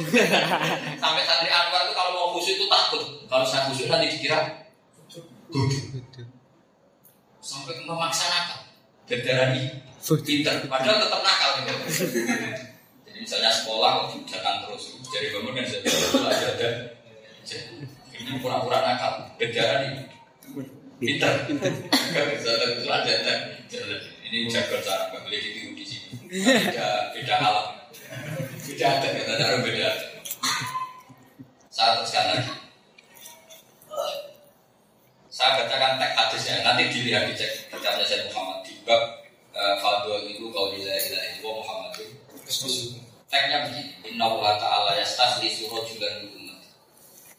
Sampai 1.02 1.24
santri 1.24 1.48
Anwar 1.48 1.88
itu 1.88 1.96
kalau 1.96 2.12
mau 2.12 2.28
khusus 2.36 2.60
itu 2.60 2.68
takut. 2.68 3.08
Kalau 3.32 3.48
saya 3.48 3.72
khusus 3.72 3.88
nanti 3.88 4.12
dikira 4.12 4.68
sampai 7.40 7.78
memaksa 7.88 8.26
nakal. 8.28 8.60
Berdarah 9.08 9.56
di 9.56 9.64
pinter 10.26 10.66
padahal 10.68 10.98
tetap 11.08 11.22
nakal 11.22 11.50
gitu. 11.62 11.74
jadi 13.06 13.18
misalnya 13.22 13.54
sekolah 13.54 14.10
kok 14.10 14.28
jalan 14.28 14.56
terus 14.66 14.84
jadi 15.08 15.28
bangun 15.32 15.54
kan 15.54 15.66
jadi 15.66 15.88
dan 16.60 16.74
ini 18.12 18.42
pura-pura 18.44 18.84
nakal. 18.84 19.30
Berdarah 19.40 19.78
di 19.88 19.90
pinter. 21.00 21.32
Terus 21.48 22.90
ada. 22.98 23.14
Dan 23.24 23.40
ini 24.26 24.50
jago 24.50 24.82
cara 24.82 25.14
nggak 25.14 25.22
boleh 25.22 25.40
beda 26.30 26.90
beda 27.14 27.36
alam 27.42 27.68
beda 28.66 28.86
ada 29.00 29.08
kita 29.08 29.34
cara 29.40 29.56
beda. 29.62 29.90
Saya 31.72 32.00
teruskan 32.00 32.26
lagi. 32.32 32.52
Saya 35.28 35.50
bacakan 35.60 36.00
teks 36.00 36.16
hadis 36.16 36.44
ya 36.48 36.56
nanti 36.64 36.84
dilihat 36.96 37.28
di 37.28 37.36
cek 37.36 37.68
kitabnya 37.68 38.08
saya 38.08 38.24
Muhammad. 38.32 38.64
Di 38.64 38.74
bab 38.88 39.04
uh, 39.52 40.24
itu 40.24 40.48
kau 40.56 40.72
tidak 40.72 40.96
tidak 41.04 41.24
itu 41.36 41.44
Muhammad. 41.44 41.92
Itu 42.00 42.68
teksnya 43.28 43.58
begini. 43.68 43.84
Inna 44.16 44.32
Allah 44.32 44.56
Ta'ala 44.60 44.92
yastasli 44.96 45.52
surah 45.52 45.84
juga 45.84 46.08
umat 46.24 46.60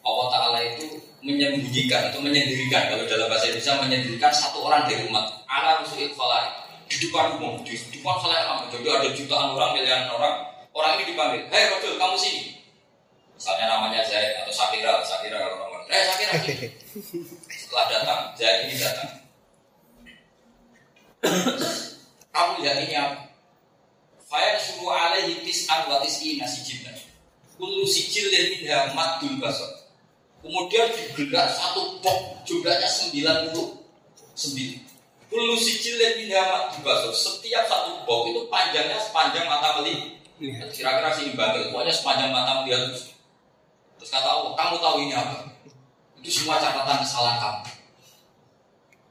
Allah 0.05 0.27
Ta'ala 0.29 0.59
itu 0.61 0.85
menyembunyikan 1.25 2.13
atau 2.13 2.21
menyendirikan. 2.21 2.93
Kalau 2.93 3.03
dalam 3.09 3.27
bahasa 3.27 3.49
Indonesia 3.49 3.81
menyendirikan 3.81 4.31
satu 4.31 4.61
orang 4.61 4.85
dari 4.85 5.01
umat. 5.09 5.25
Ala 5.49 5.81
rusulit 5.81 6.13
falai 6.13 6.66
di 6.87 6.95
depan 7.03 7.35
umum 7.35 7.59
di 7.67 7.75
depan 7.75 8.15
salah 8.23 8.63
jadi 8.71 8.87
ada 8.87 9.09
jutaan 9.11 9.51
orang 9.53 9.75
miliaran 9.75 10.07
orang. 10.11 10.35
Orang 10.71 10.99
ini 10.99 11.11
dipanggil 11.11 11.41
hei 11.51 11.63
Rodul 11.73 11.99
kamu 11.99 12.15
sini. 12.15 12.63
Misalnya 13.35 13.65
namanya 13.69 14.01
Zaid 14.07 14.39
atau 14.41 14.53
Sakira 14.55 15.03
Sakira 15.03 15.37
kalau 15.37 15.67
orang 15.67 15.85
eh 15.91 16.03
Sakira 16.07 16.31
sini." 16.41 16.67
setelah 17.51 17.85
datang 17.91 18.21
Zaid 18.39 18.59
ini 18.71 18.75
datang. 18.79 19.09
Kamu 22.31 22.61
lihat 22.61 22.77
ini 22.85 22.95
apa? 22.95 23.27
Faya 24.27 24.59
suruh 24.59 24.91
alaihi 24.91 25.41
tis'an 25.41 25.87
wa 25.87 26.03
tis'ina 26.03 26.45
sijilna 26.45 26.91
Kullu 27.57 27.87
sijil 27.87 28.29
dan 28.29 28.45
minha 28.53 28.79
madul 28.93 29.33
basar. 29.41 29.89
Kemudian 30.45 30.93
digelar 30.93 31.49
satu 31.49 31.97
box 32.05 32.45
jumlahnya 32.45 32.85
99 32.85 33.49
Dan 35.37 36.11
minha 36.17 36.41
madul 36.45 36.81
basar 36.81 37.13
Setiap 37.13 37.63
satu 37.69 38.03
box 38.05 38.21
itu 38.33 38.41
panjangnya 38.49 38.97
sepanjang 38.97 39.45
mata 39.45 39.81
meli 39.81 40.17
Kira-kira 40.73 41.09
sini 41.13 41.33
banget 41.37 41.69
Pokoknya 41.73 41.93
sepanjang 41.93 42.29
mata 42.33 42.61
melihat 42.61 42.89
terus 42.89 43.13
Terus 43.97 44.09
kata 44.13 44.29
Allah, 44.29 44.53
kamu 44.53 44.75
tahu 44.77 44.95
ini 45.09 45.13
apa? 45.17 45.49
Itu 46.21 46.29
semua 46.29 46.61
catatan 46.61 47.01
kesalahan 47.01 47.41
kamu 47.41 47.77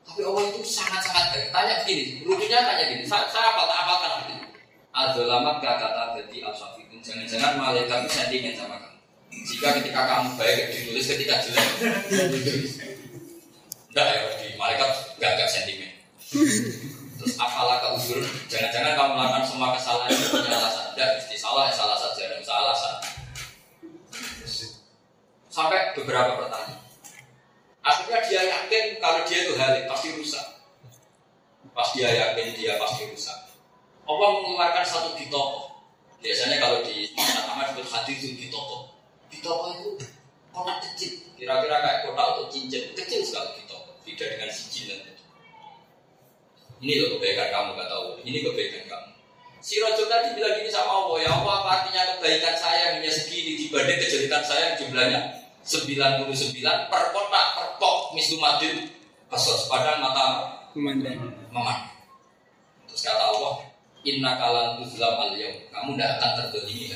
tapi 0.07 0.23
Allah 0.23 0.49
itu 0.49 0.65
sangat-sangat 0.65 1.25
baik. 1.29 1.47
Tanya 1.53 1.75
begini, 1.85 2.25
rujunya 2.25 2.63
tanya 2.65 2.89
gini. 2.89 3.05
Saya, 3.05 3.29
saya 3.29 3.53
apa 3.53 3.69
tak 3.69 3.79
apalkan 3.85 4.11
begini. 4.25 4.49
Adzolamat 4.97 5.57
kata 5.61 6.17
jadi 6.17 6.37
al-syafiqin. 6.47 7.05
Jangan-jangan 7.05 7.61
malaikat 7.61 8.07
itu 8.07 8.11
sentimen 8.17 8.55
sama 8.57 8.81
kamu. 8.81 8.97
Jika 9.45 9.69
ketika 9.77 10.01
kamu 10.09 10.29
baik 10.41 10.73
ditulis, 10.73 11.05
ketika 11.05 11.35
jelek 11.45 11.69
Enggak 13.93 14.07
ya, 14.09 14.21
di 14.41 14.57
malaikat 14.57 14.89
enggak 15.21 15.31
enggak 15.37 15.51
sentimen. 15.53 15.91
Terus 16.27 17.35
apalah 17.39 17.79
kau 17.79 17.95
uzur? 17.95 18.19
Jangan-jangan 18.51 18.99
kamu 18.99 19.13
melakukan 19.15 19.45
semua 19.47 19.69
kesalahan 19.79 20.11
itu 20.11 20.27
punya 20.35 20.51
alasan. 20.59 20.85
Enggak, 20.93 21.09
mesti 21.23 21.37
salah 21.39 21.71
ya 21.71 21.75
salah 21.75 21.99
saja, 21.99 22.23
dan 22.27 22.43
salah 22.43 22.63
alasan. 22.71 22.95
Sampai 25.47 25.97
beberapa 25.97 26.37
pertanyaan. 26.37 26.85
Akhirnya 27.87 28.19
dia 28.27 28.43
yakin 28.51 28.99
kalau 28.99 29.23
dia 29.25 29.39
itu 29.47 29.55
halik 29.55 29.87
pasti 29.87 30.13
rusak. 30.19 30.47
Pas 31.71 31.89
dia 31.95 32.11
yakin 32.11 32.53
dia 32.59 32.77
pasti 32.77 33.07
rusak. 33.09 33.39
Allah 34.05 34.29
mengeluarkan 34.37 34.85
satu 34.85 35.15
ditoko. 35.15 35.87
Biasanya 36.21 36.59
kalau 36.59 36.83
di 36.83 37.15
Ahmad 37.17 37.73
disebut 37.73 37.87
hadis 37.89 38.19
itu 38.21 38.51
ditoko. 38.51 38.99
Ditoko 39.31 39.65
itu 39.79 39.91
kotak 40.51 40.83
kecil, 40.83 41.13
kira-kira 41.37 41.77
kayak 41.81 41.99
kotak 42.09 42.27
atau 42.35 42.45
cincin 42.51 42.93
kecil 42.93 43.23
sekali 43.23 43.63
ditoko. 43.63 43.97
Tidak 44.03 44.27
dengan 44.37 44.51
sijilan. 44.51 45.16
Ini 46.81 46.93
loh 47.01 47.09
kebaikan 47.17 47.49
kamu 47.49 47.71
gak 47.81 47.89
tahu. 47.89 48.07
Ini 48.25 48.39
kebaikan 48.45 48.85
kamu. 48.89 49.09
Si 49.65 49.83
Rojo 49.83 50.07
tadi 50.07 50.37
bilang 50.39 50.55
gini 50.63 50.71
sama 50.71 50.93
Allah, 50.93 51.17
ya 51.27 51.31
Allah 51.33 51.53
apa 51.59 51.69
artinya 51.83 52.03
kebaikan 52.17 52.55
saya 52.55 52.95
hanya 52.95 53.11
segini 53.11 53.59
dibanding 53.59 53.99
kejelitan 53.99 54.45
saya 54.45 54.73
yang 54.73 54.77
jumlahnya 54.79 55.21
99 55.67 56.31
per 56.87 57.03
kotak 57.11 57.47
per 57.59 57.67
pok 57.83 58.15
mislumadin 58.15 58.87
kasus 59.27 59.67
padahal 59.67 59.99
mata 59.99 60.25
Memandang. 60.77 61.19
memang. 61.51 61.89
Terus 62.87 63.01
kata 63.01 63.33
Allah, 63.33 63.65
Inna 64.07 64.39
kalan 64.39 64.79
tuzlam 64.85 65.19
al 65.19 65.35
Kamu 65.35 65.99
tidak 65.99 66.11
akan 66.21 66.31
hari 66.53 66.61
ini. 66.77 66.87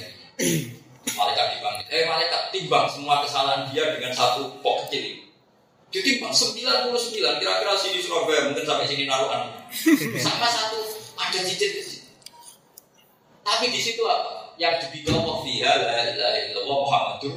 Malaikat 1.16 1.46
dipanggil. 1.58 1.86
Eh 1.90 2.04
malaikat 2.06 2.52
timbang 2.54 2.86
semua 2.86 3.24
kesalahan 3.24 3.66
dia 3.72 3.98
dengan 3.98 4.12
satu 4.14 4.60
pok 4.62 4.86
kecil 4.86 5.02
ini. 5.02 5.22
Ditimbang 5.90 6.30
99 6.30 7.42
kira-kira 7.42 7.74
sini 7.74 7.98
Surabaya 7.98 8.46
mungkin 8.46 8.62
sampai 8.62 8.86
sini 8.86 9.10
naruhan. 9.10 9.50
Sama 10.24 10.46
satu 10.46 10.78
ada 11.18 11.38
cicit 11.42 11.70
di 11.74 11.82
situ. 11.82 12.08
Tapi 13.42 13.74
di 13.74 13.80
situ 13.82 14.02
apa? 14.06 14.54
Yang 14.54 14.86
dibikin 14.86 15.18
Allah 15.18 15.36
fiha 15.42 15.72
la 15.82 15.94
ilaha 16.14 16.38
illallah 16.46 16.78
Muhammadur 16.86 17.34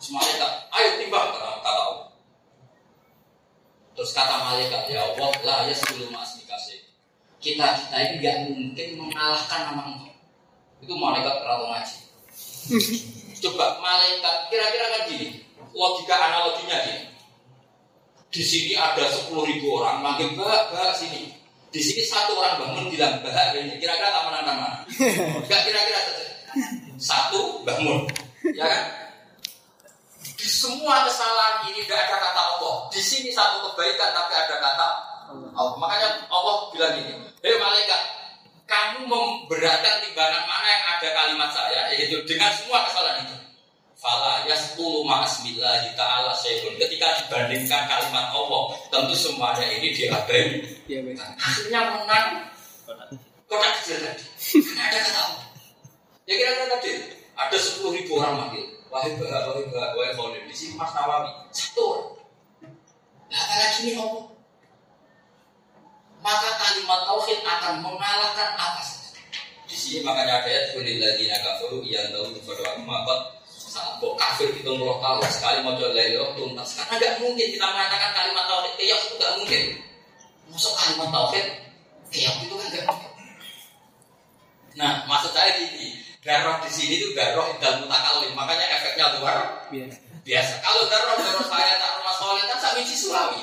Malaikat, 0.00 0.52
ayo 0.72 0.88
timbang 0.96 1.28
kata 1.28 1.68
Allah. 1.68 2.08
Terus 3.92 4.16
kata 4.16 4.32
malaikat, 4.48 4.88
ya 4.88 5.12
Allah, 5.12 5.28
lah 5.44 5.58
ya 5.68 5.76
sebelum 5.76 6.08
mas 6.08 6.40
dikasih. 6.40 6.80
Kita 7.36 7.76
kita 7.76 7.96
ini 8.00 8.14
nggak 8.24 8.36
mungkin 8.48 8.88
mengalahkan 8.96 9.60
nama 9.68 9.82
engkau. 9.92 10.12
Itu 10.80 10.96
malaikat 10.96 11.44
terlalu 11.44 11.64
ngaji. 11.68 11.96
Coba 13.44 13.76
malaikat, 13.84 14.36
kira-kira 14.48 14.86
kan 14.88 15.02
gini, 15.12 15.44
logika 15.74 16.14
analoginya 16.18 16.78
gini. 16.86 17.04
Di 18.30 18.42
sini 18.46 18.72
ada 18.78 19.10
10 19.10 19.34
ribu 19.42 19.82
orang, 19.82 20.06
manggil 20.06 20.38
bahak, 20.38 20.70
bahak 20.70 20.94
sini. 20.94 21.34
Di 21.70 21.82
sini 21.82 22.06
satu 22.06 22.38
orang 22.38 22.62
bangun 22.62 22.86
bilang 22.90 23.18
bahak 23.26 23.58
ini, 23.58 23.74
kira-kira 23.82 24.10
tak 24.10 24.22
menang 24.30 24.46
mana? 24.46 24.78
Enggak 24.86 25.60
kira-kira 25.66 25.98
saja. 25.98 26.24
Satu 26.94 27.66
bangun, 27.66 28.06
ya 28.54 28.66
kan? 28.66 28.82
Di 30.20 30.46
semua 30.48 31.04
kesalahan 31.04 31.68
ini 31.68 31.84
tidak 31.84 32.06
ada 32.06 32.16
kata 32.22 32.42
Allah. 32.54 32.74
Di 32.94 33.02
sini 33.02 33.34
satu 33.34 33.66
kebaikan 33.70 34.14
tapi 34.14 34.32
ada 34.34 34.56
kata 34.62 34.88
Allah. 35.58 35.74
Makanya 35.78 36.30
Allah 36.30 36.70
bilang 36.70 36.94
gini, 36.96 37.12
hei 37.42 37.54
malaikat, 37.58 38.02
kamu 38.70 39.10
memberatkan 39.10 40.06
timbangan 40.06 40.46
mana 40.46 40.66
yang 40.70 40.84
ada 40.86 41.08
kalimat 41.18 41.50
saya, 41.50 41.90
yaitu 41.94 42.22
dengan 42.30 42.54
semua 42.54 42.86
kesalahan 42.86 43.26
itu. 43.26 43.36
Fala 44.00 44.48
yasqulu 44.48 45.04
ma'asmillahi 45.04 45.92
ta'ala 45.92 46.32
syai'un. 46.32 46.72
Ketika 46.80 47.20
dibandingkan 47.20 47.84
kalimat 47.84 48.32
Allah, 48.32 48.72
tentu 48.88 49.12
semuanya 49.12 49.68
ini 49.76 49.92
dihargai. 49.92 50.64
Iya 50.88 51.04
betul. 51.04 51.28
Hasilnya 51.36 51.80
menang 51.92 52.48
kotak 53.44 53.70
kecil 53.84 54.00
tadi. 54.00 54.24
Karena 54.64 54.82
ada 54.88 54.98
kata 55.04 55.20
Allah. 55.20 55.44
Ya 56.24 56.32
kira-kira 56.32 56.66
tadi 56.80 56.90
ada 57.36 57.56
10 57.60 57.96
ribu 58.00 58.12
orang 58.16 58.34
manggil. 58.40 58.66
Wahai 58.88 59.12
bahak, 59.20 59.52
wahai 59.52 59.68
bahak, 59.68 59.90
wahai 59.92 60.12
khalid. 60.16 60.42
Di 60.48 60.54
sini 60.56 60.72
Mas 60.80 60.90
Nawawi. 60.96 61.30
Satu 61.52 61.82
orang. 61.84 62.08
Nah, 63.30 63.38
apalagi 63.38 63.78
ini 63.84 63.92
Allah. 64.00 64.24
maka 66.20 66.50
kalimat 66.60 67.00
tauhid 67.08 67.40
akan 67.40 67.80
mengalahkan 67.80 68.48
apa 68.56 68.80
saja. 68.84 69.16
Di 69.64 69.76
sini 69.76 69.98
makanya 70.04 70.44
ada 70.44 70.48
ayat 70.48 70.64
kulil 70.76 71.00
ladina 71.00 71.36
kafaru 71.40 71.80
yang 71.88 72.12
tahu 72.12 72.36
kepada 72.36 72.76
maka 72.84 73.39
saat 73.70 74.02
kok 74.02 74.18
kafir 74.18 74.50
kita 74.50 74.74
mulai 74.74 74.98
tahu 74.98 75.22
sekali 75.30 75.62
mau 75.62 75.78
coba 75.78 75.94
lelo 75.94 76.34
tuntas 76.34 76.74
karena 76.74 76.94
nggak 76.98 77.14
mungkin 77.22 77.46
kita 77.54 77.66
mengatakan 77.70 78.10
kalimat 78.18 78.44
tauhid 78.50 78.72
kayak 78.74 78.98
itu 78.98 79.14
nggak 79.14 79.32
mungkin. 79.38 79.62
Masuk 80.50 80.72
kalimat 80.74 81.08
tauhid 81.14 81.46
kayak 82.10 82.32
itu 82.42 82.54
kan 82.58 82.66
nggak 82.66 82.84
mungkin. 82.90 83.12
Nah 84.74 84.92
maksud 85.06 85.30
saya 85.30 85.54
gini, 85.54 86.02
garoh 86.18 86.58
di 86.66 86.70
sini 86.74 86.98
itu 86.98 87.14
garoh 87.14 87.46
dan 87.62 87.86
mutakalim 87.86 88.34
makanya 88.34 88.66
efeknya 88.74 89.22
luar 89.22 89.38
Biasa. 89.70 89.98
biasa. 90.26 90.54
Kalau 90.66 90.82
garoh 90.90 91.14
garoh 91.22 91.46
saya 91.46 91.72
tak 91.78 91.90
rumah 92.02 92.14
soleh 92.18 92.42
kan 92.50 92.58
sami 92.58 92.82
Sulawi 92.90 93.42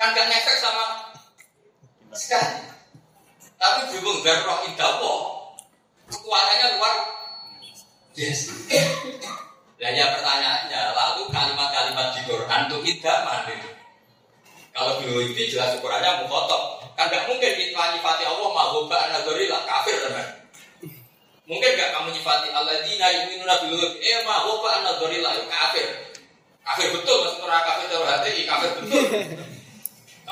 kan 0.00 0.16
gak 0.16 0.26
ngefek 0.32 0.56
sama 0.58 0.84
sekali. 2.16 2.58
Tapi 3.60 3.94
berhubung 3.94 4.26
darroh 4.26 4.66
indawo, 4.66 5.14
kekuatannya 6.10 6.66
luar 6.80 7.21
biasa. 8.12 8.52
Nah 9.82 9.90
ya 9.90 10.06
pertanyaannya, 10.14 10.80
lalu 10.94 11.22
kalimat-kalimat 11.34 12.08
di 12.14 12.20
Quran 12.28 12.60
itu 12.70 12.76
idaman 12.94 13.50
itu. 13.50 13.70
Kalau 14.72 14.92
dulu 15.02 15.20
itu 15.26 15.52
jelas 15.52 15.76
ukurannya 15.76 16.24
mukotok. 16.24 16.80
Kan 16.96 17.08
gak 17.08 17.26
mungkin 17.28 17.50
kita 17.56 17.82
nyifati 17.96 18.24
Allah 18.24 18.50
mahbuba 18.52 18.96
anadorilah 19.10 19.64
kafir 19.68 19.96
teman. 20.00 20.26
Mungkin 21.44 21.70
gak 21.76 21.90
kamu 21.98 22.08
nyifati 22.14 22.48
Allah 22.54 22.80
dina 22.86 23.08
yuminuna 23.10 23.54
bilu 23.66 23.88
eh 24.00 24.22
mahbuba 24.24 24.80
anadorilah 24.80 25.34
kafir. 25.50 25.88
Kafir 26.62 26.88
betul 26.94 27.26
maksud 27.26 27.42
orang 27.42 27.64
kafir 27.66 27.86
terus 27.90 28.06
hati 28.06 28.42
kafir 28.46 28.70
betul. 28.80 29.02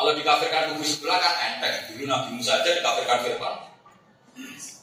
Kalau 0.01 0.16
dikafirkan 0.16 0.72
kubu 0.72 0.85
sebelah 0.87 1.18
kan 1.20 1.35
enteng. 1.45 1.76
Dulu 1.93 2.09
Nabi 2.09 2.28
Musa 2.39 2.62
aja 2.62 2.72
dikafirkan 2.72 3.20
Firman. 3.20 3.57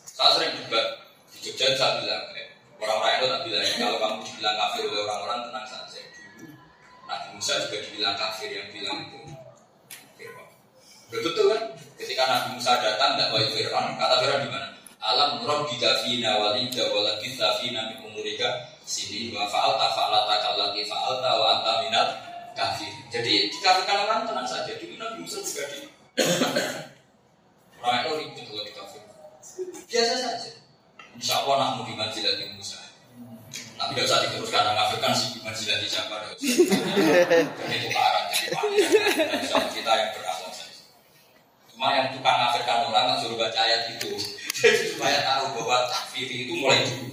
Saya 0.05 0.29
sering 0.37 0.51
debat 0.61 0.85
di 1.33 1.37
Jogja 1.41 1.73
saya 1.73 2.05
bilang, 2.05 2.25
eh, 2.36 2.36
orang-orang 2.77 3.13
itu 3.17 3.25
tak 3.25 3.41
bilang, 3.45 3.65
kalau 3.77 3.97
kamu 3.97 4.17
dibilang 4.25 4.55
kafir 4.57 4.83
oleh 4.85 5.01
orang-orang 5.05 5.39
tenang 5.49 5.67
saja. 5.67 6.01
Nabi 7.07 7.27
Musa 7.33 7.53
juga 7.63 7.77
dibilang 7.81 8.15
kafir 8.19 8.49
yang 8.51 8.69
bilang 8.69 8.97
itu 9.07 9.19
Firman. 10.19 10.47
Betul 11.09 11.45
kan? 11.55 11.63
Ketika 11.95 12.23
Nabi 12.27 12.47
Musa 12.59 12.71
datang 12.83 13.15
tidak 13.15 13.29
baik 13.33 13.49
Firman, 13.55 13.85
kata 13.95 14.15
Firman 14.21 14.41
di 14.45 14.49
mana? 14.51 14.67
Alam 14.97 15.45
Rabbi 15.45 15.77
fina 15.77 16.31
walida 16.41 16.83
walaki 16.91 17.31
fina 17.37 17.81
min 17.95 18.01
sini 18.87 19.35
wa 19.35 19.43
fa'alta 19.51 19.91
fa'alta 19.91 20.35
kallati 20.39 20.81
fa'alta 20.87 21.31
wa 21.35 21.47
anta 21.59 21.73
minal 21.83 22.07
kafir. 22.55 22.89
Jadi 23.11 23.51
dikafirkan 23.51 24.07
orang 24.07 24.23
tenang 24.23 24.47
saja. 24.47 24.71
Dulu 24.79 24.95
Nabi 24.95 25.27
Musa 25.27 25.43
juga 25.43 25.63
di 25.69 25.79
orang 27.83 27.99
itu 28.07 28.11
ribut 28.15 28.43
kalau 28.47 28.63
dikafir. 28.63 29.01
Biasa 29.91 30.15
saja. 30.17 30.56
Insya 31.17 31.33
Allah 31.41 31.55
nak 31.57 31.69
mau 31.81 31.83
di 31.89 31.97
manzilat 31.97 32.37
Musa. 32.53 32.77
Tapi 33.77 33.93
tidak 33.93 34.05
usah 34.09 34.19
diteruskan, 34.25 34.73
mengafirkan 34.73 35.13
si 35.17 35.25
di 35.33 35.39
manzilat 35.41 35.81
siapa. 35.89 36.13
usah. 36.13 36.37
Ini 36.37 37.77
tukaran, 37.89 38.23
jadi 38.29 38.47
panjang. 38.53 39.65
Kita 39.73 39.91
yang 39.97 40.09
berakhlak 40.13 40.53
saja. 40.53 40.77
Cuma 41.73 41.87
yang 41.93 42.07
tukang 42.13 42.37
ngafirkan 42.37 42.77
orang 42.89 43.03
nggak 43.09 43.17
suruh 43.25 43.37
baca 43.37 43.59
ayat 43.65 43.81
itu. 43.97 44.13
Supaya 44.93 45.21
tahu 45.25 45.45
bahwa 45.61 45.89
takfir 45.89 46.29
itu 46.29 46.53
mulai 46.61 46.85
dulu. 46.85 47.09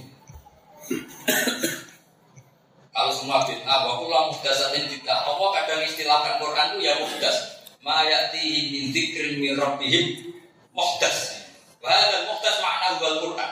Kalau 2.95 3.11
semua 3.11 3.43
bid'ah, 3.43 3.79
wa 3.89 3.93
kula 3.99 4.19
muhdasatin 4.31 4.85
bid'ah. 4.87 5.25
Allah 5.27 5.49
kadang 5.61 5.81
istilahkan 5.83 6.37
Quran 6.39 6.67
itu 6.77 6.79
ya 6.85 6.93
muhdas. 7.01 7.37
Ma 7.81 8.05
ya'tihi 8.05 8.59
min 8.71 8.83
dzikrin 8.93 9.33
min 9.41 9.53
rabbihim 9.57 10.33
muhdas. 10.73 11.45
Wa 11.81 11.89
hadzal 11.89 12.23
muhdas 12.29 12.55
makna 12.61 12.87
wal 13.01 13.17
Quran. 13.21 13.51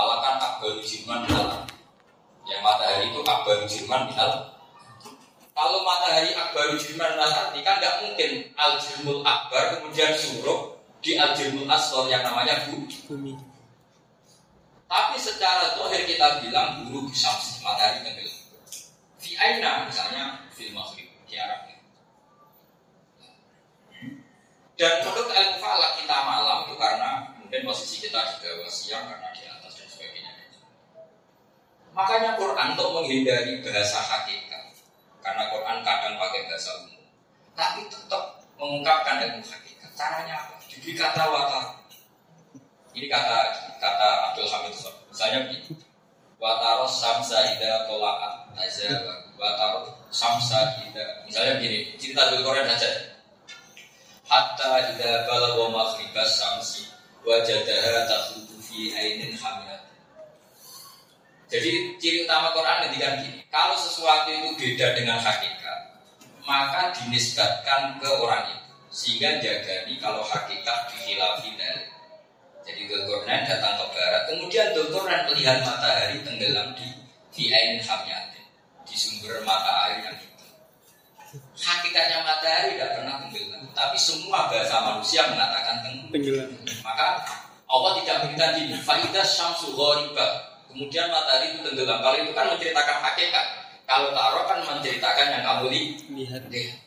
kan 0.71 0.79
akbaru 0.79 0.87
jirman 0.87 1.19
minal 1.27 1.47
Yang 2.47 2.61
matahari 2.63 3.05
itu 3.11 3.19
akbaru 3.21 3.65
jirman 3.67 4.01
minal 4.07 4.31
Kalau 5.51 5.79
matahari 5.83 6.31
akbaru 6.31 6.75
jirman 6.79 7.11
minal 7.11 7.31
arti 7.31 7.59
kan 7.59 7.75
nggak 7.83 7.95
mungkin 8.07 8.31
al 8.55 8.79
jirmul 8.79 9.19
akbar 9.27 9.63
kemudian 9.75 10.15
suruh 10.15 10.79
di 11.03 11.19
al 11.19 11.35
jirmul 11.35 11.67
asor 11.67 12.07
yang 12.07 12.23
namanya 12.23 12.69
bu 12.69 12.87
Bumi. 13.09 13.35
tapi 14.91 15.15
secara 15.15 15.71
tohir 15.79 16.03
kita 16.03 16.43
bilang 16.43 16.83
guru 16.83 17.07
bisa 17.07 17.31
matahari 17.63 18.03
tenggelam. 18.03 18.43
Di 19.23 19.31
aina 19.39 19.87
misalnya 19.87 20.43
film 20.51 20.75
maghrib 20.75 21.07
di 21.27 21.35
Arab. 21.39 21.63
Dan 24.75 24.93
menurut 25.05 25.31
ilmu 25.31 25.57
falak 25.63 25.95
kita 25.95 26.17
malam 26.27 26.67
itu 26.67 26.75
karena 26.75 27.23
mungkin 27.39 27.61
posisi 27.63 28.03
kita 28.03 28.19
di 28.19 28.35
bawah 28.43 28.67
siang 28.67 29.07
karena 29.07 29.31
di 29.31 29.43
atas 29.47 29.50
dan 29.50 29.50
sebagainya. 29.50 29.50
Makanya 31.91 32.39
Quran 32.39 32.67
untuk 32.71 32.89
menghindari 32.95 33.59
bahasa 33.59 33.99
hakikat 33.99 34.71
karena 35.19 35.43
Quran 35.51 35.77
kadang 35.83 36.15
pakai 36.15 36.47
bahasa 36.47 36.71
umum, 36.79 37.03
tapi 37.51 37.83
tetap 37.91 38.39
mengungkapkan 38.55 39.27
ilmu 39.27 39.43
hakikat. 39.43 39.91
Caranya 39.91 40.47
apa? 40.47 40.55
Diberi 40.71 40.95
kata 40.95 41.23
watar. 41.27 41.65
Ini 42.95 43.07
kata 43.11 43.37
kata 43.79 44.07
Abdul 44.31 44.47
Hamid 44.47 44.73
Sob. 44.75 44.95
Misalnya 45.11 45.51
begini. 45.51 45.75
Wataros 46.41 46.97
samsa 46.97 47.37
ida 47.53 47.85
tolak 47.85 48.17
azza 48.57 48.89
wataros 49.37 49.93
samsa 50.09 50.79
ida. 50.87 51.27
Misalnya 51.27 51.59
begini, 51.61 51.99
cerita 52.01 52.33
dulu 52.33 52.49
Korea 52.49 52.65
saja. 52.71 53.19
Hatta 54.25 54.95
ida 54.95 55.27
balagha 55.27 55.69
maghribas 55.69 56.39
samsi 56.39 56.87
wajadaha 57.27 58.09
takhruju 58.09 58.57
fi 58.57 58.89
ainin 58.95 59.37
hamilat. 59.37 59.90
Jadi 61.51 61.99
ciri 61.99 62.23
utama 62.23 62.55
Quran 62.55 62.87
ngendikan 62.87 63.19
gini, 63.19 63.43
kalau 63.51 63.75
sesuatu 63.75 64.31
itu 64.31 64.55
beda 64.55 64.95
dengan 64.95 65.19
hakikat, 65.19 65.79
maka 66.47 66.95
dinisbatkan 66.95 67.99
ke 67.99 68.07
orang 68.07 68.55
itu. 68.55 68.71
Sehingga 68.91 69.39
jagani 69.43 69.99
kalau 69.99 70.23
hakikat 70.23 70.87
dikhilafi 70.95 71.51
dari 71.59 71.91
jadi 72.61 72.87
Dzulqarnain 72.87 73.43
datang 73.49 73.73
ke 73.83 73.85
barat, 73.91 74.23
kemudian 74.31 74.71
Dzulqarnain 74.71 75.27
melihat 75.27 75.59
matahari 75.65 76.23
tenggelam 76.23 76.71
di 76.77 76.87
di 77.31 77.51
ain 77.51 77.83
hamyatin, 77.83 78.45
di 78.87 78.95
sumber 78.95 79.43
mata 79.43 79.91
air 79.91 80.07
yang 80.07 80.17
itu. 80.19 80.47
Hakikatnya 81.57 82.23
matahari 82.23 82.79
tidak 82.79 82.99
pernah 82.99 83.15
tenggelam, 83.27 83.63
tapi 83.75 83.97
semua 83.99 84.47
bahasa 84.47 84.75
manusia 84.87 85.27
mengatakan 85.27 85.83
tenggelam. 85.83 86.11
Tenggelam. 86.15 86.49
Maka 86.83 87.27
Allah 87.71 87.91
tidak 88.03 88.15
berikan 88.27 88.51
ini, 88.59 88.75
faidah 88.83 89.23
syamsu 89.23 89.71
ghoriba. 89.75 90.50
Kemudian 90.71 91.11
matahari 91.11 91.51
itu 91.51 91.59
tenggelam. 91.67 91.99
Kalau 91.99 92.17
itu 92.23 92.31
kan 92.31 92.45
menceritakan 92.47 92.97
hakikat. 93.03 93.45
Kalau 93.83 94.15
taruh 94.15 94.47
kan 94.47 94.59
menceritakan 94.63 95.27
yang 95.35 95.43
kamu 95.43 95.63
li- 95.67 95.99
Lihat. 96.15 96.47
lihat. 96.47 96.79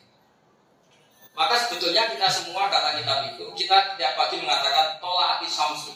Maka 1.37 1.55
sebetulnya 1.67 2.09
kita 2.09 2.27
semua 2.31 2.71
kata 2.71 2.97
kitab 2.97 3.35
itu, 3.35 3.45
kita 3.59 3.99
tiap 3.99 4.15
pagi 4.15 4.39
mengatakan 4.39 4.97
tolak 5.03 5.37
ati 5.37 5.47
samsu. 5.51 5.91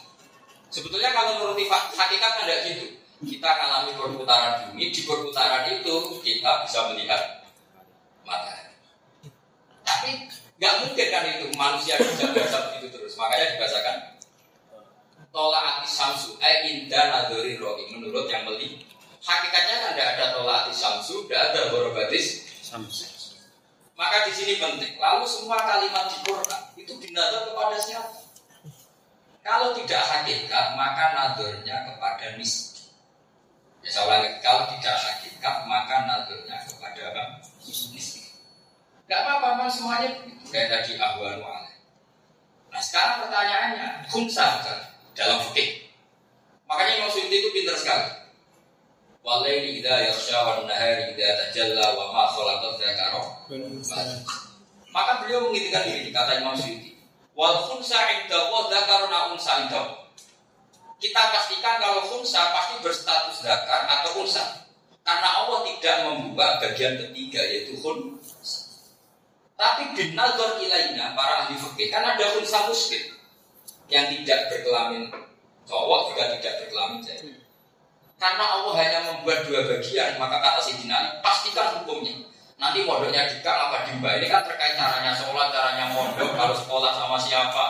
Sebetulnya 0.70 1.10
kalau 1.16 1.40
menuruti 1.40 1.66
hakikat 1.72 2.32
kan 2.38 2.44
tidak 2.46 2.60
gitu. 2.68 2.86
Kita 3.20 3.50
mengalami 3.52 3.92
perputaran 4.00 4.54
bumi, 4.70 4.96
di 4.96 5.02
perputaran 5.04 5.68
itu 5.76 5.96
kita 6.24 6.52
bisa 6.64 6.80
melihat 6.92 7.44
matahari. 8.24 8.76
Tapi 9.84 10.10
nggak 10.60 10.74
mungkin 10.86 11.08
kan 11.08 11.24
itu 11.28 11.46
manusia 11.56 11.96
bisa 12.00 12.32
biasa 12.32 12.56
begitu 12.70 12.96
terus. 12.96 13.16
Makanya 13.18 13.58
dibahasakan 13.58 13.96
tolak 15.30 15.64
ati 15.82 15.90
samsu, 15.90 16.38
eh 16.42 16.56
indah 16.70 17.04
nadori 17.10 17.58
rohi 17.58 17.94
menurut 17.94 18.26
yang 18.30 18.46
beli. 18.46 18.82
Hakikatnya 19.20 19.76
kan 19.84 19.92
tidak 19.94 20.10
ada 20.18 20.26
tolak 20.38 20.58
ati 20.66 20.74
samsu, 20.74 21.26
tidak 21.26 21.54
ada 21.54 21.62
borobatis 21.74 22.50
Samsu. 22.70 23.18
maka 23.98 24.30
di 24.30 24.32
sini 24.32 24.62
penting. 24.62 24.96
Lalu 24.96 25.26
semua 25.28 25.60
kalimat 25.66 26.08
di 26.08 26.18
Quran 26.24 26.62
itu 26.80 26.94
dinadar 27.04 27.50
kepada 27.50 27.78
siapa? 27.82 28.16
Kalau 29.44 29.74
tidak 29.76 30.04
hakikat, 30.06 30.78
maka 30.78 31.06
nadurnya 31.18 31.84
kepada 31.90 32.38
nisbi. 32.38 32.94
Ya 33.82 33.90
saya 33.90 34.06
ulangi, 34.08 34.30
kalau 34.46 34.70
tidak 34.72 34.96
hakikat, 35.02 35.56
maka 35.66 35.96
nadurnya 36.06 36.56
kepada 36.64 37.02
apa? 37.12 37.24
Nisbi. 37.66 38.24
Gak 39.10 39.26
apa-apa, 39.26 39.66
semuanya 39.74 40.14
kayak 40.54 40.70
tadi 40.70 41.02
ahwan 41.02 41.42
wa'ala. 41.42 41.72
Nah 42.70 42.82
sekarang 42.86 43.26
pertanyaannya, 43.26 43.88
khunsa 44.06 44.62
dalam 45.20 45.44
fikih. 45.52 45.92
Makanya 46.64 47.04
Imam 47.04 47.12
Suyuti 47.12 47.36
itu 47.44 47.50
pintar 47.52 47.76
sekali. 47.76 48.08
Walaili 49.20 49.84
idha 49.84 50.00
yakhsha 50.08 50.40
wa 50.40 50.64
nahari 50.64 51.12
idha 51.12 51.36
tajalla 51.36 51.92
wa 51.92 52.06
ma 52.16 52.24
khalaqat 52.32 52.80
dzakara. 52.80 53.22
Maka 54.90 55.12
beliau 55.22 55.52
mengingatkan 55.52 55.92
diri 55.92 56.16
kata 56.16 56.40
Imam 56.40 56.56
Suyuti. 56.56 56.96
Wal 57.36 57.60
khunsa 57.68 58.00
inda 58.16 58.48
wa 58.48 58.72
dzakaruna 58.72 59.36
unsa 59.36 59.68
inda. 59.68 60.08
Kita 61.00 61.22
pastikan 61.36 61.84
kalau 61.84 62.08
khunsa 62.08 62.56
pasti 62.56 62.80
berstatus 62.80 63.44
zakar 63.44 63.92
atau 63.92 64.24
unsa. 64.24 64.64
Karena 65.04 65.44
Allah 65.44 65.68
tidak 65.68 65.96
membuka 66.08 66.64
bagian 66.64 66.96
ketiga 66.96 67.44
yaitu 67.44 67.76
khun. 67.84 68.16
Tapi 69.60 69.92
bin 70.00 70.16
nazar 70.16 70.56
ilaina 70.64 71.12
para 71.20 71.44
ahli 71.44 71.60
fikih 71.60 71.92
kan 71.92 72.08
ada 72.08 72.24
khunsa 72.32 72.72
muslim 72.72 73.19
yang 73.90 74.06
tidak 74.14 74.40
berkelamin 74.54 75.10
cowok 75.66 76.14
juga 76.14 76.24
tidak 76.38 76.54
berkelamin 76.66 77.02
jadi. 77.06 77.30
Karena 78.20 78.46
Allah 78.52 78.74
hanya 78.76 79.00
membuat 79.08 79.48
dua 79.48 79.64
bagian, 79.64 80.20
maka 80.20 80.44
kata 80.44 80.60
Sidina 80.60 80.96
Ali, 81.00 81.10
pastikan 81.24 81.80
hukumnya. 81.80 82.12
Nanti 82.60 82.84
modalnya 82.84 83.24
dikang 83.32 83.56
apa 83.56 83.88
dimba 83.88 84.20
ini 84.20 84.28
kan 84.28 84.44
terkait 84.44 84.76
caranya 84.76 85.16
sholat, 85.16 85.48
caranya 85.56 85.96
mondok, 85.96 86.36
kalau 86.36 86.52
sekolah 86.52 86.92
sama 86.92 87.16
siapa. 87.16 87.66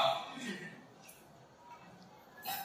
Nah, 2.42 2.60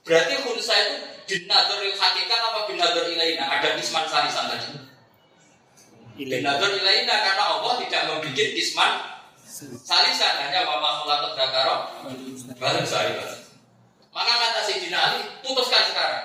berarti 0.00 0.34
khunsa 0.40 0.72
itu 0.72 0.94
bin 1.28 1.44
nazaril 1.44 1.92
hakikat 1.92 2.40
apa 2.40 2.58
bin 2.64 2.80
nazar 2.80 3.04
ilaina? 3.04 3.44
Ada 3.44 3.76
isman 3.76 4.08
salisan 4.08 4.48
tadi. 4.48 4.72
Bin 6.16 6.40
nazar 6.40 6.72
ilaina 6.72 7.14
karena 7.20 7.44
Allah 7.44 7.72
tidak 7.84 8.02
membuat 8.08 8.50
isman 8.56 9.15
salisan 9.64 10.34
hanya 10.44 10.68
mama 10.68 11.00
khulaqat 11.00 11.32
dzakara 11.32 11.74
baru 12.60 12.84
saya. 12.84 13.24
Maka 14.12 14.32
kata 14.32 14.60
Sayyidina 14.64 14.96
Ali, 14.96 15.20
putuskan 15.44 15.92
sekarang. 15.92 16.24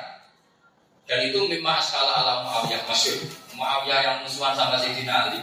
Dan 1.08 1.28
itu 1.28 1.44
memang 1.44 1.80
skala 1.84 2.24
alam 2.24 2.48
Muawiyah 2.48 2.88
masyur. 2.88 3.20
Muawiyah 3.56 4.00
yang 4.00 4.18
musuhan 4.24 4.56
sama 4.56 4.80
Sayyidina 4.80 5.28
Ali, 5.28 5.40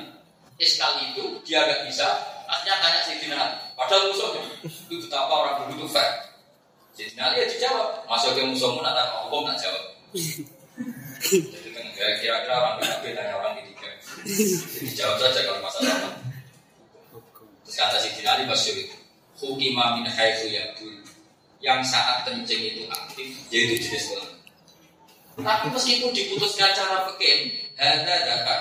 iskal 0.57 0.97
itu 1.01 1.41
dia 1.45 1.64
gak 1.68 1.84
bisa. 1.84 2.09
Akhirnya 2.49 2.80
tanya 2.80 3.01
Sayyidina 3.05 3.36
Ali, 3.36 3.57
padahal 3.76 4.09
musuhnya. 4.09 4.43
Itu 4.64 4.97
betapa 5.05 5.32
orang 5.32 5.55
dulu 5.68 5.84
itu 5.84 5.86
fair. 5.93 6.09
Sayyidina 6.97 7.32
Ali 7.32 7.45
ya 7.45 7.47
dijawab, 7.53 7.89
masuk 8.09 8.32
ke 8.32 8.41
musuhmu 8.49 8.80
nanti 8.80 9.05
hukum 9.28 9.45
tak 9.53 9.57
jawab. 9.68 9.84
Jadi 11.20 11.68
kan 11.74 11.86
kira-kira 11.95 12.55
orang 12.57 12.80
beda 12.80 13.12
tanya 13.12 13.34
orang 13.36 13.61
ketiga. 13.61 13.89
Jadi 14.24 14.93
jawab 14.97 15.20
saja 15.20 15.41
kalau 15.45 15.61
masalah 15.61 16.16
kata 17.79 18.03
Sayyidina 18.03 18.35
Ali 18.35 18.45
masyur 18.51 18.74
itu, 18.74 18.97
Hukima 19.39 19.95
min 19.95 20.11
haitsu 20.11 20.51
yaqul 20.51 20.99
yang 21.62 21.79
saat 21.87 22.26
kencing 22.26 22.59
itu 22.59 22.83
aktif 22.91 23.31
yaitu 23.55 23.79
jenis 23.79 24.11
kelamin. 24.11 24.39
Tapi 25.39 25.66
meskipun 25.70 26.11
diputuskan 26.11 26.74
cara 26.74 27.07
pekin, 27.07 27.55
ada 27.79 28.26
zakat 28.26 28.61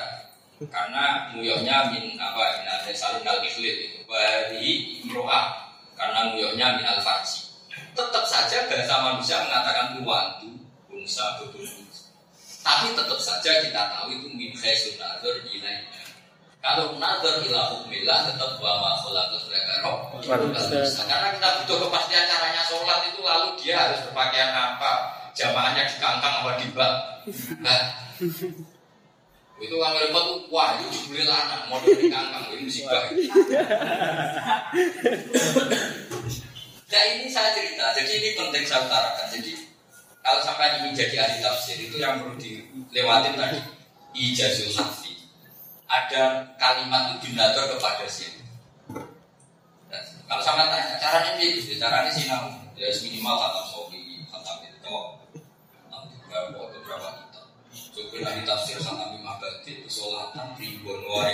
karena 0.70 1.34
muyoknya 1.34 1.89
min 1.89 2.13
apa 2.22 2.61
min 2.61 2.70
al 2.70 2.82
salim 2.93 3.26
al 3.26 3.41
ikhlil 3.41 3.74
itu 3.74 4.05
bari 4.05 5.01
imroah 5.01 5.74
karena 5.97 6.34
muyoknya 6.34 6.78
min 6.78 6.86
al 6.86 7.01
farji. 7.01 7.49
Tetap 7.97 8.26
saja 8.30 8.70
bahasa 8.70 8.95
manusia 9.01 9.41
mengatakan 9.41 9.97
tuantu, 9.97 10.53
unsa, 10.93 11.41
betul 11.41 11.65
Tapi 12.61 12.93
tetap 12.93 13.18
saja 13.18 13.65
kita 13.65 13.82
tahu 13.89 14.13
itu 14.13 14.28
min 14.38 14.53
khaisun 14.53 15.01
nazar 15.01 15.34
ilaih 15.49 15.82
kalau 16.68 16.99
nazar 16.99 17.39
ila 17.47 17.72
hukmillah 17.72 18.28
tetap 18.28 18.59
wa 18.59 18.76
ma 18.84 18.91
khalaqat 18.99 19.39
Karena 21.07 21.28
kita 21.39 21.47
butuh 21.63 21.78
kepastian 21.88 22.28
caranya 22.28 22.61
sholat 22.68 23.07
itu 23.07 23.24
lalu 23.24 23.55
dia 23.55 23.80
harus 23.80 24.03
berpakaian 24.03 24.51
apa, 24.51 24.91
jamaahnya 25.32 25.88
di 25.88 25.95
kangkang 25.95 26.43
apa 26.43 26.59
di 26.59 26.68
bak. 26.76 26.93
Nah, 27.63 27.80
itu 29.63 29.76
kan 29.80 29.95
repot 29.95 30.24
tuh, 30.28 30.39
wah 30.51 30.76
itu 30.76 30.91
dibeli 30.91 31.24
lanang, 31.24 31.72
model 31.72 31.95
di 31.95 32.11
kangkang, 32.11 32.43
ini 32.51 32.68
musibah. 32.68 33.07
Nah 36.88 37.03
ini 37.03 37.28
saya 37.28 37.51
cerita, 37.51 37.95
jadi 37.95 38.11
ini 38.11 38.30
penting 38.36 38.63
saya 38.68 38.84
utarakan. 38.84 39.28
Jadi 39.32 39.55
kalau 40.20 40.39
sampai 40.43 40.84
ingin 40.84 40.95
jadi 40.99 41.15
ahli 41.24 41.39
tafsir 41.39 41.80
itu 41.80 41.95
yang 41.95 42.20
perlu 42.20 42.36
dilewatin 42.36 43.39
tadi. 43.39 43.59
Ijazul 44.18 44.74
hafi 44.74 45.06
ada 45.88 46.43
kalimat 46.59 47.15
ibnator 47.23 47.75
kepada 47.75 48.05
siapa. 48.07 48.43
Nah, 49.88 50.03
kalau 50.27 50.43
sama 50.43 50.67
tanya, 50.67 50.99
caranya 50.99 51.39
ini 51.39 51.63
gitu, 51.63 51.79
caranya 51.79 52.11
sih 52.11 52.27
namu, 52.27 52.51
ya 52.75 52.91
minimal 52.91 53.39
kata 53.39 53.61
sobi, 53.71 54.19
kata 54.27 54.51
itu, 54.67 54.97
beberapa 55.88 56.67
beberapa 56.75 57.07
kita. 57.23 57.41
Coba 57.97 58.15
nanti 58.19 58.41
tafsir 58.43 58.77
sama 58.83 59.07
Nabi 59.07 59.23
Mabadi, 59.23 59.73
kesolatan, 59.88 60.53
ribuan 60.59 61.01
wae. 61.07 61.33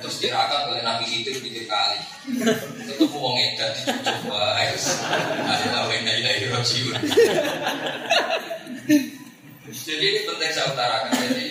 Terus 0.00 0.16
tirakat 0.18 0.72
oleh 0.72 0.80
Nabi 0.80 1.04
Khidir 1.04 1.38
pikir 1.44 1.68
kali. 1.68 2.00
Ketemu 2.88 3.14
wong 3.20 3.36
edan 3.36 3.70
coba, 4.00 4.58
ada 4.58 5.66
lawan 5.70 6.02
ilahi 6.02 6.48
rojiun. 6.50 6.96
Jadi 9.70 10.04
ini 10.08 10.20
penting 10.24 10.50
saya 10.50 10.72
utarakan. 10.72 11.12
Jadi 11.14 11.46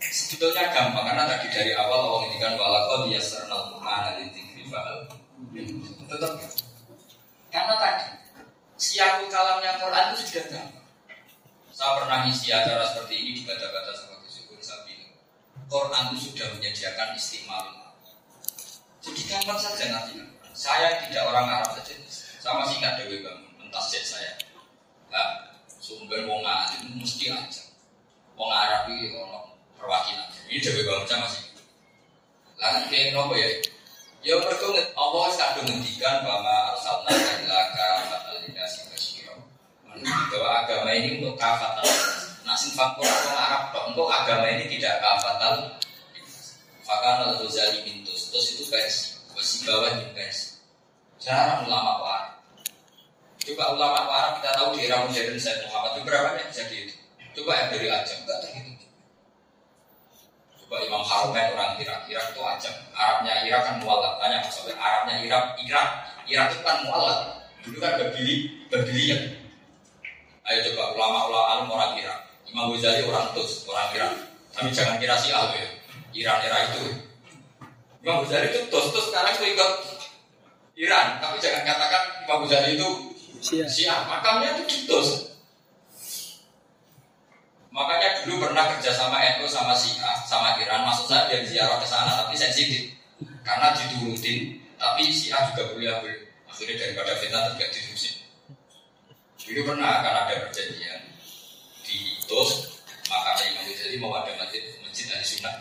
Sebetulnya 0.00 0.72
gampang 0.72 1.04
karena 1.04 1.28
tadi 1.28 1.52
dari 1.52 1.72
awal 1.76 2.08
Allah 2.08 2.20
ini 2.32 2.36
kan 2.40 2.56
walakot 2.56 3.12
ya 3.12 3.20
sernal 3.20 3.76
Quran 3.76 4.32
dzikri 4.32 4.64
Tetap 6.08 6.32
karena 7.52 7.74
tadi 7.76 8.06
siapul 8.80 9.28
kalamnya 9.28 9.76
Quran 9.76 10.16
itu 10.16 10.24
sudah 10.24 10.44
gampang. 10.48 10.86
Saya 11.68 11.90
pernah 12.00 12.18
ngisi 12.24 12.48
acara 12.48 12.84
seperti 12.88 13.14
ini 13.20 13.30
di 13.36 13.42
kata-kata 13.44 13.92
seperti 13.92 14.26
syukur 14.40 14.56
sabi. 14.64 14.96
Quran 15.68 16.16
itu 16.16 16.32
sudah 16.32 16.46
menyediakan 16.56 17.08
istimewa. 17.12 17.92
Jadi 19.04 19.20
gampang 19.28 19.60
saja 19.60 19.84
nanti. 19.92 20.16
Saya 20.56 20.96
tidak 21.04 21.28
orang 21.28 21.46
Arab 21.60 21.76
saja. 21.76 21.94
Sama 22.40 22.64
sih 22.68 22.80
nggak 22.80 23.04
dewi 23.04 23.20
bangun 23.20 23.52
mentasjid 23.60 24.02
saya. 24.02 24.32
Nah, 25.12 25.60
sumber 25.68 26.24
wong 26.24 26.40
alim 26.40 26.96
mesti 26.96 27.28
aja. 27.28 27.62
Wong 28.38 28.50
Arab 28.50 28.88
ini 28.92 29.12
orang 29.12 29.49
perwakilan. 29.80 30.28
Ini 30.52 30.58
dewi 30.60 30.82
bangsa 30.84 31.16
masih. 31.18 31.44
Lalu 32.60 32.80
kayak 32.92 33.08
nopo 33.16 33.34
ya? 33.34 33.48
Ya 34.20 34.36
mereka 34.36 34.68
Allah 35.00 35.32
kadung 35.32 35.64
ngendikan 35.64 36.20
bahwa 36.20 36.76
arsalna 36.76 37.08
ilaka 37.40 37.88
fatal 38.12 38.36
dikasih 38.44 38.82
kasyiro. 38.92 39.34
Bahwa 40.04 40.48
agama 40.60 40.92
ini 40.92 41.24
untuk 41.24 41.40
kafatal. 41.40 41.88
Nah, 42.44 42.52
sifat 42.52 43.00
orang 43.00 43.32
Arab 43.32 43.62
toh 43.72 43.82
untuk 43.88 44.06
agama 44.12 44.44
ini 44.52 44.68
tidak 44.76 45.00
kafatal. 45.00 45.72
Fakana 46.84 47.32
al-Ghazali 47.32 47.80
mintus. 47.88 48.28
Terus 48.28 48.60
itu 48.60 48.64
versi. 48.68 49.16
Versi 49.32 49.64
bawah 49.64 49.88
ini 49.96 50.12
versi. 50.12 50.60
Jarang 51.16 51.64
ulama 51.64 52.04
Arab. 52.04 52.40
Coba 53.40 53.64
ulama 53.72 54.00
Arab 54.04 54.32
kita 54.44 54.50
tahu 54.52 54.68
di 54.76 54.84
era 54.84 55.00
modern 55.00 55.40
Said 55.40 55.64
Muhammad 55.64 55.96
itu 55.96 56.00
berapa 56.04 56.28
yang 56.36 56.48
bisa 56.52 56.64
dihitung? 56.68 57.00
Coba 57.40 57.50
yang 57.56 57.68
dari 57.72 57.88
Ajam, 57.88 58.18
enggak 58.20 58.38
terhitung. 58.44 58.79
Coba 60.70 60.86
Imam 60.86 61.02
Harumen 61.02 61.50
orang 61.58 61.82
Irak, 61.82 62.06
Irak 62.06 62.30
itu 62.30 62.38
ajam. 62.46 62.70
Arabnya 62.94 63.42
Irak 63.42 63.66
kan 63.66 63.82
mualaf. 63.82 64.22
Tanya 64.22 64.38
maksudnya 64.38 64.78
Arabnya 64.78 65.18
Irak, 65.26 65.58
Irak, 65.66 65.88
Irak 66.30 66.46
itu 66.54 66.62
kan 66.62 66.86
mualaf. 66.86 67.42
Dulu 67.66 67.82
kan 67.82 67.98
berbili, 67.98 68.54
ya. 69.10 69.18
Ayo 70.46 70.70
coba 70.70 70.94
ulama-ulama 70.94 71.46
alim 71.58 71.66
orang 71.74 71.98
Irak. 71.98 72.22
Imam 72.46 72.70
Ghazali 72.70 73.02
orang 73.02 73.34
Tus, 73.34 73.66
orang 73.66 73.90
Irak. 73.98 74.14
Tapi 74.54 74.70
jangan 74.70 75.02
kira 75.02 75.18
si 75.18 75.34
ya. 75.34 75.42
Iran 76.14 76.38
era 76.38 76.58
itu. 76.70 77.02
Imam 78.06 78.22
Ghazali 78.22 78.54
itu 78.54 78.70
Tus, 78.70 78.94
Tus 78.94 79.10
sekarang 79.10 79.34
itu 79.42 79.50
ikut 79.50 79.72
Iran. 80.78 81.18
Tapi 81.18 81.42
jangan 81.42 81.66
katakan 81.66 82.02
Imam 82.30 82.46
Ghazali 82.46 82.78
itu 82.78 82.88
Syiah. 83.42 84.06
Makamnya 84.06 84.54
itu 84.62 84.86
Tus. 84.86 85.29
Makanya 87.70 88.26
dulu 88.26 88.50
pernah 88.50 88.66
kerja 88.74 88.90
sama 88.90 89.22
NU 89.38 89.46
sama 89.46 89.70
Syiah 89.78 90.18
sama 90.26 90.58
Iran, 90.58 90.82
maksud 90.82 91.06
saya 91.06 91.30
dia 91.30 91.46
ziarah 91.46 91.78
ke 91.78 91.86
sana 91.86 92.26
tapi 92.26 92.34
sensitif 92.34 92.98
karena 93.46 93.70
diturutin, 93.78 94.58
tapi 94.74 95.06
Syiah 95.06 95.54
juga 95.54 95.70
boleh 95.70 95.86
ambil. 95.86 96.16
Akhirnya 96.50 96.74
daripada 96.82 97.14
fitnah 97.22 97.54
tidak 97.54 97.70
dirusin. 97.70 98.26
Dulu 99.38 99.60
pernah 99.70 100.02
akan 100.02 100.14
ada 100.26 100.34
perjanjian 100.50 101.00
di 101.86 102.18
TOS, 102.26 102.82
makanya 103.06 103.42
Imam 103.54 103.62
Ghazali 103.70 103.96
mau 104.02 104.12
ada 104.18 104.34
masjid 104.34 104.62
masjid 104.82 105.06
dari 105.06 105.26
Sunnah. 105.26 105.56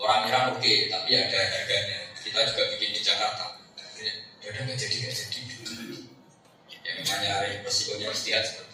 Orang 0.00 0.24
Iran 0.32 0.56
oke, 0.56 0.64
okay, 0.64 0.88
tapi 0.88 1.12
ada 1.12 1.38
harganya. 1.44 2.08
Kita 2.24 2.40
juga 2.48 2.62
bikin 2.72 2.96
di 2.96 3.00
Jakarta. 3.04 3.52
Akhirnya, 3.76 4.14
ya 4.40 4.46
udah 4.48 4.62
nggak 4.64 4.78
jadi 4.80 4.96
nggak 5.04 5.14
jadi. 5.16 5.40
Ya 6.88 6.90
namanya 7.04 7.32
resikonya 7.68 8.08
istihad 8.16 8.44
seperti 8.48 8.67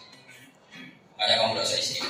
hanya 1.18 1.34
kamu 1.40 1.52
rasa 1.58 1.74
isi 1.78 2.02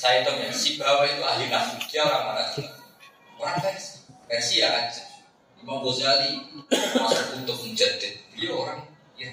saya 0.00 0.24
hitung 0.24 0.40
ya, 0.40 0.48
si 0.56 0.80
Bawa 0.80 1.04
itu 1.04 1.20
ahli 1.20 1.52
nafsu, 1.52 1.76
dia 1.92 2.00
orang 2.08 2.24
mana? 2.32 2.42
Juga? 2.56 2.72
Orang 3.36 3.60
versi 4.28 4.64
ya 4.64 4.72
aja. 4.72 5.04
Imam 5.60 5.84
Ghazali 5.84 6.40
masuk 6.72 7.26
untuk 7.36 7.56
menjadi 7.60 8.16
dia 8.32 8.48
orang 8.48 8.80
ya 9.20 9.28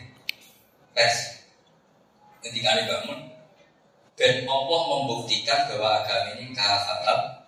versi. 0.92 1.40
Ketika 2.44 2.76
dia 2.76 2.84
bangun, 2.92 3.20
dan 4.20 4.44
Allah 4.50 4.82
membuktikan 4.92 5.72
bahwa 5.72 6.04
agama 6.04 6.36
ini 6.36 6.52
kafatab 6.52 7.48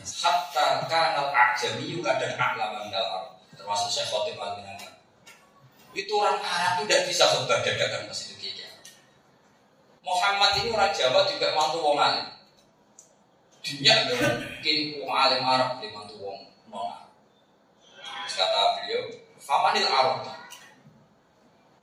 hatta 0.00 0.66
kanal 0.88 1.28
ajami 1.30 2.00
kadang 2.02 2.34
aklaman 2.34 2.88
dalam 2.88 3.24
termasuk 3.54 3.88
Syekh 3.92 4.08
Khotib 4.10 4.40
al 4.40 4.58
itu 5.90 6.12
orang 6.14 6.38
Arab 6.38 6.72
itu 6.78 6.82
tidak 6.86 7.02
bisa 7.10 7.24
khutbah 7.34 7.58
dadakan 7.66 8.06
masih 8.06 8.38
itu 8.38 8.66
Muhammad 10.00 10.58
ini 10.58 10.74
orang 10.74 10.90
Jawa 10.90 11.22
juga 11.28 11.54
mantu 11.54 11.78
wong 11.86 11.94
alim. 12.00 12.26
Dunia 13.60 13.94
mungkin 14.10 14.78
wong 14.98 15.12
alim 15.12 15.42
Arab 15.44 15.78
di 15.78 15.86
mantu 15.92 16.16
wong 16.18 16.40
non 16.72 17.06
kata 18.30 18.60
beliau 18.80 19.02
famanil 19.38 19.86
Arab. 19.86 20.24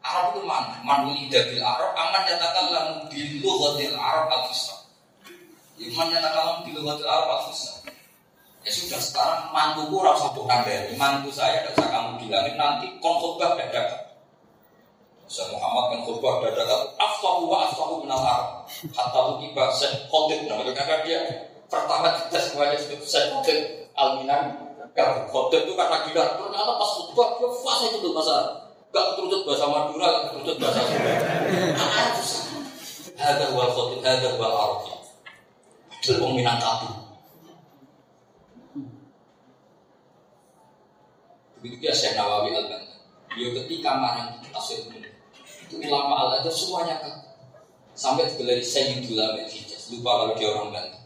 Arab 0.08 0.26
itu 0.34 0.42
mana? 0.48 0.80
Man 0.88 1.12
wulida 1.12 1.52
bil 1.52 1.60
Arab 1.60 1.92
aman 1.92 2.24
yatakallamu 2.32 3.12
bil 3.12 3.30
lughatil 3.44 3.96
Arab 4.00 4.32
al-fusha 4.32 4.88
Iman 5.76 6.08
yatakallamu 6.16 6.64
bil 6.64 6.80
lughatil 6.80 7.08
Arab 7.12 7.28
al-fusha 7.28 7.84
Ya 8.68 8.76
sudah 8.76 9.00
sekarang 9.00 9.48
mantuku 9.56 10.04
rasa 10.04 10.28
untuk 10.36 10.44
kandani 10.44 10.92
Mantu 11.00 11.32
saya 11.32 11.64
tidak 11.64 11.80
usah 11.80 11.88
kamu 11.88 12.20
bilangin 12.20 12.60
nanti 12.60 12.92
konfutbah 13.00 13.56
dadakan 13.56 14.12
Saya 15.32 15.56
Muhammad 15.56 15.96
kan 15.96 16.00
khutbah 16.04 16.44
dadakan 16.44 16.92
Afsahu 17.00 17.48
wa 17.48 17.64
afsahu 17.64 18.04
minal 18.04 18.20
Arab 18.20 18.68
Hatta 18.92 19.40
tiba 19.40 19.72
Syekh 19.72 20.12
Khotib 20.12 20.52
Nah 20.52 20.60
karena 20.68 21.00
dia. 21.08 21.20
Pertama 21.72 22.12
kita 22.28 22.44
semuanya 22.44 22.76
disebut 22.76 23.08
Syekh 23.08 23.32
Khotib 23.32 23.60
Al-Minan. 23.96 24.60
Gak 24.92 25.32
Khotib 25.32 25.64
itu 25.64 25.72
karena 25.72 26.04
gila. 26.04 26.24
Ternyata 26.36 26.72
pas 26.76 26.92
khutbah 27.00 27.28
dia 27.40 27.48
fase 27.64 27.88
itu 27.96 28.12
masa 28.12 28.68
Gak 28.92 29.16
keturucut 29.16 29.48
bahasa 29.48 29.66
Madura, 29.72 30.08
gak 30.12 30.24
keturucut 30.28 30.56
bahasa 30.60 30.80
Sunda 30.84 31.16
Ada 33.16 33.48
wal 33.56 33.72
khotib, 33.72 34.04
ada 34.04 34.30
wal 34.36 34.52
Padahal 36.04 36.20
orang 36.20 36.36
Minangkabau 36.36 37.07
Begitu 41.62 41.82
dia 41.82 41.94
Syekh 41.94 42.14
Nawawi 42.18 42.54
al 42.54 42.66
-Bantan. 42.70 42.84
Dia 43.38 43.50
ketika 43.54 43.92
marah 43.98 44.34
tafsir 44.50 44.86
itu 45.68 45.76
ulama 45.84 46.16
al 46.26 46.30
ada 46.40 46.48
semuanya 46.48 46.96
kan 47.04 47.28
sampai 47.98 48.30
digelar 48.32 48.62
Sayyidul 48.64 49.18
Ulama 49.20 49.44
Hijaz. 49.50 49.92
Lupa 49.92 50.12
kalau 50.24 50.34
dia 50.38 50.48
orang 50.54 50.70
Banten. 50.72 51.02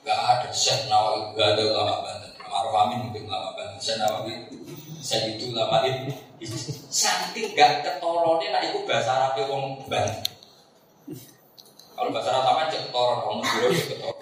Gak 0.00 0.16
ada 0.16 0.48
Syekh 0.54 0.88
Nawawi, 0.88 1.36
gak 1.36 1.48
ada 1.58 1.62
ulama 1.68 1.94
Banten. 2.06 2.32
Maruf 2.48 2.74
Amin 2.74 2.98
mungkin 3.10 3.28
ulama 3.28 3.52
Banten. 3.58 3.78
Syekh 3.82 3.98
Nawawi, 4.00 4.32
Sayyidul 5.02 5.52
Ulama 5.52 5.84
Hijaz. 5.84 6.16
Saking 6.88 7.52
gak 7.52 7.84
ketolonnya, 7.84 8.48
nah 8.56 8.62
itu 8.64 8.80
bahasa 8.88 9.10
Arab 9.12 9.36
wong 9.50 9.84
Banten. 9.84 10.24
Kalau 11.92 12.08
bahasa 12.14 12.32
Arab 12.32 12.44
sama 12.48 12.72
cek 12.72 12.82
dulu 12.88 13.68
cek 13.76 13.86
ketolong. 13.92 14.16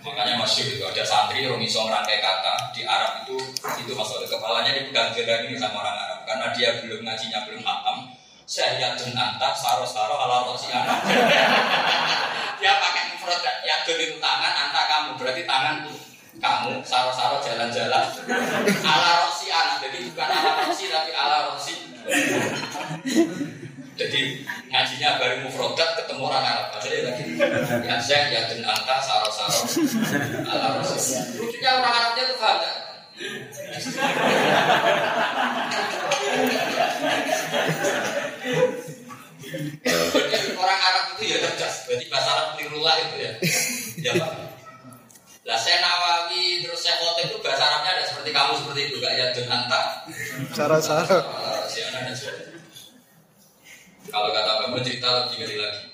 Makanya 0.00 0.40
masyur 0.40 0.64
itu 0.64 0.80
ada 0.80 1.04
santri 1.04 1.44
yang 1.44 1.60
bisa 1.60 1.84
merangkai 1.84 2.24
kata 2.24 2.72
di 2.72 2.88
Arab 2.88 3.20
itu 3.24 3.36
itu 3.84 3.92
masalah 3.92 4.24
kepalanya 4.24 4.72
dipegang 4.72 5.12
jalan 5.12 5.44
ini 5.44 5.60
sama 5.60 5.84
orang 5.84 5.96
Arab 5.96 6.20
karena 6.24 6.46
dia 6.56 6.68
belum 6.80 7.04
ngajinya 7.04 7.38
belum 7.44 7.60
hatam. 7.60 7.96
Saya 8.48 8.82
yadun 8.82 9.14
anta 9.14 9.54
saro 9.54 9.86
saro 9.86 10.16
ala 10.16 10.48
rosi 10.48 10.72
anak. 10.72 11.04
dia 12.60 12.72
pakai 12.80 13.02
mufrad 13.14 13.44
yadun 13.62 13.98
itu 14.00 14.16
tangan 14.18 14.52
anta 14.66 14.82
kamu 14.88 15.10
berarti 15.20 15.42
tangan 15.44 15.76
kamu 16.40 16.72
saro 16.82 17.12
saro 17.12 17.36
jalan-jalan 17.44 18.04
ala 18.82 19.10
rosi 19.28 19.52
anak 19.52 19.84
jadi 19.84 19.98
bukan 20.08 20.28
ala 20.32 20.52
rosi 20.64 20.84
tapi 20.88 21.12
ala 21.12 21.38
rosi. 21.52 21.74
Jadi 24.00 24.48
ngajinya 24.72 25.20
baru 25.20 25.44
mufrodat 25.44 25.92
ketemu 26.00 26.24
orang 26.24 26.40
Arab. 26.40 26.72
Jadi 26.80 27.04
lagi 27.04 27.22
ya 27.84 28.00
saya 28.00 28.32
ya 28.32 28.40
dan 28.48 28.64
anta 28.64 28.96
saro 29.04 29.28
saro 29.28 29.60
ala 30.48 30.80
rasul. 30.80 31.20
Lucunya 31.36 31.70
orang 31.76 31.92
Arabnya 31.92 32.22
tuh 32.32 32.36
paham? 32.40 32.58
Jadi 39.84 40.48
orang 40.56 40.80
Arab 40.80 41.04
itu 41.20 41.22
ya 41.28 41.36
cerdas. 41.44 41.84
Berarti 41.84 42.04
bahasa 42.08 42.28
Arab 42.32 42.48
tirulah 42.56 42.96
itu 43.04 43.16
ya. 43.20 43.32
Ya 44.00 44.12
pak. 44.16 44.32
Lah 45.44 45.60
saya 45.60 45.76
Nawawi 45.84 46.64
terus 46.64 46.80
saya 46.80 46.96
Khotib 47.04 47.36
itu 47.36 47.38
bahasa 47.44 47.68
Arabnya 47.68 48.00
ada 48.00 48.04
seperti 48.08 48.32
kamu 48.32 48.64
seperti 48.64 48.80
itu 48.88 48.96
gak 49.04 49.12
ya 49.12 49.26
dan 49.36 49.46
anta. 49.52 50.08
Saro-saro. 50.56 51.20
Si 51.68 51.84
anak 51.84 52.08
dan 52.08 52.16
sebagainya. 52.16 52.59
Kalau 54.08 54.32
kata 54.32 54.52
Bapak 54.64 54.80
cerita 54.80 55.08
lebih 55.12 55.36
ngeri 55.44 55.56
lagi. 55.60 55.84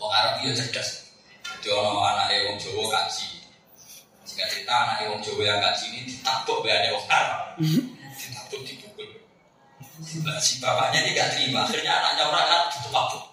Wong 0.00 0.12
Arab 0.14 0.40
itu 0.40 0.56
cerdas. 0.56 1.12
Jadi 1.58 1.74
orang 1.74 2.00
anak 2.00 2.30
wong 2.48 2.56
Jawa 2.56 2.84
kaji. 2.86 3.26
Jika 4.24 4.44
cerita 4.46 4.72
anak 4.72 5.10
wong 5.10 5.20
Jawa 5.20 5.42
yang 5.42 5.60
kaji 5.60 5.84
ini 5.90 6.00
ditabuk 6.06 6.64
oleh 6.64 6.94
wong 6.94 7.06
Arab. 7.10 7.58
Ditabuk 8.14 8.62
dipukul. 8.64 9.08
Si 10.38 10.62
bapaknya 10.62 11.04
ini 11.04 11.10
gak 11.18 11.34
terima. 11.34 11.66
Akhirnya 11.66 11.92
anaknya 11.98 12.24
orang 12.30 12.44
Arab 12.46 12.64
ditabuk. 12.72 13.24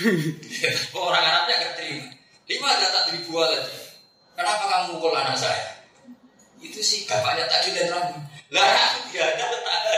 orang 1.10 1.24
Arabnya 1.24 1.54
gak 1.58 1.74
terima. 1.80 2.06
Lima 2.46 2.68
data 2.76 3.00
ribu 3.10 3.32
lagi. 3.40 3.76
Kenapa 4.36 4.64
kamu 4.68 4.84
mukul 4.94 5.16
anak 5.16 5.34
saya? 5.34 5.88
Itu 6.60 6.84
sih 6.84 7.08
bapaknya 7.08 7.48
tadi 7.48 7.72
dan 7.72 7.88
ramu. 7.90 8.20
Lah 8.52 9.00
dia 9.08 9.24
ada 9.32 9.44
tak 9.48 9.76
ada. 9.80 9.96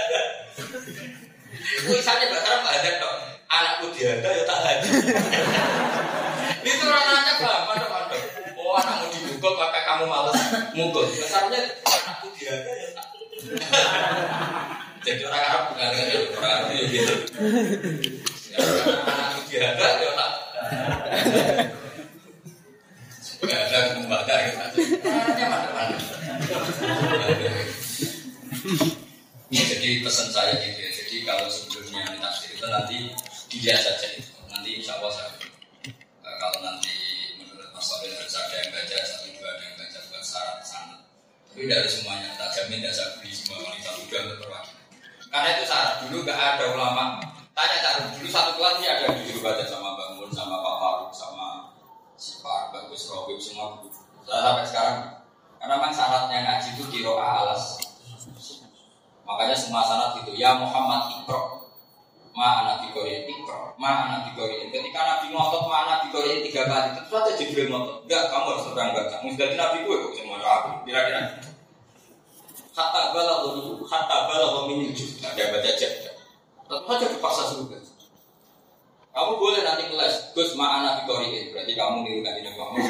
Tulisannya 1.82 2.26
Arab 2.30 2.62
ada 2.62 2.90
dong. 3.02 3.31
Anakku 3.52 3.92
dia 3.92 4.16
ada 4.16 4.32
ya 4.32 4.42
tak 4.48 4.58
ada. 4.64 4.72
Itu 6.64 6.84
orang-orangnya 6.88 7.34
paham 7.36 7.62
pada 7.68 7.84
pada. 7.84 8.16
Oh 8.56 8.72
anakmu 8.80 9.12
dipukul 9.12 9.60
maka 9.60 9.80
kamu 9.84 10.08
malas 10.08 10.40
mukul. 10.72 11.04
Besarnya 11.04 11.60
anakku 11.84 12.32
dia 12.32 12.64
ada 12.64 12.72
ya 12.72 12.88
tak. 12.96 13.06
Jadi 15.04 15.20
orang 15.28 15.42
Arab 15.44 15.62
bukan 15.74 15.88
ya 15.92 16.16
orang 16.32 16.52
Arab 16.56 16.68
itu 16.72 16.84
gitu. 16.96 17.14
Anakku 18.56 19.40
dia 19.52 19.60
ada 19.76 19.86
ya 20.00 20.10
tak. 20.16 20.32
Gak 23.42 23.58
ada 23.68 23.78
gitu. 24.48 24.62
Mana-mana. 25.44 25.96
Ya, 29.52 29.62
jadi 29.68 30.00
pesan 30.00 30.32
saya 30.32 30.56
gitu 30.56 30.78
ya. 30.80 30.90
Jadi 30.94 31.16
kalau 31.28 31.44
sebelumnya 31.52 32.08
tafsir 32.16 32.56
itu 32.56 32.64
nanti 32.64 33.12
dilihat 33.52 33.84
saja 33.84 34.08
itu. 34.16 34.32
Nanti 34.48 34.80
insya 34.80 34.96
Allah 34.96 35.12
saya 35.12 35.30
uh, 36.24 36.36
kalau 36.40 36.58
nanti 36.64 36.94
menurut 37.36 37.68
Mas 37.76 37.84
Sobil 37.84 38.16
harus 38.16 38.32
ada 38.32 38.54
yang 38.56 38.70
baca 38.72 38.96
satu 39.04 39.28
dua 39.36 39.48
ada 39.52 39.62
yang 39.68 39.76
baca 39.76 39.98
buat 40.08 40.24
syarat 40.24 40.58
sana. 40.64 40.96
Tapi 41.52 41.68
dari 41.68 41.88
semuanya 41.88 42.32
tak 42.40 42.48
jamin 42.56 42.80
tidak 42.80 42.94
saya 42.96 43.08
beli 43.20 43.32
semua 43.36 43.60
wanita 43.60 43.90
muda 44.00 44.16
untuk 44.24 44.38
perwakilan. 44.48 44.86
Karena 45.28 45.48
itu 45.52 45.64
syarat 45.68 45.94
dulu 46.08 46.16
nggak 46.24 46.40
ada 46.40 46.64
ulama. 46.72 47.04
Tanya 47.52 47.78
taruh 47.84 48.08
dulu 48.16 48.28
satu 48.32 48.50
kelas 48.56 48.74
ini 48.80 48.86
ada 48.88 49.12
disuruh 49.12 49.42
baca 49.44 49.64
sama 49.68 49.88
Bang 50.00 50.16
Mun, 50.16 50.32
sama 50.32 50.56
Pak 50.56 50.76
Faruk, 50.80 51.12
sama 51.12 51.48
si 52.16 52.40
Pak 52.40 52.72
Bagus 52.72 53.12
Robib 53.12 53.36
semua 53.36 53.76
guru. 53.76 53.92
Saya 54.24 54.40
sampai 54.40 54.64
sekarang 54.64 54.96
karena 55.60 55.74
memang 55.76 55.92
syaratnya 55.92 56.38
ngaji 56.42 56.68
itu 56.74 56.84
di 56.90 56.98
roa 57.04 57.44
alas 57.44 57.78
Makanya 59.22 59.54
semua 59.54 59.86
syarat 59.86 60.18
itu 60.24 60.34
ya 60.34 60.58
Muhammad 60.58 61.22
ikro 61.22 61.61
ma 62.32 62.64
anak 62.64 62.88
bikori 62.88 63.28
ikro 63.28 63.76
ma 63.76 64.08
anak 64.08 64.32
bikori 64.32 64.72
ketika 64.72 65.00
Nabi 65.04 65.36
ngotot 65.36 65.68
ma 65.68 65.84
anak 65.84 66.08
bikori 66.08 66.40
tiga 66.48 66.64
kali 66.64 66.96
tentu 66.96 67.12
saja 67.12 67.32
Jibril 67.36 67.68
ngotot. 67.68 68.08
Enggak 68.08 68.32
kamu 68.32 68.46
harus 68.48 68.64
terang 68.72 68.90
baca 68.96 69.16
mesti 69.20 69.44
Nabi 69.56 69.76
gue 69.84 69.96
kok 70.00 70.12
semua 70.16 70.38
aku 70.40 70.68
kira-kira. 70.88 71.20
Hatta 72.72 73.12
bala 73.12 73.34
dulu 73.44 73.84
hatta 73.84 74.16
bala 74.32 74.64
juga 74.64 75.28
ada 75.28 75.44
baca 75.52 75.70
jaga 75.76 76.10
tentu 76.64 76.84
saja 76.88 77.06
dipaksa 77.12 77.42
baca 77.68 77.92
kamu 79.12 79.36
boleh 79.36 79.60
nanti 79.60 79.92
kelas, 79.92 80.32
Gus 80.32 80.56
ma'ana 80.56 81.04
bikoriin 81.04 81.52
Berarti 81.52 81.76
kamu 81.76 82.00
niru 82.00 82.24
kanji 82.24 82.48
Nabi 82.48 82.56
Muhammad. 82.56 82.84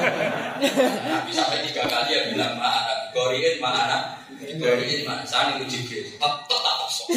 Nabi 1.12 1.28
sampai 1.28 1.60
tiga 1.68 1.84
kali 1.84 2.16
ya 2.16 2.20
bilang 2.32 2.56
ma'ana 2.56 3.12
bikoriin, 3.12 3.60
ma'ana 3.60 4.21
jadi 4.42 4.58
baru 4.58 4.82
jadi 4.82 5.06
saya 5.22 5.54
nih 5.54 5.62
uji 5.62 5.78
gue, 5.86 6.02
tetap 6.18 6.42
tak 6.50 6.74
kosong. 6.82 7.08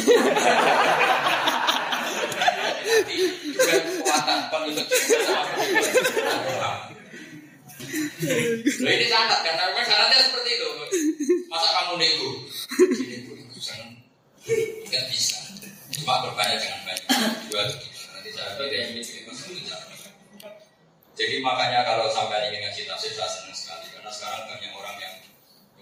Kekuatan 3.66 4.40
penutup. 4.46 4.86
Loh 8.86 8.92
ini 8.94 9.06
sangat 9.10 9.38
kan? 9.42 9.44
karena 9.44 9.62
memang 9.74 9.86
syaratnya 9.90 10.18
seperti 10.22 10.50
itu. 10.54 10.68
Masa 11.50 11.68
kamu 11.74 11.94
nego? 11.98 12.30
Gini 12.94 13.16
pun 13.26 13.38
susah, 13.58 13.74
tidak 14.46 15.04
bisa. 15.10 15.38
Cuma 15.98 16.22
berbanyak 16.22 16.62
dengan 16.62 16.80
banyak. 16.86 17.06
Dua 17.50 17.62
nanti 17.66 18.30
saya 18.30 18.54
beda 18.54 18.76
ini 18.94 19.02
jadi 19.02 19.26
Jadi 21.16 21.34
makanya 21.40 21.80
kalau 21.82 22.06
sampai 22.12 22.52
ingin 22.52 22.70
ngasih 22.70 22.86
tafsir 22.86 23.10
saya 23.16 23.26
senang 23.26 23.56
sekali 23.56 23.88
karena 23.88 24.10
sekarang 24.12 24.46
banyak 24.52 24.70
orang 24.76 24.96
yang 25.00 25.16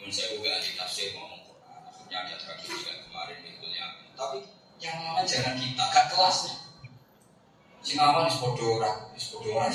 pun 0.05 0.12
saya 0.12 0.36
juga 0.36 0.61
di 0.61 0.76
tafsir 0.76 1.16
ngomong 1.16 1.40
Quran. 1.48 1.80
Akhirnya 1.88 2.18
ada 2.28 2.34
tradisi 2.36 2.84
yang 2.84 3.00
kemarin 3.09 3.38
itu 3.40 3.66
ya. 3.72 3.86
Tapi 4.12 4.38
yang 4.84 4.96
mana 5.00 5.24
jangan 5.24 5.57
kita 5.57 5.84
gak 5.88 6.07
kelas 6.12 6.38
ya. 6.44 6.55
sing 7.84 8.00
lawan 8.00 8.24
wis 8.28 8.40
padha 8.40 8.64
ora 8.64 8.92
wis 9.12 9.28
padha 9.28 9.48
ora 9.52 9.68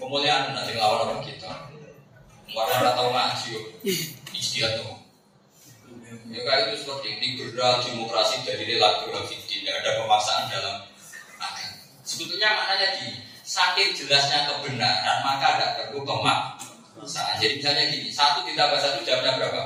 kemuliaan 0.00 0.52
nanti 0.52 0.72
lawan 0.76 1.08
orang 1.08 1.24
kita. 1.24 1.72
Warna 2.52 2.76
ora 2.92 2.92
nggak 3.32 3.36
sih 3.40 3.56
yo. 3.56 3.60
Istiadat 4.36 4.84
tuh. 4.84 5.00
Ya 6.28 6.40
kayak 6.44 6.76
itu 6.76 6.84
seperti 6.84 7.08
liberal 7.24 7.80
demokrasi 7.80 8.44
dari 8.44 8.76
relatur 8.76 9.08
tidak 9.24 9.74
ada 9.84 9.90
pemaksaan 10.04 10.44
dalam 10.52 10.76
agama. 11.40 11.80
Sebetulnya 12.04 12.48
maknanya 12.56 12.88
di 13.00 13.06
saking 13.44 13.96
jelasnya 13.96 14.44
kebenaran 14.44 15.24
maka 15.24 15.48
tidak 15.56 15.72
perlu 15.80 16.04
pemak 16.04 16.57
pemaksaan. 16.98 17.38
Jadi 17.38 17.62
misalnya 17.62 17.84
gini, 17.94 18.10
satu 18.10 18.42
ditambah 18.42 18.78
satu 18.82 18.98
jawabnya 19.06 19.32
berapa? 19.38 19.62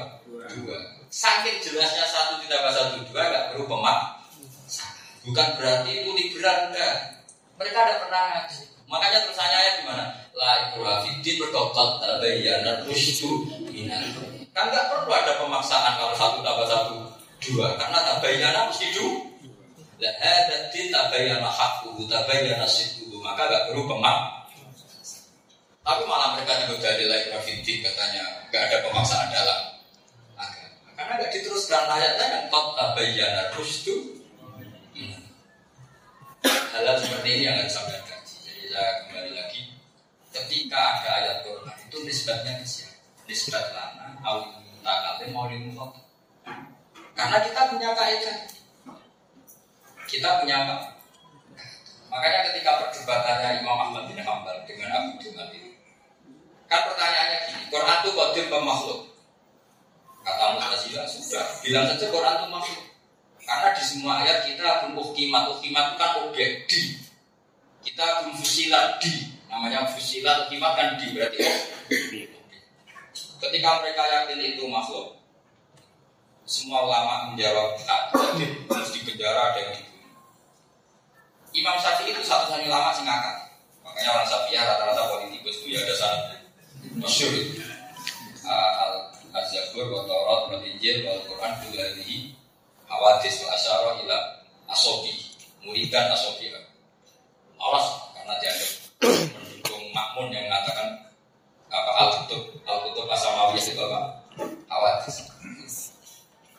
Dua. 0.53 0.79
Saking 1.09 1.65
jelasnya 1.65 2.05
satu 2.05 2.45
ditambah 2.45 2.73
satu 2.77 2.95
dua 3.09 3.23
nggak 3.25 3.45
perlu 3.53 3.65
pemaksaan. 3.65 4.95
Bukan 5.25 5.49
berarti 5.57 5.91
itu 6.05 6.11
liberal 6.13 6.69
enggak. 6.69 7.25
Mereka 7.57 7.79
ada 7.79 7.95
pernah 8.05 8.23
ngaji. 8.37 8.61
Makanya 8.91 9.19
terusannya 9.25 9.59
gimana? 9.81 10.05
La 10.37 10.53
ikraha 10.69 11.01
fiddin 11.07 11.41
berkokot 11.41 12.05
tabayyana 12.05 12.85
rusydu 12.85 13.49
minal 13.73 14.05
Kan 14.53 14.69
nggak 14.69 14.85
perlu 14.93 15.13
ada 15.17 15.41
pemaksaan 15.41 15.97
kalau 15.97 16.13
satu 16.13 16.45
tambah 16.45 16.67
satu 16.69 16.97
dua 17.41 17.73
karena 17.81 17.99
tabayyana 18.05 18.69
mesti 18.69 18.93
dua. 18.93 19.33
La 20.03 20.11
hada 20.19 20.69
din 20.75 20.91
tabayyana 20.91 21.47
haqquhu 21.49 22.05
tabayyana 22.11 22.67
sidquhu 22.67 23.23
maka 23.23 23.49
nggak 23.49 23.65
perlu 23.71 23.89
pemak. 23.89 24.42
Tapi 25.83 26.03
malah 26.07 26.39
mereka 26.39 26.63
dalil 26.79 27.11
lagi 27.11 27.29
fiddin 27.43 27.83
katanya 27.83 28.47
nggak 28.49 28.63
ada 28.71 28.77
pemaksaan 28.87 29.29
dalam 29.35 29.61
agama. 30.39 30.79
Karena 30.95 31.13
nggak 31.19 31.33
diteruskan 31.35 31.85
ayatnya 31.91 32.27
kan 32.31 32.43
kot 32.51 32.67
tabayyana 32.79 33.51
rusydu 33.59 34.23
Hal-hal 36.73 36.97
seperti 36.99 37.29
ini 37.39 37.43
yang 37.47 37.57
harus 37.61 37.77
sampai 37.77 38.01
kaji. 38.01 38.37
Jadi 38.43 38.65
saya 38.73 38.91
kembali 39.05 39.33
lagi, 39.37 39.61
ketika 40.33 40.81
ada 40.81 41.11
ayat 41.21 41.37
Quran 41.45 41.77
itu 41.85 41.97
nisbatnya 42.03 42.53
ke 42.59 42.67
siapa? 42.67 42.97
Nisbat 43.29 43.65
lana, 43.77 44.17
awil 44.25 44.51
takale, 44.81 45.25
maulil 45.31 45.69
mukhot. 45.69 46.01
Karena 47.13 47.39
kita 47.45 47.61
punya 47.71 47.93
kaidah. 47.93 48.39
Kita 50.09 50.29
punya 50.43 50.57
apa? 50.65 50.77
Makanya 52.09 52.41
ketika 52.53 52.71
perdebatannya 52.83 53.65
Imam 53.65 53.79
Ahmad 53.79 54.05
bin 54.09 54.21
Hambal 54.21 54.65
dengan 54.65 54.89
Abu 54.97 55.21
Dhumal 55.21 55.49
itu, 55.53 55.72
kan 56.73 56.89
pertanyaannya 56.89 57.39
gini, 57.53 57.65
Quran 57.69 57.97
itu 58.01 58.11
kodim 58.17 58.47
pemakhluk. 58.49 59.01
Kata 60.25 60.45
Mu'tazilah 60.57 61.05
sudah, 61.05 61.45
bilang 61.61 61.85
saja 61.93 62.07
Quran 62.09 62.35
itu 62.41 62.49
makhluk. 62.49 62.85
Karena 63.43 63.69
di 63.77 63.83
semua 63.85 64.13
ayat 64.25 64.39
kita 64.49 64.87
pun 64.87 64.97
ukimat, 64.97 65.53
ukimat 65.53 65.93
itu 65.93 65.97
kan 66.01 66.13
objek 66.25 66.51
di. 66.71 66.81
Kita 67.85 68.25
pun 68.25 68.33
fusilat 68.41 69.03
di. 69.05 69.37
Namanya 69.53 69.85
fusilat, 69.93 70.49
ukimat 70.49 70.73
kan 70.79 70.97
di 70.97 71.13
berarti 71.13 71.37
objek. 71.45 72.29
Ketika 73.43 73.69
mereka 73.83 74.03
yakin 74.07 74.39
itu 74.41 74.65
makhluk, 74.71 75.19
semua 76.49 76.89
ulama 76.89 77.35
menjawab 77.35 77.77
tak 77.85 78.15
harus 78.15 78.91
dipenjara 78.97 79.53
ada 79.53 79.59
yang 79.61 79.75
dibunuh. 79.77 80.15
Imam 81.53 81.77
Syafi'i 81.77 82.15
itu 82.15 82.23
satu-satunya 82.25 82.71
ulama 82.71 82.95
sing. 82.95 83.05
Makanya 83.83 84.11
orang 84.15 84.29
Syafi'i 84.31 84.57
rata-rata 84.57 85.03
politikus 85.11 85.61
itu 85.67 85.77
ya 85.77 85.83
ada 85.85 85.95
sana 85.99 86.42
masyur. 86.99 87.31
Itu. 87.31 87.63
Al 88.47 89.13
Az-Zabur, 89.33 89.89
wa 89.89 90.05
Taurat, 90.05 90.41
wa 90.53 90.57
Injil, 90.61 91.09
wa 91.09 91.17
Al-Quran, 91.17 91.53
kuladihi 91.65 92.37
Hawadis 92.93 93.41
wa 93.41 93.57
asyara 93.57 93.97
ila 94.05 94.17
asobi 94.69 95.33
Muridan 95.65 96.13
asobi 96.13 96.53
Awas 97.57 97.87
karena 98.13 98.37
dia 98.45 98.53
ada 98.53 98.67
mendukung 99.33 99.85
makmun 99.97 100.29
yang 100.29 100.45
mengatakan 100.51 101.09
apa 101.73 101.91
al-kutub 102.05 102.43
al-kutub 102.69 103.09
asamawi 103.09 103.57
itu 103.57 103.81
apa? 103.81 104.21
Hawadis 104.69 105.17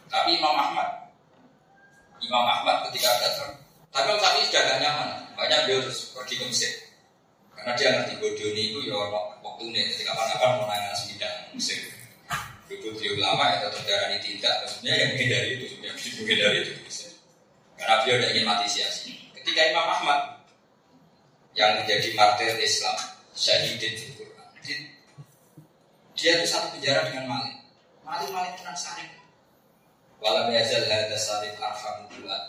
Tapi 0.09 0.41
Imam 0.41 0.57
Ahmad 0.57 0.89
Imam 2.17 2.41
Ahmad 2.41 2.89
ketika 2.89 3.13
datang 3.21 3.53
tapi 3.93 4.09
Imam 4.09 4.17
Syafi'i 4.17 4.49
sudah 4.49 4.61
agak 4.65 4.77
nyaman 4.81 5.09
banyak 5.37 5.59
beliau 5.69 5.85
pergi 6.17 6.33
ke 6.41 6.45
Mesir 6.49 6.73
karena 7.63 7.79
dia 7.79 7.89
ngerti 7.95 8.13
bodoh 8.19 8.47
ini 8.51 8.75
itu 8.75 8.79
ya 8.91 8.99
waktu 9.39 9.63
ini 9.71 9.79
ketika 9.87 10.11
kapan-kapan 10.11 10.49
mau 10.59 10.67
nanya 10.67 10.91
sembilan 10.91 11.33
Mesir 11.55 11.79
itu 12.67 12.87
beliau 12.91 13.15
lama 13.23 13.55
ya 13.55 13.57
tetap 13.71 13.83
tidak. 14.19 14.55
Maksudnya 14.65 14.93
yang 14.99 15.09
menghindari 15.15 15.49
itu 15.55 15.65
yang 15.79 15.95
menghindari 15.95 16.57
itu. 16.67 16.73
Karena 17.79 17.95
beliau 18.03 18.15
tidak 18.19 18.31
ingin 18.35 18.45
mati 18.47 18.65
sia-sia. 18.67 19.15
Ketika 19.31 19.61
Imam 19.71 19.87
Ahmad 19.87 20.19
yang 21.55 21.79
menjadi 21.79 22.11
martir 22.17 22.51
Islam 22.59 22.97
syahidin 23.31 23.93
di 23.95 24.07
Quran 24.17 24.49
dia 26.13 26.39
itu 26.39 26.45
satu 26.45 26.75
penjara 26.75 27.07
dengan 27.07 27.31
Malik. 27.31 27.55
Malik 28.03 28.29
Malik 28.35 28.53
tenang 28.59 28.77
saring 28.77 29.23
walam 30.23 30.47
yazal 30.55 30.87
hadza 30.87 31.19
sarif 31.19 31.59
arham 31.59 32.07
bulat 32.07 32.47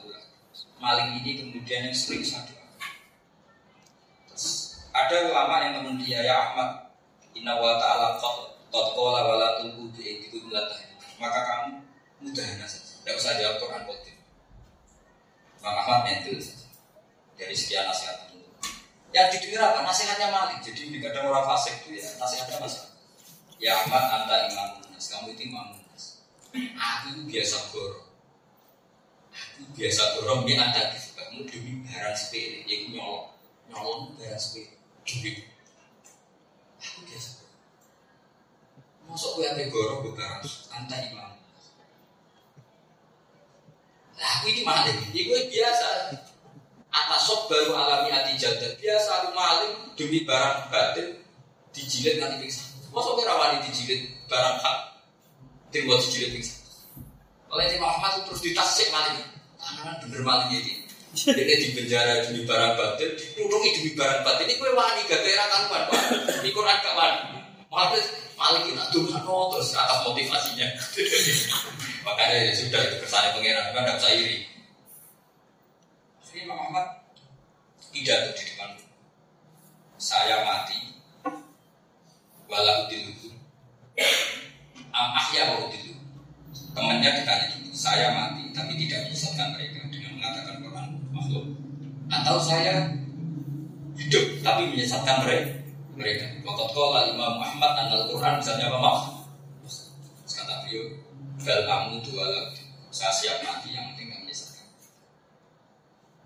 Malik 0.79 1.07
ini 1.23 1.31
kemudian 1.43 1.91
yang 1.91 1.97
sering 1.97 2.23
satu 2.23 2.64
ada 4.95 5.15
ulama 5.27 5.55
yang 5.59 5.83
teman 5.83 5.99
dia 5.99 6.23
ya 6.23 6.35
Ahmad 6.39 6.95
Inna 7.35 7.59
wa 7.59 7.75
ta'ala 7.75 8.15
Totkola 8.71 9.23
wala 9.27 9.59
tunggu 9.59 9.91
di 9.95 10.23
itu 10.23 10.39
Maka 11.15 11.41
kamu 11.47 11.79
mudahana 12.23 12.67
saja. 12.67 12.99
Tidak 12.99 13.15
usah 13.15 13.39
jawab 13.39 13.63
Quran 13.63 13.83
Qadim. 13.87 14.17
Maka 15.63 15.79
Ahmad 15.87 16.01
mental 16.11 16.35
saja. 16.43 16.67
Dari 17.39 17.55
sekian 17.55 17.87
nasihat 17.87 18.35
itu. 18.35 18.43
Yang 19.15 19.27
didengar 19.39 19.71
apa? 19.71 19.87
Nasihatnya 19.87 20.27
malik. 20.35 20.59
Jadi 20.67 20.91
tidak 20.91 21.15
ada 21.15 21.31
orang 21.31 21.47
fasik 21.55 21.87
itu 21.87 22.03
ya 22.03 22.07
nasihatnya 22.19 22.59
masalah. 22.59 22.93
Ya 23.63 23.73
Ahmad 23.79 24.05
anta 24.11 24.37
imam 24.51 24.71
nas. 24.91 25.07
Kamu 25.07 25.39
itu 25.39 25.43
imam 25.55 25.79
nas. 25.87 26.19
Aku 26.55 27.23
biasa 27.31 27.57
goro. 27.71 28.11
Aku 29.31 29.63
biasa 29.71 30.03
goro. 30.19 30.43
Ini 30.43 30.55
anda 30.59 30.83
kamu 31.15 31.47
demi 31.47 31.73
barang 31.87 32.17
sepele. 32.19 32.67
Ya 32.67 32.75
aku 32.75 32.87
nyolong. 32.91 33.27
Nyolong 33.71 34.01
barang 34.19 34.43
sepele. 34.43 34.84
Demi. 35.05 35.37
Aku 36.81 37.01
biasa 37.05 37.45
Masuk 39.05 39.31
gue 39.37 39.47
ambil 39.47 39.69
gorong 39.69 40.01
gue 40.01 40.17
barang 40.17 40.41
anta 40.73 40.97
imam. 40.97 41.33
Nah, 44.17 44.31
aku 44.41 44.47
ini 44.49 44.65
maling. 44.65 45.13
Ini 45.13 45.21
gue 45.29 45.41
biasa. 45.53 45.87
Atas 46.95 47.21
sok 47.29 47.53
baru 47.53 47.77
alami 47.77 48.09
hati 48.15 48.41
jadat. 48.41 48.81
Biasa 48.81 49.11
aku 49.23 49.29
maling 49.37 49.75
demi 49.93 50.25
barang 50.25 50.73
batin 50.73 51.21
dijilid 51.77 52.17
nanti 52.23 52.49
pingsan. 52.49 52.65
Masuk 52.95 53.21
gue 53.21 53.29
rawani 53.29 53.61
dijilid 53.69 54.09
barang 54.31 54.57
hak. 54.65 54.79
Timbuat 55.69 56.01
dijilid 56.01 56.41
pingsan. 56.41 56.65
Oleh 57.53 57.77
Imam 57.77 57.93
Ahmad 57.93 58.25
terus 58.25 58.41
ditasik 58.41 58.89
maling. 58.89 59.21
Tangan 59.61 60.01
bener 60.01 60.25
maling 60.25 60.51
ini. 60.59 60.84
Dia 61.15 61.57
di 61.63 61.69
penjara 61.71 62.27
demi 62.27 62.43
barang 62.43 62.75
batin, 62.75 63.11
ditudungi 63.15 63.71
demi 63.79 63.91
barang 63.95 64.21
batin. 64.27 64.45
Ini 64.51 64.55
gue 64.59 64.71
wani 64.75 65.01
gak 65.07 65.21
kira 65.23 65.45
karuan. 65.47 65.83
Ini 66.43 66.51
Quran 66.51 66.77
gak 66.83 66.95
wani. 66.99 67.19
Malah 67.71 67.91
paling 68.35 68.63
kita 68.67 68.83
tuh 68.91 69.07
terus 69.09 69.71
atas 69.79 69.99
motivasinya. 70.03 70.69
Makanya 72.07 72.37
ya 72.51 72.53
sudah 72.53 72.81
itu 72.83 72.97
kesannya 73.01 73.31
pengiran 73.39 73.73
kan 73.73 73.83
tidak 73.87 73.97
bisa 74.03 74.11
iri. 74.13 74.39
Jadi 76.21 76.39
Imam 76.45 76.59
Ahmad 76.69 77.05
pidato 77.95 78.35
di 78.35 78.43
depan 78.51 78.75
saya 80.03 80.43
mati 80.43 80.99
walau 82.51 82.91
diluku 82.91 83.31
am 84.91 85.09
ahya 85.15 85.55
walau 85.55 85.71
diluku 85.71 86.03
temannya 86.75 87.23
ditanya 87.23 87.55
saya 87.71 88.11
mati 88.11 88.51
tapi 88.51 88.75
tidak 88.83 89.07
menyesatkan 89.07 89.55
mereka 89.55 89.87
dengan 89.95 90.19
mengatakan 90.19 90.55
atau 92.21 92.37
saya 92.39 92.95
hidup 93.99 94.43
tapi 94.43 94.71
menyesatkan 94.71 95.27
mereka 95.27 95.65
mereka. 95.95 96.27
Waktu 96.43 96.65
kala 96.75 97.01
Imam 97.15 97.39
Muhammad 97.39 97.71
dan 97.79 97.87
Al-Quran 97.95 98.35
misalnya 98.43 98.67
apa 98.71 98.79
mak? 98.83 98.99
Kata 100.27 100.55
beliau, 100.67 100.85
bel 101.39 101.61
kamu 101.65 102.03
dua 102.03 102.25
lagi. 102.27 102.63
Saya 102.91 103.11
siap 103.15 103.39
mati 103.47 103.75
yang 103.75 103.95
penting 103.95 104.11
menyesatkan. 104.11 104.67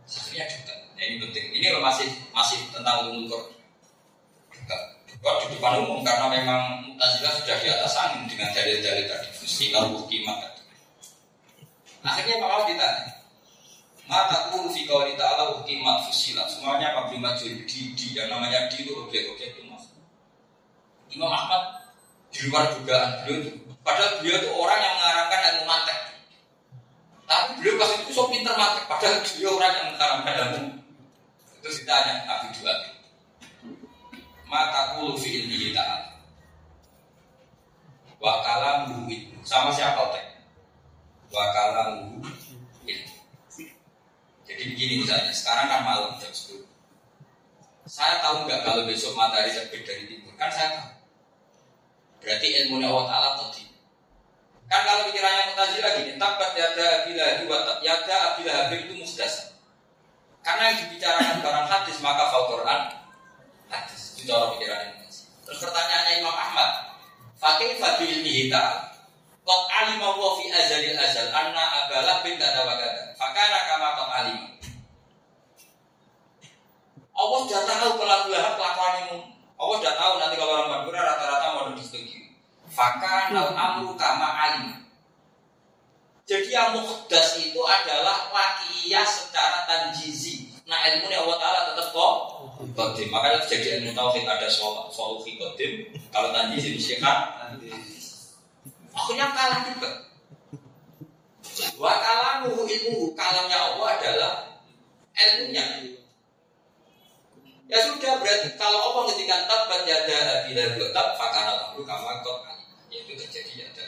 Akhirnya 0.09 0.45
juga. 0.49 0.75
Nah, 0.97 1.03
ini 1.05 1.17
penting. 1.21 1.45
Ini 1.53 1.67
masih 1.81 2.09
masih 2.33 2.59
tentang 2.73 3.13
umum 3.13 3.29
Quran. 3.29 3.57
Kok 5.19 5.35
di 5.43 5.59
depan 5.59 5.83
umum 5.83 6.07
karena 6.07 6.31
memang 6.31 6.63
Mutazilah 6.95 7.35
sudah 7.43 7.57
di 7.59 7.67
atas 7.67 7.95
angin 7.99 8.31
dengan 8.31 8.55
dalil-dalil 8.55 9.07
tadi. 9.11 9.29
Mesti 9.35 9.75
kimat 10.07 10.37
tadi. 10.39 10.63
Akhirnya 12.07 12.39
Pak 12.39 12.49
Ahmad 12.49 12.67
ditanya, 12.71 13.05
maka 14.09 14.49
pun 14.49 14.73
fi 14.73 14.89
kawali 14.89 15.21
ta'ala 15.21 15.61
ukimat 15.61 16.09
fusilat 16.09 16.49
Semuanya 16.49 16.97
apa 16.97 17.13
majul 17.13 17.61
di, 17.69 17.93
di 17.93 18.07
Yang 18.17 18.33
namanya 18.33 18.65
di 18.73 18.81
itu 18.81 18.97
objek-objek 18.97 19.53
itu 19.53 19.69
mas 19.69 19.85
Imam 21.13 21.29
Ahmad 21.29 21.85
di 22.33 22.49
luar 22.49 22.73
dugaan 22.73 23.21
beliau 23.25 23.37
itu 23.45 23.51
Padahal 23.85 24.21
beliau 24.21 24.41
itu 24.41 24.49
orang 24.49 24.81
yang 24.81 24.95
mengarangkan 24.97 25.41
ilmu 25.45 25.65
mantek 25.69 25.99
Tapi 27.29 27.49
beliau 27.61 27.77
pas 27.77 27.91
itu 28.01 28.13
so 28.17 28.25
pinter 28.33 28.57
mantek 28.57 28.85
Padahal 28.89 29.21
beliau 29.21 29.53
orang 29.61 29.73
yang 29.77 29.87
mengarangkan 29.93 30.35
ilmu 30.41 30.79
Terus 31.69 31.85
ditanya 31.85 32.25
Abi 32.25 32.49
Dua. 32.57 32.75
Mata 34.49 34.97
kulu 34.97 35.21
fi 35.21 35.45
ilmihi 35.45 35.77
ta'ala. 35.77 36.09
Wa 38.17 38.41
kalamuhu 38.41 39.05
ilmu. 39.05 39.45
Sama 39.45 39.69
siapa 39.69 40.01
tek? 40.17 40.25
Wa 41.29 41.53
kalamuhu 41.53 42.25
ilmu. 42.89 43.18
Jadi 44.49 44.63
begini 44.73 45.05
misalnya, 45.05 45.29
sekarang 45.29 45.69
kan 45.69 45.81
malam 45.85 46.17
jam 46.17 46.33
10. 46.33 46.65
Saya 47.85 48.25
tahu 48.25 48.49
nggak 48.49 48.65
kalau 48.65 48.89
besok 48.89 49.13
matahari 49.13 49.53
terbit 49.53 49.85
dari 49.85 50.05
timur? 50.09 50.33
Kan 50.41 50.49
saya 50.49 50.69
tahu. 50.81 50.91
Berarti 52.25 52.49
ilmunya 52.65 52.89
Allah 52.89 53.07
Ta'ala 53.09 53.31
tadi. 53.45 53.65
Kan 54.69 54.81
kalau 54.85 55.09
pikirannya 55.09 55.53
Mu'tazilah 55.53 55.93
gini, 55.97 56.13
tabat 56.21 56.53
yada 56.53 56.89
bila 57.09 57.25
dua 57.45 57.57
tab 57.65 57.79
yada 57.81 58.17
abila 58.35 58.53
habib 58.53 58.81
itu 58.85 58.95
musdas. 59.01 59.57
Karena 60.45 60.73
yang 60.73 60.77
dibicarakan 60.85 61.37
barang 61.41 61.69
hadis 61.69 61.97
maka 62.05 62.29
fal 62.29 62.45
Quran 62.53 62.81
hadis. 63.73 64.17
Itu 64.17 64.29
cara 64.29 64.53
pikirannya. 64.57 65.09
Terus 65.49 65.59
pertanyaannya 65.65 66.13
Imam 66.21 66.37
Ahmad, 66.37 66.71
Fakih 67.41 67.81
fabil 67.81 68.21
ta'ala 68.53 68.98
Qad 69.49 69.65
alima 69.65 70.13
wa 70.13 70.37
fi 70.37 70.53
azalil 70.53 70.93
azal 71.01 71.33
anna 71.33 71.65
abalah 71.89 72.21
bin 72.21 72.37
kada 72.37 72.69
wa 72.69 72.77
kada. 72.77 73.17
Fakana 73.17 73.59
kama 73.65 73.89
qad 73.97 74.09
alima. 74.21 74.49
Allah 77.17 77.39
sudah 77.49 77.65
tahu 77.65 77.97
pelaku 77.97 78.29
lahap 78.29 78.61
kelakuan 78.61 78.95
ini. 79.09 79.17
Allah 79.57 79.77
sudah 79.81 79.95
tahu 79.97 80.13
nanti 80.21 80.37
kalau 80.37 80.53
orang 80.53 80.69
Madura 80.69 81.01
rata-rata 81.01 81.47
mau 81.57 81.73
disetujui. 81.73 82.37
Fakana 82.69 83.57
amru 83.57 83.97
kama 83.97 84.29
alima. 84.29 84.85
Jadi 86.29 86.53
yang 86.53 86.77
mukhdas 86.77 87.41
itu 87.41 87.57
adalah 87.65 88.29
wakiyah 88.29 89.09
secara 89.09 89.65
tanjizi. 89.65 90.53
Nah 90.69 90.85
ilmu 90.93 91.09
Allah 91.09 91.41
Ta'ala 91.41 91.61
tetap 91.73 91.97
kok 91.97 92.15
kodim. 92.77 93.09
Makanya 93.09 93.41
terjadi 93.49 93.81
ilmu 93.81 93.97
tauhid 93.97 94.29
ada 94.29 94.45
solusi 94.93 95.41
kodim. 95.41 95.89
Kalau 96.13 96.37
tanjizi 96.37 96.77
di 96.77 96.81
Akhirnya 98.99 99.27
kalah 99.31 99.61
juga. 99.71 99.91
Wa 101.79 101.95
kalamuhu 102.03 102.67
ilmu 102.67 103.15
kalamnya 103.15 103.59
Allah 103.59 103.87
adalah 103.95 104.35
ilmunya. 105.15 105.65
Ya 107.69 107.79
sudah 107.85 108.19
berarti 108.19 108.57
kalau 108.57 108.81
Allah 108.81 109.13
ngendikan 109.13 109.45
tabat 109.45 109.85
yada 109.87 110.49
bila 110.49 110.89
tab 110.91 111.15
fakana 111.15 111.53
tahu 111.63 111.85
kama 111.87 112.25
kot 112.27 112.43
yaitu 112.89 113.15
terjadi 113.15 113.71
ada. 113.71 113.85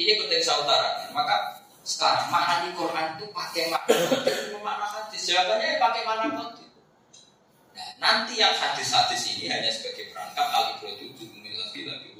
Ini 0.00 0.16
penting 0.16 0.40
saya. 0.40 1.12
Maka 1.12 1.60
sekarang 1.84 2.32
makna 2.32 2.54
di 2.64 2.70
Quran 2.72 3.06
itu 3.20 3.26
pakai 3.30 3.68
makna 3.68 3.94
makna 4.64 4.86
hadis. 4.88 5.28
Jawabannya 5.28 5.76
pakai 5.76 6.02
makna 6.08 6.24
konteks. 6.32 6.72
Nah, 7.76 7.88
nanti 8.00 8.40
yang 8.40 8.56
hadis-hadis 8.56 9.36
ini 9.36 9.52
hanya 9.52 9.68
sebagai 9.68 10.12
perangkat 10.12 10.46
al-ibradu 10.48 11.12
dumil 11.16 11.52
lebih 11.52 11.82
lebih 11.84 12.10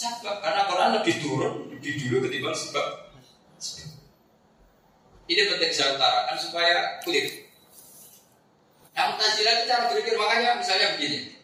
sebab 0.00 0.40
karena 0.40 0.64
Quran 0.64 0.90
lebih 0.96 1.14
turun 1.20 1.54
lebih 1.68 1.92
dulu 2.00 2.16
ketimbang 2.24 2.56
sebab. 2.56 3.12
Ini 5.30 5.42
penting 5.46 5.70
saya 5.70 5.94
utarakan 5.94 6.36
supaya 6.40 6.98
clear. 7.04 7.28
Yang 8.96 9.06
Mu'tazilah 9.14 9.52
itu 9.54 9.64
cara 9.70 9.82
berpikir 9.86 10.14
makanya 10.18 10.58
misalnya 10.58 10.98
begini. 10.98 11.38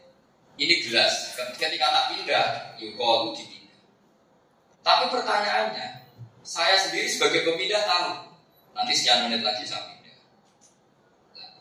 Ini 0.57 0.75
gelas, 0.89 1.37
ketika 1.61 1.87
tak 1.93 2.05
pindah, 2.17 2.47
yukolu 2.81 3.37
dipindah. 3.37 3.79
Tapi 4.81 5.05
pertanyaannya, 5.13 6.09
saya 6.41 6.81
sendiri 6.81 7.07
sebagai 7.07 7.45
pemindah 7.45 7.85
tahu. 7.85 8.11
Nanti 8.75 8.93
sekian 8.97 9.29
menit 9.29 9.45
lagi 9.45 9.69
saya 9.69 9.85
pindah. 9.87 10.17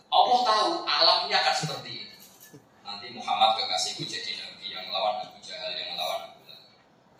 Allah 0.10 0.39
tahu 0.48 0.68
alamnya 0.88 1.38
akan 1.43 1.56
seperti 1.60 1.91
ini. 1.91 2.16
Nanti 2.82 3.06
Muhammad 3.14 3.60
kekasihku 3.60 4.08
jadi 4.08 4.39
nabi 4.41 4.74
yang 4.74 4.88
melawan 4.89 5.28
Abu 5.28 5.38
Jahal 5.43 5.76
yang. 5.76 5.95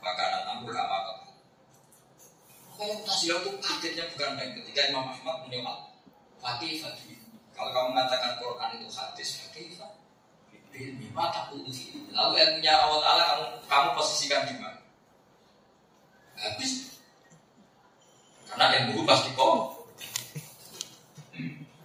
Makanan 0.06 0.42
amur 0.54 0.70
lama 0.70 0.98
kau. 1.02 1.18
Makanya 2.76 3.02
Mu'tazilah 3.02 3.40
itu 3.42 3.50
kagetnya 3.58 4.04
bukan 4.14 4.30
main 4.38 4.52
ketika 4.54 4.94
Imam 4.94 5.10
Ahmad 5.10 5.50
menyoal 5.50 5.90
Fatih 6.38 6.78
Fatih. 6.78 7.18
Kalau 7.58 7.72
kamu 7.74 7.98
mengatakan 7.98 8.38
Quran 8.38 8.70
itu 8.78 8.88
hadis, 8.94 9.30
Fatih. 9.42 9.74
Ilmi 10.76 11.08
mata 11.16 11.48
Lalu 11.56 12.34
ilmunya 12.36 12.74
Allah 12.76 13.00
Ta'ala 13.00 13.24
kamu, 13.32 13.46
kamu 13.64 13.88
posisikan 13.96 14.44
di 14.44 14.60
mana? 14.60 14.76
Habis. 16.36 17.00
Karena 18.52 18.84
ilmu 18.84 19.08
pasti 19.08 19.32
kok. 19.32 19.88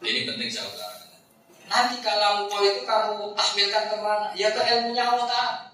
Ini 0.02 0.26
penting 0.26 0.50
saya 0.50 0.66
utarakan. 0.66 1.22
Nanti 1.70 1.96
kalau 2.02 2.50
mau 2.50 2.66
itu 2.66 2.82
kamu 2.82 3.30
tahmilkan 3.38 3.84
ke 3.94 3.96
mana? 4.02 4.26
Ya 4.34 4.50
ke 4.50 4.58
ilmunya 4.58 5.06
Allah 5.06 5.26
Ta'ala. 5.30 5.69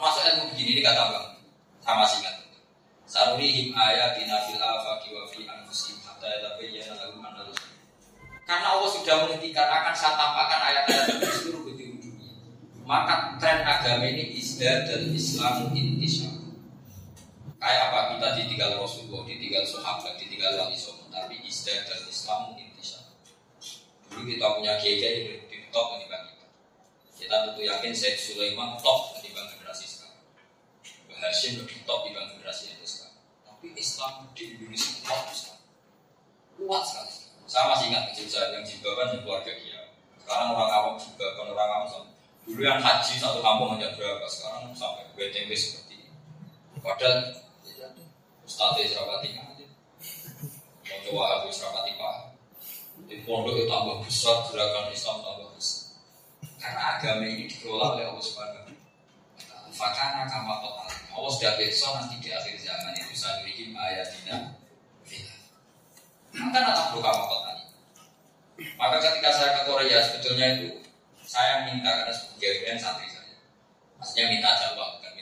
Termasuk 0.00 0.24
ilmu 0.32 0.44
begini 0.56 0.80
ini 0.80 0.80
kata 0.80 1.12
bang. 1.12 1.28
Sama 1.84 2.08
singkat. 2.08 2.32
Sarurihim 3.04 3.76
ayatina 3.76 4.48
fil 4.48 4.56
afaqi 4.56 5.12
wa 5.12 5.28
fi 5.28 5.44
anfusihim 5.44 6.00
hatta 6.08 6.24
yatabayyana 6.24 6.96
lahum 6.96 7.20
annahu 7.20 7.52
Karena 8.48 8.80
Allah 8.80 8.88
sudah 8.88 9.28
menghentikan 9.28 9.68
akan 9.68 9.92
saya 9.92 10.16
tampakkan 10.16 10.60
ayat-ayat 10.72 11.20
di 11.20 11.28
seluruh 11.28 11.68
penjuru 11.68 12.00
dunia. 12.00 12.32
Maka 12.88 13.36
tren 13.36 13.60
agama 13.60 14.08
ini 14.08 14.40
isdah 14.40 14.88
dan 14.88 15.12
Islam 15.12 15.68
intisya. 15.76 16.32
Kayak 17.60 17.92
apa 17.92 18.16
kita 18.16 18.28
ditinggal 18.40 18.80
Rasulullah, 18.80 19.28
ditinggal 19.28 19.68
sahabat, 19.68 20.16
ditinggal 20.16 20.64
wali 20.64 20.80
songo, 20.80 21.12
tapi 21.12 21.44
isdah 21.44 21.76
dan 21.84 22.08
Islam 22.08 22.56
intisya. 22.56 23.04
Dulu 24.08 24.24
kita 24.24 24.48
punya 24.56 24.80
kiai 24.80 25.44
di 25.44 25.56
top 25.68 26.00
ini 26.00 26.08
bang 26.08 26.24
kita. 26.24 26.46
Kita 27.20 27.36
tentu 27.52 27.60
yakin 27.68 27.92
Syekh 27.92 28.16
Sulaiman 28.16 28.80
top. 28.80 29.19
Hashim 31.20 31.60
lebih 31.60 31.84
top 31.84 32.08
dibanding 32.08 32.40
generasi 32.40 32.72
itu 32.72 32.86
sekarang. 32.88 33.20
Tapi 33.44 33.66
Islam 33.76 34.12
di 34.32 34.44
Indonesia 34.56 34.90
kuat 35.04 35.24
sekali. 35.30 35.64
Kuat 36.56 36.82
sekali. 36.88 37.12
Sama 37.44 37.72
sih 37.76 37.92
ingat 37.92 38.10
kecil 38.12 38.26
saya 38.30 38.56
yang 38.56 38.64
jilbaban 38.64 39.12
yang 39.14 39.22
keluarga 39.22 39.52
dia. 39.52 39.80
Sekarang 40.22 40.56
orang 40.56 40.70
awam 40.70 40.94
jilbaban 40.96 41.46
orang 41.52 41.70
awam 41.76 41.86
sama. 41.88 42.08
Dulu 42.48 42.60
yang 42.64 42.80
haji 42.80 43.14
satu 43.20 43.38
kampung 43.44 43.76
hanya 43.76 43.92
berapa, 43.94 44.24
sekarang 44.24 44.72
sampai 44.72 45.06
BTW 45.14 45.50
seperti 45.52 46.08
ini. 46.08 46.12
Padahal 46.80 47.36
Ustadz 48.50 48.82
Israfati 48.82 49.36
aja. 49.38 49.66
Mau 50.90 50.98
coba 51.06 51.22
habis 51.38 51.54
Israfati 51.54 51.94
pak. 51.94 52.16
Di 53.06 53.22
pondok 53.22 53.54
itu 53.54 53.70
tambah 53.70 54.02
besar, 54.02 54.42
gerakan 54.50 54.90
Islam 54.90 55.22
tambah 55.22 55.48
besar. 55.54 55.94
Karena 56.58 56.98
agama 56.98 57.24
ini 57.24 57.46
dikelola 57.46 57.94
oleh 57.94 58.04
Allah 58.10 58.24
Subhanahu 58.24 58.74
Fakana 59.80 60.28
kama 60.28 60.60
total. 60.60 60.99
Allah 61.10 61.30
sudah 61.30 61.52
besok 61.58 61.90
nanti 61.98 62.16
di 62.22 62.30
akhir 62.30 62.54
zaman 62.60 62.92
itu 62.94 63.14
saya 63.14 63.42
bikin 63.42 63.74
ayatina 63.74 64.56
Maka 66.30 66.62
perlu 66.94 67.02
kama 67.02 67.26
total. 67.26 67.58
Maka 68.78 68.96
ketika 69.02 69.30
saya 69.34 69.50
ke 69.58 69.62
Korea 69.66 69.98
sebetulnya 69.98 70.46
itu 70.56 70.68
saya 71.26 71.66
minta 71.66 71.90
karena 71.90 72.14
sebagai 72.14 72.78
santri 72.78 73.10
saya. 73.10 73.34
Maksudnya 73.98 74.24
minta 74.30 74.50
jawab 74.62 75.02
bukan 75.02 75.12